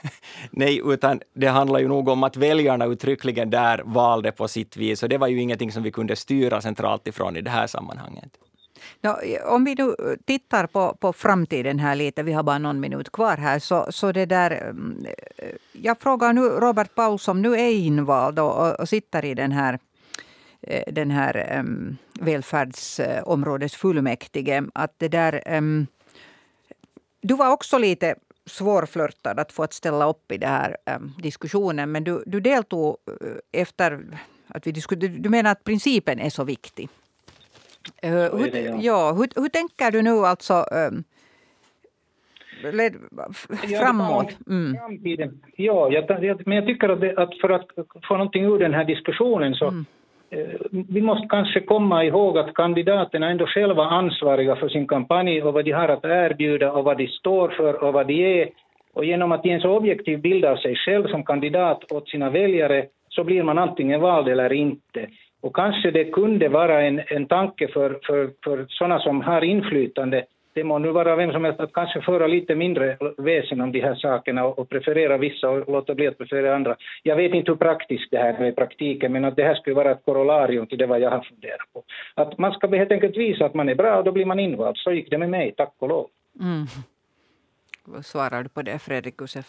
Nej, 0.51 0.81
utan 0.85 1.21
det 1.35 1.47
handlar 1.47 1.81
ju 1.81 1.89
nog 1.89 2.09
om 2.09 2.23
att 2.23 2.37
väljarna 2.37 2.85
uttryckligen 2.85 3.51
där 3.51 3.83
valde 3.85 4.33
på 4.33 4.49
sitt 4.49 4.77
vis. 4.77 5.03
Och 5.03 5.09
det 5.09 5.19
var 5.19 5.29
ju 5.29 5.41
ingenting 5.41 5.73
som 5.73 5.83
vi 5.83 5.91
kunde 5.91 6.17
styra 6.17 6.61
centralt 6.61 7.09
ifrån 7.09 7.37
i 7.37 7.41
det 7.41 7.51
här 7.51 7.67
sammanhanget. 7.67 8.31
No, 9.01 9.17
om 9.45 9.65
vi 9.65 9.75
nu 9.75 9.83
eh, 9.83 9.95
tittar 10.25 10.67
på, 10.67 10.97
på 11.01 11.13
framtiden 11.13 11.79
här 11.79 11.95
lite, 11.95 12.23
vi 12.23 12.33
har 12.33 12.43
bara 12.43 12.59
någon 12.59 12.81
minut 12.81 13.13
kvar 13.13 13.37
här, 13.37 13.59
så, 13.59 13.87
så 13.91 14.13
det 14.13 14.27
där... 14.27 14.51
Mm, 14.51 15.07
eh, 15.37 15.49
jag 15.73 16.01
frågar 16.01 16.33
nu 16.33 16.41
Robert 16.41 16.95
Paul 16.95 17.19
som 17.19 17.43
nu 17.43 17.55
är 17.55 17.71
invald 17.71 18.39
och, 18.39 18.81
och 18.81 18.89
sitter 18.89 19.25
i 19.25 19.35
den 19.35 19.53
här 19.53 19.79
eh, 20.61 20.93
den 20.93 21.11
här 21.11 21.59
um, 21.59 21.97
välfärdsområdesfullmäktige. 22.21 24.63
Att 24.75 24.95
det 24.99 25.09
där, 25.09 25.57
um, 25.57 25.87
du 27.21 27.35
var 27.35 27.49
också 27.49 27.79
lite 27.79 28.15
svårflörtad 28.47 29.41
att 29.41 29.53
få 29.53 29.63
att 29.63 29.73
ställa 29.73 30.09
upp 30.09 30.33
i 30.33 30.39
den 30.39 30.51
här 30.51 30.77
um, 30.97 31.13
diskussionen. 31.23 31.93
Men 31.93 32.05
du, 32.05 32.23
du 32.27 32.41
deltog 32.41 32.97
efter 33.53 34.01
att 34.49 34.67
vi 34.67 34.73
diskuterade. 34.73 35.19
Du 35.19 35.29
menar 35.29 35.51
att 35.51 35.65
principen 35.65 36.21
är 36.21 36.31
så 36.31 36.45
viktig? 36.45 36.89
Uh, 38.05 38.39
hur, 38.39 38.51
det, 38.51 38.61
ja. 38.61 38.77
ja 38.81 39.13
hur, 39.13 39.43
hur, 39.43 39.49
tänker 39.49 39.91
du 39.91 40.03
nu 40.03 40.11
alltså 40.11 40.55
um, 40.55 41.05
led, 42.73 42.95
framåt? 43.81 44.37
Mm. 44.49 44.77
Ja, 45.57 45.91
jag, 45.91 46.25
jag, 46.25 46.47
men 46.47 46.57
jag 46.57 46.67
tycker 46.67 46.89
att, 46.89 47.01
det, 47.01 47.17
att, 47.17 47.41
för 47.41 47.51
att 47.51 47.67
få 48.09 48.17
någonting 48.17 48.45
ur 48.45 48.59
den 48.59 48.75
här 48.75 48.85
diskussionen 48.85 49.55
så 49.55 49.69
mm. 49.69 49.85
eh, 50.31 50.61
vi 50.71 51.01
måste 51.01 51.27
kanske 51.29 51.61
komma 51.61 52.05
ihåg 52.05 52.39
att 52.39 52.55
kandidaterna 52.55 53.31
ändå 53.31 53.47
själva 53.47 53.85
ansvariga 53.85 54.57
för 54.57 54.69
sin 54.69 54.87
kampanj 54.87 55.43
och 55.43 55.55
vad 55.55 55.65
de 55.65 55.73
har 55.73 55.89
att 55.89 56.05
erbjuda 56.05 56.73
och 56.73 56.85
vad 56.85 56.99
de 56.99 57.07
står 57.09 57.49
för 57.49 57.85
och 57.85 57.93
vad 57.93 58.07
de 58.07 58.43
är. 58.43 58.49
Och 58.93 59.05
genom 59.05 59.33
att 59.33 59.45
ge 59.45 59.53
en 59.53 59.61
så 59.61 59.77
objektiv 59.77 60.21
bild 60.21 60.45
av 60.45 60.57
sig 60.57 60.77
själv 60.77 61.09
som 61.09 61.25
kandidat 61.25 61.93
åt 61.93 62.09
sina 62.09 62.31
väljare 62.31 62.87
så 63.09 63.25
blir 63.25 63.43
man 63.43 63.59
antingen 63.59 64.01
vald 64.01 64.29
eller 64.29 64.53
inte. 64.53 65.09
Och 65.45 65.57
kanske 65.57 65.91
det 65.91 66.05
kunde 66.05 66.49
vara 66.49 66.83
en, 66.83 67.01
en 67.07 67.27
tanke 67.27 67.69
för, 67.69 67.99
för, 68.07 68.31
för 68.45 68.67
sådana 68.69 68.99
som 69.01 69.21
har 69.21 69.45
inflytande, 69.45 70.25
det 70.55 70.65
må 70.65 70.79
nu 70.79 70.91
vara 70.91 71.17
vem 71.17 71.33
som 71.33 71.45
helst, 71.45 71.61
att 71.61 71.73
kanske 71.73 72.01
föra 72.01 72.27
lite 72.27 72.55
mindre 72.55 72.99
väsen 73.17 73.61
om 73.61 73.73
de 73.73 73.81
här 73.81 73.95
sakerna 73.95 74.45
och, 74.45 74.59
och 74.59 74.69
preferera 74.69 75.19
vissa 75.19 75.51
och 75.51 75.73
låta 75.73 75.95
bli 75.95 76.07
att 76.07 76.19
preferera 76.19 76.57
andra. 76.57 76.77
Jag 77.03 77.17
vet 77.17 77.35
inte 77.35 77.51
hur 77.51 77.57
praktiskt 77.57 78.11
det 78.11 78.19
här 78.19 78.35
är 78.35 78.47
i 78.47 78.53
praktiken, 78.53 79.13
men 79.13 79.25
att 79.25 79.37
det 79.37 79.45
här 79.45 79.55
skulle 79.55 79.77
vara 79.77 79.91
ett 79.91 80.05
korollarium 80.05 80.67
till 80.67 80.79
det 80.79 80.87
vad 80.87 81.01
jag 81.01 81.11
har 81.11 81.21
funderat 81.21 81.73
på. 81.73 81.83
Att 82.15 82.39
man 82.39 82.53
ska 82.53 82.77
helt 82.77 82.93
enkelt 82.93 83.17
visa 83.17 83.47
att 83.47 83.55
man 83.55 83.69
är 83.69 83.75
bra 83.75 83.99
och 83.99 84.05
då 84.05 84.13
blir 84.13 84.27
man 84.27 84.41
invald. 84.41 84.77
Så 84.77 84.93
gick 84.93 85.11
det 85.11 85.19
med 85.19 85.31
mig, 85.31 85.55
tack 85.57 85.75
och 85.79 85.89
lov. 85.89 86.07
Mm. 86.41 86.67
Vad 87.85 88.05
svarar 88.05 88.43
du 88.43 88.49
på 88.49 88.63
det, 88.63 88.79
Fredrik 88.79 89.15
Josef? 89.21 89.47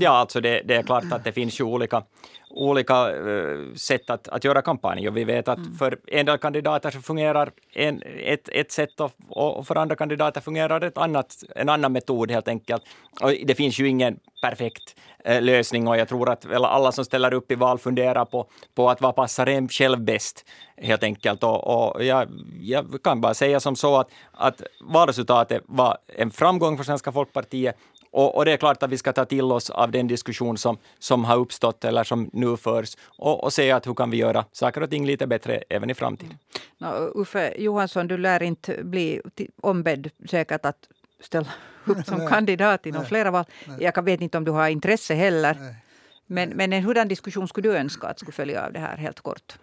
Ja, 0.00 0.10
alltså 0.10 0.40
det, 0.40 0.62
det, 0.64 0.74
är 0.74 0.82
klart 0.82 1.12
att 1.12 1.24
det 1.24 1.32
finns 1.32 1.60
ju 1.60 1.64
olika, 1.64 2.02
olika 2.50 3.12
uh, 3.12 3.74
sätt 3.74 4.10
att, 4.10 4.28
att 4.28 4.44
göra 4.44 4.62
kampanj. 4.62 5.08
Och 5.08 5.16
vi 5.16 5.24
vet 5.24 5.48
att 5.48 5.58
mm. 5.58 5.74
för 5.74 5.98
en 6.06 6.26
del 6.26 6.38
kandidater 6.38 6.90
så 6.90 7.00
fungerar 7.00 7.50
en, 7.74 8.02
ett, 8.24 8.48
ett 8.48 8.72
sätt 8.72 9.00
och, 9.00 9.12
och, 9.28 9.66
för 9.66 9.76
andra 9.76 9.96
kandidater 9.96 10.40
fungerar 10.40 10.80
ett 10.80 10.98
annat, 10.98 11.36
en 11.56 11.68
annan 11.68 11.92
metod 11.92 12.30
helt 12.30 12.48
enkelt. 12.48 12.82
Och 13.20 13.32
det 13.44 13.54
finns 13.54 13.78
ju 13.80 13.88
ingen 13.88 14.18
perfekt 14.42 14.96
uh, 15.28 15.42
lösning 15.42 15.88
och 15.88 15.96
jag 15.96 16.08
tror 16.08 16.30
att 16.30 16.46
alla 16.52 16.92
som 16.92 17.04
ställer 17.04 17.34
upp 17.34 17.52
i 17.52 17.54
val 17.54 17.78
funderar 17.78 18.24
på, 18.24 18.46
på 18.74 18.90
att 18.90 19.00
vad 19.00 19.16
passar 19.16 19.46
en 19.46 19.68
själv 19.68 20.00
bäst 20.00 20.44
helt 20.76 21.02
enkelt. 21.02 21.44
Och, 21.44 21.94
och 21.94 22.04
jag, 22.04 22.28
jag, 22.60 23.02
kan 23.04 23.20
bara 23.20 23.34
säga 23.34 23.60
som 23.60 23.76
så 23.76 23.96
att, 23.96 24.10
att 24.32 24.62
valresultatet 24.80 25.62
var 25.66 25.98
en 26.16 26.30
framgång 26.30 26.76
för 26.76 26.84
Svenska 26.84 27.12
folkpartiet 27.12 27.76
och, 28.10 28.36
och, 28.36 28.44
det 28.44 28.52
är 28.52 28.56
klart 28.56 28.82
att 28.82 28.90
vi 28.90 28.98
ska 28.98 29.12
ta 29.12 29.24
till 29.24 29.44
oss 29.44 29.70
av 29.70 29.90
den 29.90 30.08
diskussion 30.08 30.58
som, 30.58 30.78
som 30.98 31.24
har 31.24 31.36
uppstått 31.36 31.84
eller 31.84 32.04
som 32.04 32.30
nu 32.32 32.56
förs 32.56 32.96
och, 33.18 33.44
och 33.44 33.52
se 33.52 33.70
att 33.70 33.86
hur 33.86 33.94
kan 33.94 34.10
vi 34.10 34.16
göra 34.16 34.44
saker 34.52 34.82
och 34.82 34.90
ting 34.90 35.06
lite 35.06 35.26
bättre 35.26 35.62
även 35.68 35.90
i 35.90 35.94
framtiden. 35.94 36.38
Mm. 36.80 36.92
No, 36.94 37.20
Uffe 37.20 37.54
Johansson, 37.58 38.08
du 38.08 38.16
lär 38.16 38.42
inte 38.42 38.84
bli 38.84 39.20
ombedd 39.62 40.10
säkert 40.30 40.64
att 40.64 40.88
ställa 41.20 41.48
upp 41.84 42.06
som 42.06 42.18
nej, 42.18 42.28
kandidat 42.28 42.86
i 42.86 42.92
flera 42.92 43.30
val. 43.30 43.44
Jag 43.80 44.04
vet 44.04 44.20
inte 44.20 44.38
om 44.38 44.44
du 44.44 44.50
har 44.50 44.68
intresse 44.68 45.14
heller. 45.14 45.56
Nej, 45.60 45.74
men, 46.26 46.48
men 46.48 46.72
en 46.72 46.82
hurdan 46.82 47.08
diskussion 47.08 47.48
skulle 47.48 47.68
du 47.68 47.76
önska 47.76 48.06
att 48.06 48.18
skulle 48.18 48.32
följa 48.32 48.66
av 48.66 48.72
det 48.72 48.78
här 48.78 48.96
helt 48.96 49.20
kort? 49.20 49.58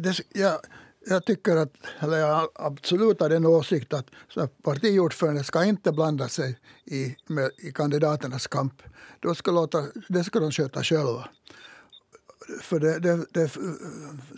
Det, 0.00 0.20
ja, 0.34 0.60
jag 1.06 1.24
tycker 1.24 1.56
att, 1.56 1.72
eller 2.00 2.16
jag 2.16 2.48
absolut 2.54 3.20
har 3.20 3.28
den 3.28 3.46
åsikt 3.46 3.94
att 3.94 4.06
partiordförande 4.62 5.44
ska 5.44 5.64
inte 5.64 5.92
blanda 5.92 6.28
sig 6.28 6.58
i, 6.84 7.16
med, 7.26 7.50
i 7.58 7.72
kandidaternas 7.72 8.46
kamp. 8.46 8.82
De 9.20 9.34
ska 9.34 9.50
låta, 9.50 9.84
det 10.08 10.24
ska 10.24 10.40
de 10.40 10.50
sköta 10.50 10.82
själva. 10.82 11.28
För 12.60 12.80
det, 12.80 12.98
det, 12.98 13.26
det 13.32 13.50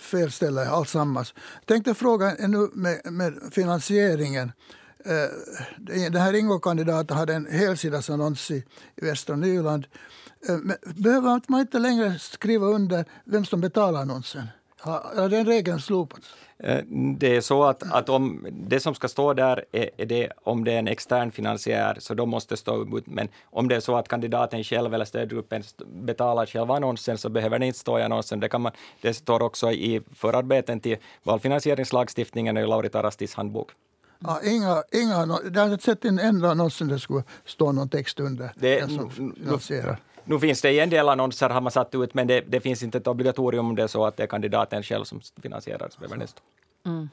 felställer 0.01 0.67
alltsammans. 0.67 1.35
Jag 1.37 1.67
tänkte 1.67 1.95
fråga 1.95 2.37
ännu 2.37 2.71
med, 2.73 3.01
med 3.12 3.35
finansieringen. 3.51 4.53
Eh, 5.05 5.29
den 6.11 6.17
här 6.23 6.33
Ingo-kandidaten 6.33 7.17
hade 7.17 7.35
en 7.35 7.47
helsidesannons 7.47 8.51
i, 8.51 8.65
Västra 8.97 9.37
Nyland. 9.37 9.87
Eh, 10.49 10.59
behöver 10.97 11.41
man 11.49 11.61
inte 11.61 11.79
längre 11.79 12.19
skriva 12.19 12.67
under 12.67 13.05
vem 13.25 13.45
som 13.45 13.61
betalar 13.61 14.01
annonsen? 14.01 14.47
Har 14.79 15.29
den 15.29 15.47
regeln 15.47 15.81
slopats? 15.81 16.29
Eh, 16.59 16.81
det 17.19 17.37
är 17.37 17.41
så 17.41 17.65
att, 17.65 17.93
att 17.93 18.09
om 18.09 18.47
det 18.53 18.81
som 18.81 18.95
ska 18.95 19.09
stå 19.09 19.35
där 19.35 19.65
är, 19.73 19.91
är, 19.97 20.07
det 20.07 20.31
om 20.43 20.65
det 20.65 20.73
är 20.73 20.79
en 20.79 20.89
extern 20.89 21.31
finansiär, 21.31 21.97
så 22.01 22.15
då 22.15 22.27
måste 22.27 22.57
stå 22.57 22.99
ut. 22.99 23.07
Men 23.07 23.29
om 23.45 23.69
det 23.69 23.77
är 23.77 23.81
så 23.81 23.97
att 23.97 24.09
kandidaten 24.09 24.65
själv 24.65 24.95
eller 24.95 25.05
stödgruppen 25.05 25.63
betalar 25.87 26.47
själva 26.47 26.77
annonsen, 26.77 27.19
så 27.19 27.29
behöver 27.29 27.59
det 27.59 27.67
inte 27.67 27.79
stå 27.79 27.99
i 27.99 28.03
annonsen. 28.03 28.41
Det, 28.41 28.49
kan 28.49 28.61
man, 28.61 28.73
det 29.01 29.15
står 29.15 29.43
också 29.43 29.73
i 29.73 30.01
förarbeten 30.15 30.81
till 30.81 30.97
valfinansieringslagstiftningen 31.23 32.57
i 32.57 32.67
Lauri 32.67 32.89
Tarastis 32.89 33.35
handbok. 33.35 33.71
Ja, 34.19 34.41
inga, 34.45 34.83
inga, 34.93 35.39
jag 35.55 35.61
har 35.61 35.73
inte 35.73 35.85
sett 35.85 36.05
en 36.05 36.19
enda 36.19 36.51
annons 36.51 36.79
där 36.79 36.87
det 36.87 36.99
skulle 36.99 37.25
stå 37.45 37.73
någon 37.73 37.89
text 37.89 38.21
under. 38.21 38.53
Det, 38.57 38.81
den 38.81 38.91
som 38.91 39.11
finansierar. 39.11 39.99
Nu 40.25 40.39
finns 40.39 40.62
det 40.62 40.70
i 40.70 40.81
en 40.81 40.91
del 40.91 41.09
annonser 41.09 41.51
har 41.51 41.61
man 41.61 41.72
satt 41.72 41.95
ut, 41.95 42.14
men 42.14 42.27
det, 42.27 42.41
det, 42.41 42.61
finns 42.61 42.83
inte 42.83 42.99
ett 42.99 43.07
obligatorium 43.07 43.68
om 43.68 43.75
det 43.75 43.83
är 43.83 43.87
så 43.87 44.07
att 44.07 44.16
det 44.16 44.22
är 44.22 44.27
kandidaten 44.27 44.83
själv 44.83 45.05
som 45.05 45.20
finansierar. 45.43 45.89
Så 45.91 46.05
mm. 46.87 47.09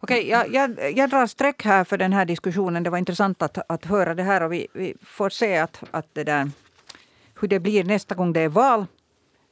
Okej, 0.00 0.20
okay, 0.20 0.30
jag, 0.30 0.54
jag, 0.54 0.98
jag, 0.98 1.10
drar 1.10 1.26
streck 1.26 1.64
här 1.64 1.84
för 1.84 1.98
den 1.98 2.12
här 2.12 2.24
diskussionen. 2.24 2.82
Det 2.82 2.90
var 2.90 2.98
intressant 2.98 3.42
att, 3.42 3.58
att 3.66 3.84
höra 3.84 4.14
det 4.14 4.22
här 4.22 4.42
och 4.42 4.52
vi, 4.52 4.66
vi 4.72 4.94
får 5.02 5.30
se 5.30 5.58
att, 5.58 5.82
att 5.90 6.06
det 6.12 6.24
där, 6.24 6.50
hur 7.40 7.48
det 7.48 7.60
blir 7.60 7.84
nästa 7.84 8.14
gång 8.14 8.32
det 8.32 8.40
är 8.40 8.48
val. 8.48 8.86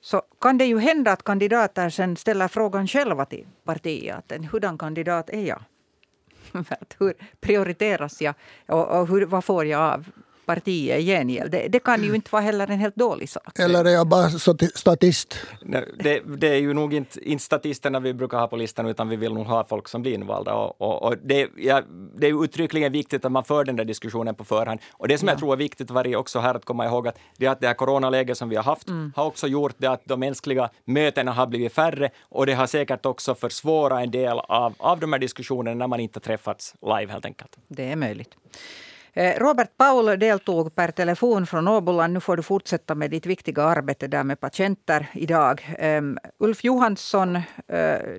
Så 0.01 0.23
kan 0.41 0.59
det 0.59 0.65
ju 0.65 0.79
hända 0.79 1.13
att 1.13 1.23
kandidater 1.23 1.91
sen 1.91 2.17
ställer 2.17 2.49
frågan 2.49 2.87
själva 2.87 3.25
till 3.25 3.47
partiet. 3.65 4.33
En 4.33 4.45
hurdan 4.45 4.79
kandidat 4.79 5.31
är 5.31 5.47
jag? 5.47 5.63
hur 6.99 7.15
prioriteras 7.41 8.23
jag 8.23 8.35
och, 8.67 9.01
och 9.01 9.09
hur, 9.09 9.27
vad 9.27 9.45
får 9.45 9.67
jag 9.67 9.81
av 9.81 10.07
partiet 10.49 11.01
i 11.01 11.05
gengäld. 11.05 11.51
Det, 11.51 11.69
det, 11.69 11.81
kan 11.81 12.03
ju 12.05 12.15
inte 12.15 12.31
vara 12.33 12.43
heller 12.43 12.71
en 12.71 12.79
helt 12.79 12.97
dålig 12.97 13.29
sak. 13.29 13.59
Eller 13.59 13.85
är 13.85 13.91
jag 13.91 14.07
bara 14.09 14.29
statist? 14.75 15.37
Nej, 15.63 15.85
det, 15.99 16.21
det, 16.37 16.49
är 16.49 16.61
ju 16.61 16.75
nog 16.75 16.95
inte, 16.95 17.29
inte 17.31 17.45
statisterna 17.45 18.01
vi 18.01 18.15
brukar 18.15 18.39
ha 18.39 18.49
på 18.49 18.57
listan, 18.57 18.87
utan 18.87 19.09
vi 19.09 19.17
vill 19.17 19.35
nog 19.35 19.47
ha 19.47 19.65
folk 19.65 19.89
som 19.89 20.03
blir 20.03 20.15
invalda. 20.15 20.55
Och, 20.55 20.81
och, 20.81 21.03
och 21.03 21.15
det, 21.23 21.49
ja, 21.57 21.83
det 22.17 22.27
är 22.27 22.45
uttryckligen 22.45 22.93
viktigt 22.93 23.25
att 23.25 23.33
man 23.33 23.45
för 23.45 23.65
den 23.65 23.77
där 23.77 23.85
diskussionen 23.85 24.35
på 24.35 24.45
förhand. 24.45 24.81
Och 24.93 25.09
det 25.09 25.19
som 25.19 25.29
ja. 25.29 25.33
jag 25.33 25.39
tror 25.39 25.53
är 25.53 25.57
viktigt 25.57 25.91
varje 25.91 26.17
också 26.17 26.39
här 26.39 26.55
att 26.55 26.65
komma 26.65 26.87
ihåg, 26.87 27.09
att 27.09 27.19
det, 27.37 27.47
att 27.47 27.61
det 27.61 27.67
här 27.67 27.75
coronaläget 27.75 28.39
som 28.39 28.49
vi 28.49 28.57
har 28.57 28.63
haft 28.63 28.89
mm. 28.89 29.13
har 29.17 29.25
också 29.25 29.47
gjort 29.47 29.75
det 29.79 29.87
att 29.87 30.03
de 30.05 30.21
mänskliga 30.21 30.71
mötena 30.85 31.33
har 31.33 31.47
blivit 31.47 31.73
färre 31.73 32.11
och 32.23 32.47
det 32.47 32.55
har 32.55 32.67
säkert 32.67 33.07
också 33.07 33.35
försvårat 33.35 34.03
en 34.03 34.11
del 34.11 34.39
av, 34.39 34.75
av 34.79 35.01
de 35.01 35.13
här 35.13 35.21
diskussionerna 35.21 35.75
när 35.75 35.87
man 35.87 36.01
inte 36.01 36.21
träffats 36.21 36.75
live 36.83 37.13
helt 37.13 37.25
enkelt. 37.25 37.57
Det 37.69 37.93
är 37.93 37.97
möjligt. 37.97 38.37
Eh, 39.13 39.39
Robert 39.39 39.77
Paul 39.77 40.19
deltog 40.19 40.75
per 40.75 40.91
telefon 40.91 41.47
från 41.47 41.69
Åboland. 41.69 42.13
Nu 42.13 42.21
får 42.21 42.37
du 42.37 42.43
fortsätta 42.43 42.95
med 42.95 43.11
ditt 43.11 43.27
viktiga 43.27 43.63
arbete 43.63 44.07
där 44.07 44.25
med 44.25 44.41
patienter 44.41 45.07
idag. 45.15 45.77
Um, 45.83 46.19
Ulf 46.39 46.65
Johansson 46.65 47.37
uh, 47.37 47.43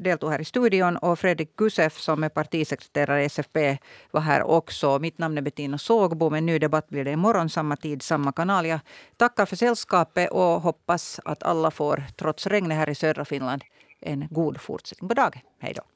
deltog 0.01 0.31
här 0.31 0.41
i 0.41 0.45
studion 0.45 0.97
och 0.97 1.19
Fredrik 1.19 1.55
Gusef 1.55 1.97
som 1.97 2.23
är 2.23 2.29
partisekreterare 2.29 3.23
i 3.23 3.25
SFP 3.25 3.77
var 4.11 4.21
här 4.21 4.43
också. 4.43 4.99
Mitt 4.99 5.17
namn 5.17 5.37
är 5.37 5.41
Bettina 5.41 5.77
Sågbo. 5.77 6.35
En 6.35 6.45
ny 6.45 6.59
debatt 6.59 6.89
blir 6.89 7.05
det 7.05 7.11
imorgon 7.11 7.49
samma 7.49 7.75
tid, 7.75 8.01
samma 8.01 8.31
kanal. 8.31 8.65
Jag 8.65 8.79
tackar 9.17 9.45
för 9.45 9.55
sällskapet 9.55 10.31
och 10.31 10.61
hoppas 10.61 11.19
att 11.25 11.43
alla 11.43 11.71
får, 11.71 12.03
trots 12.17 12.47
regnet 12.47 12.77
här 12.77 12.89
i 12.89 12.95
södra 12.95 13.25
Finland, 13.25 13.63
en 14.01 14.27
god 14.29 14.61
fortsättning 14.61 15.07
på 15.07 15.13
dagen. 15.13 15.41
Hej 15.59 15.73
då. 15.75 15.81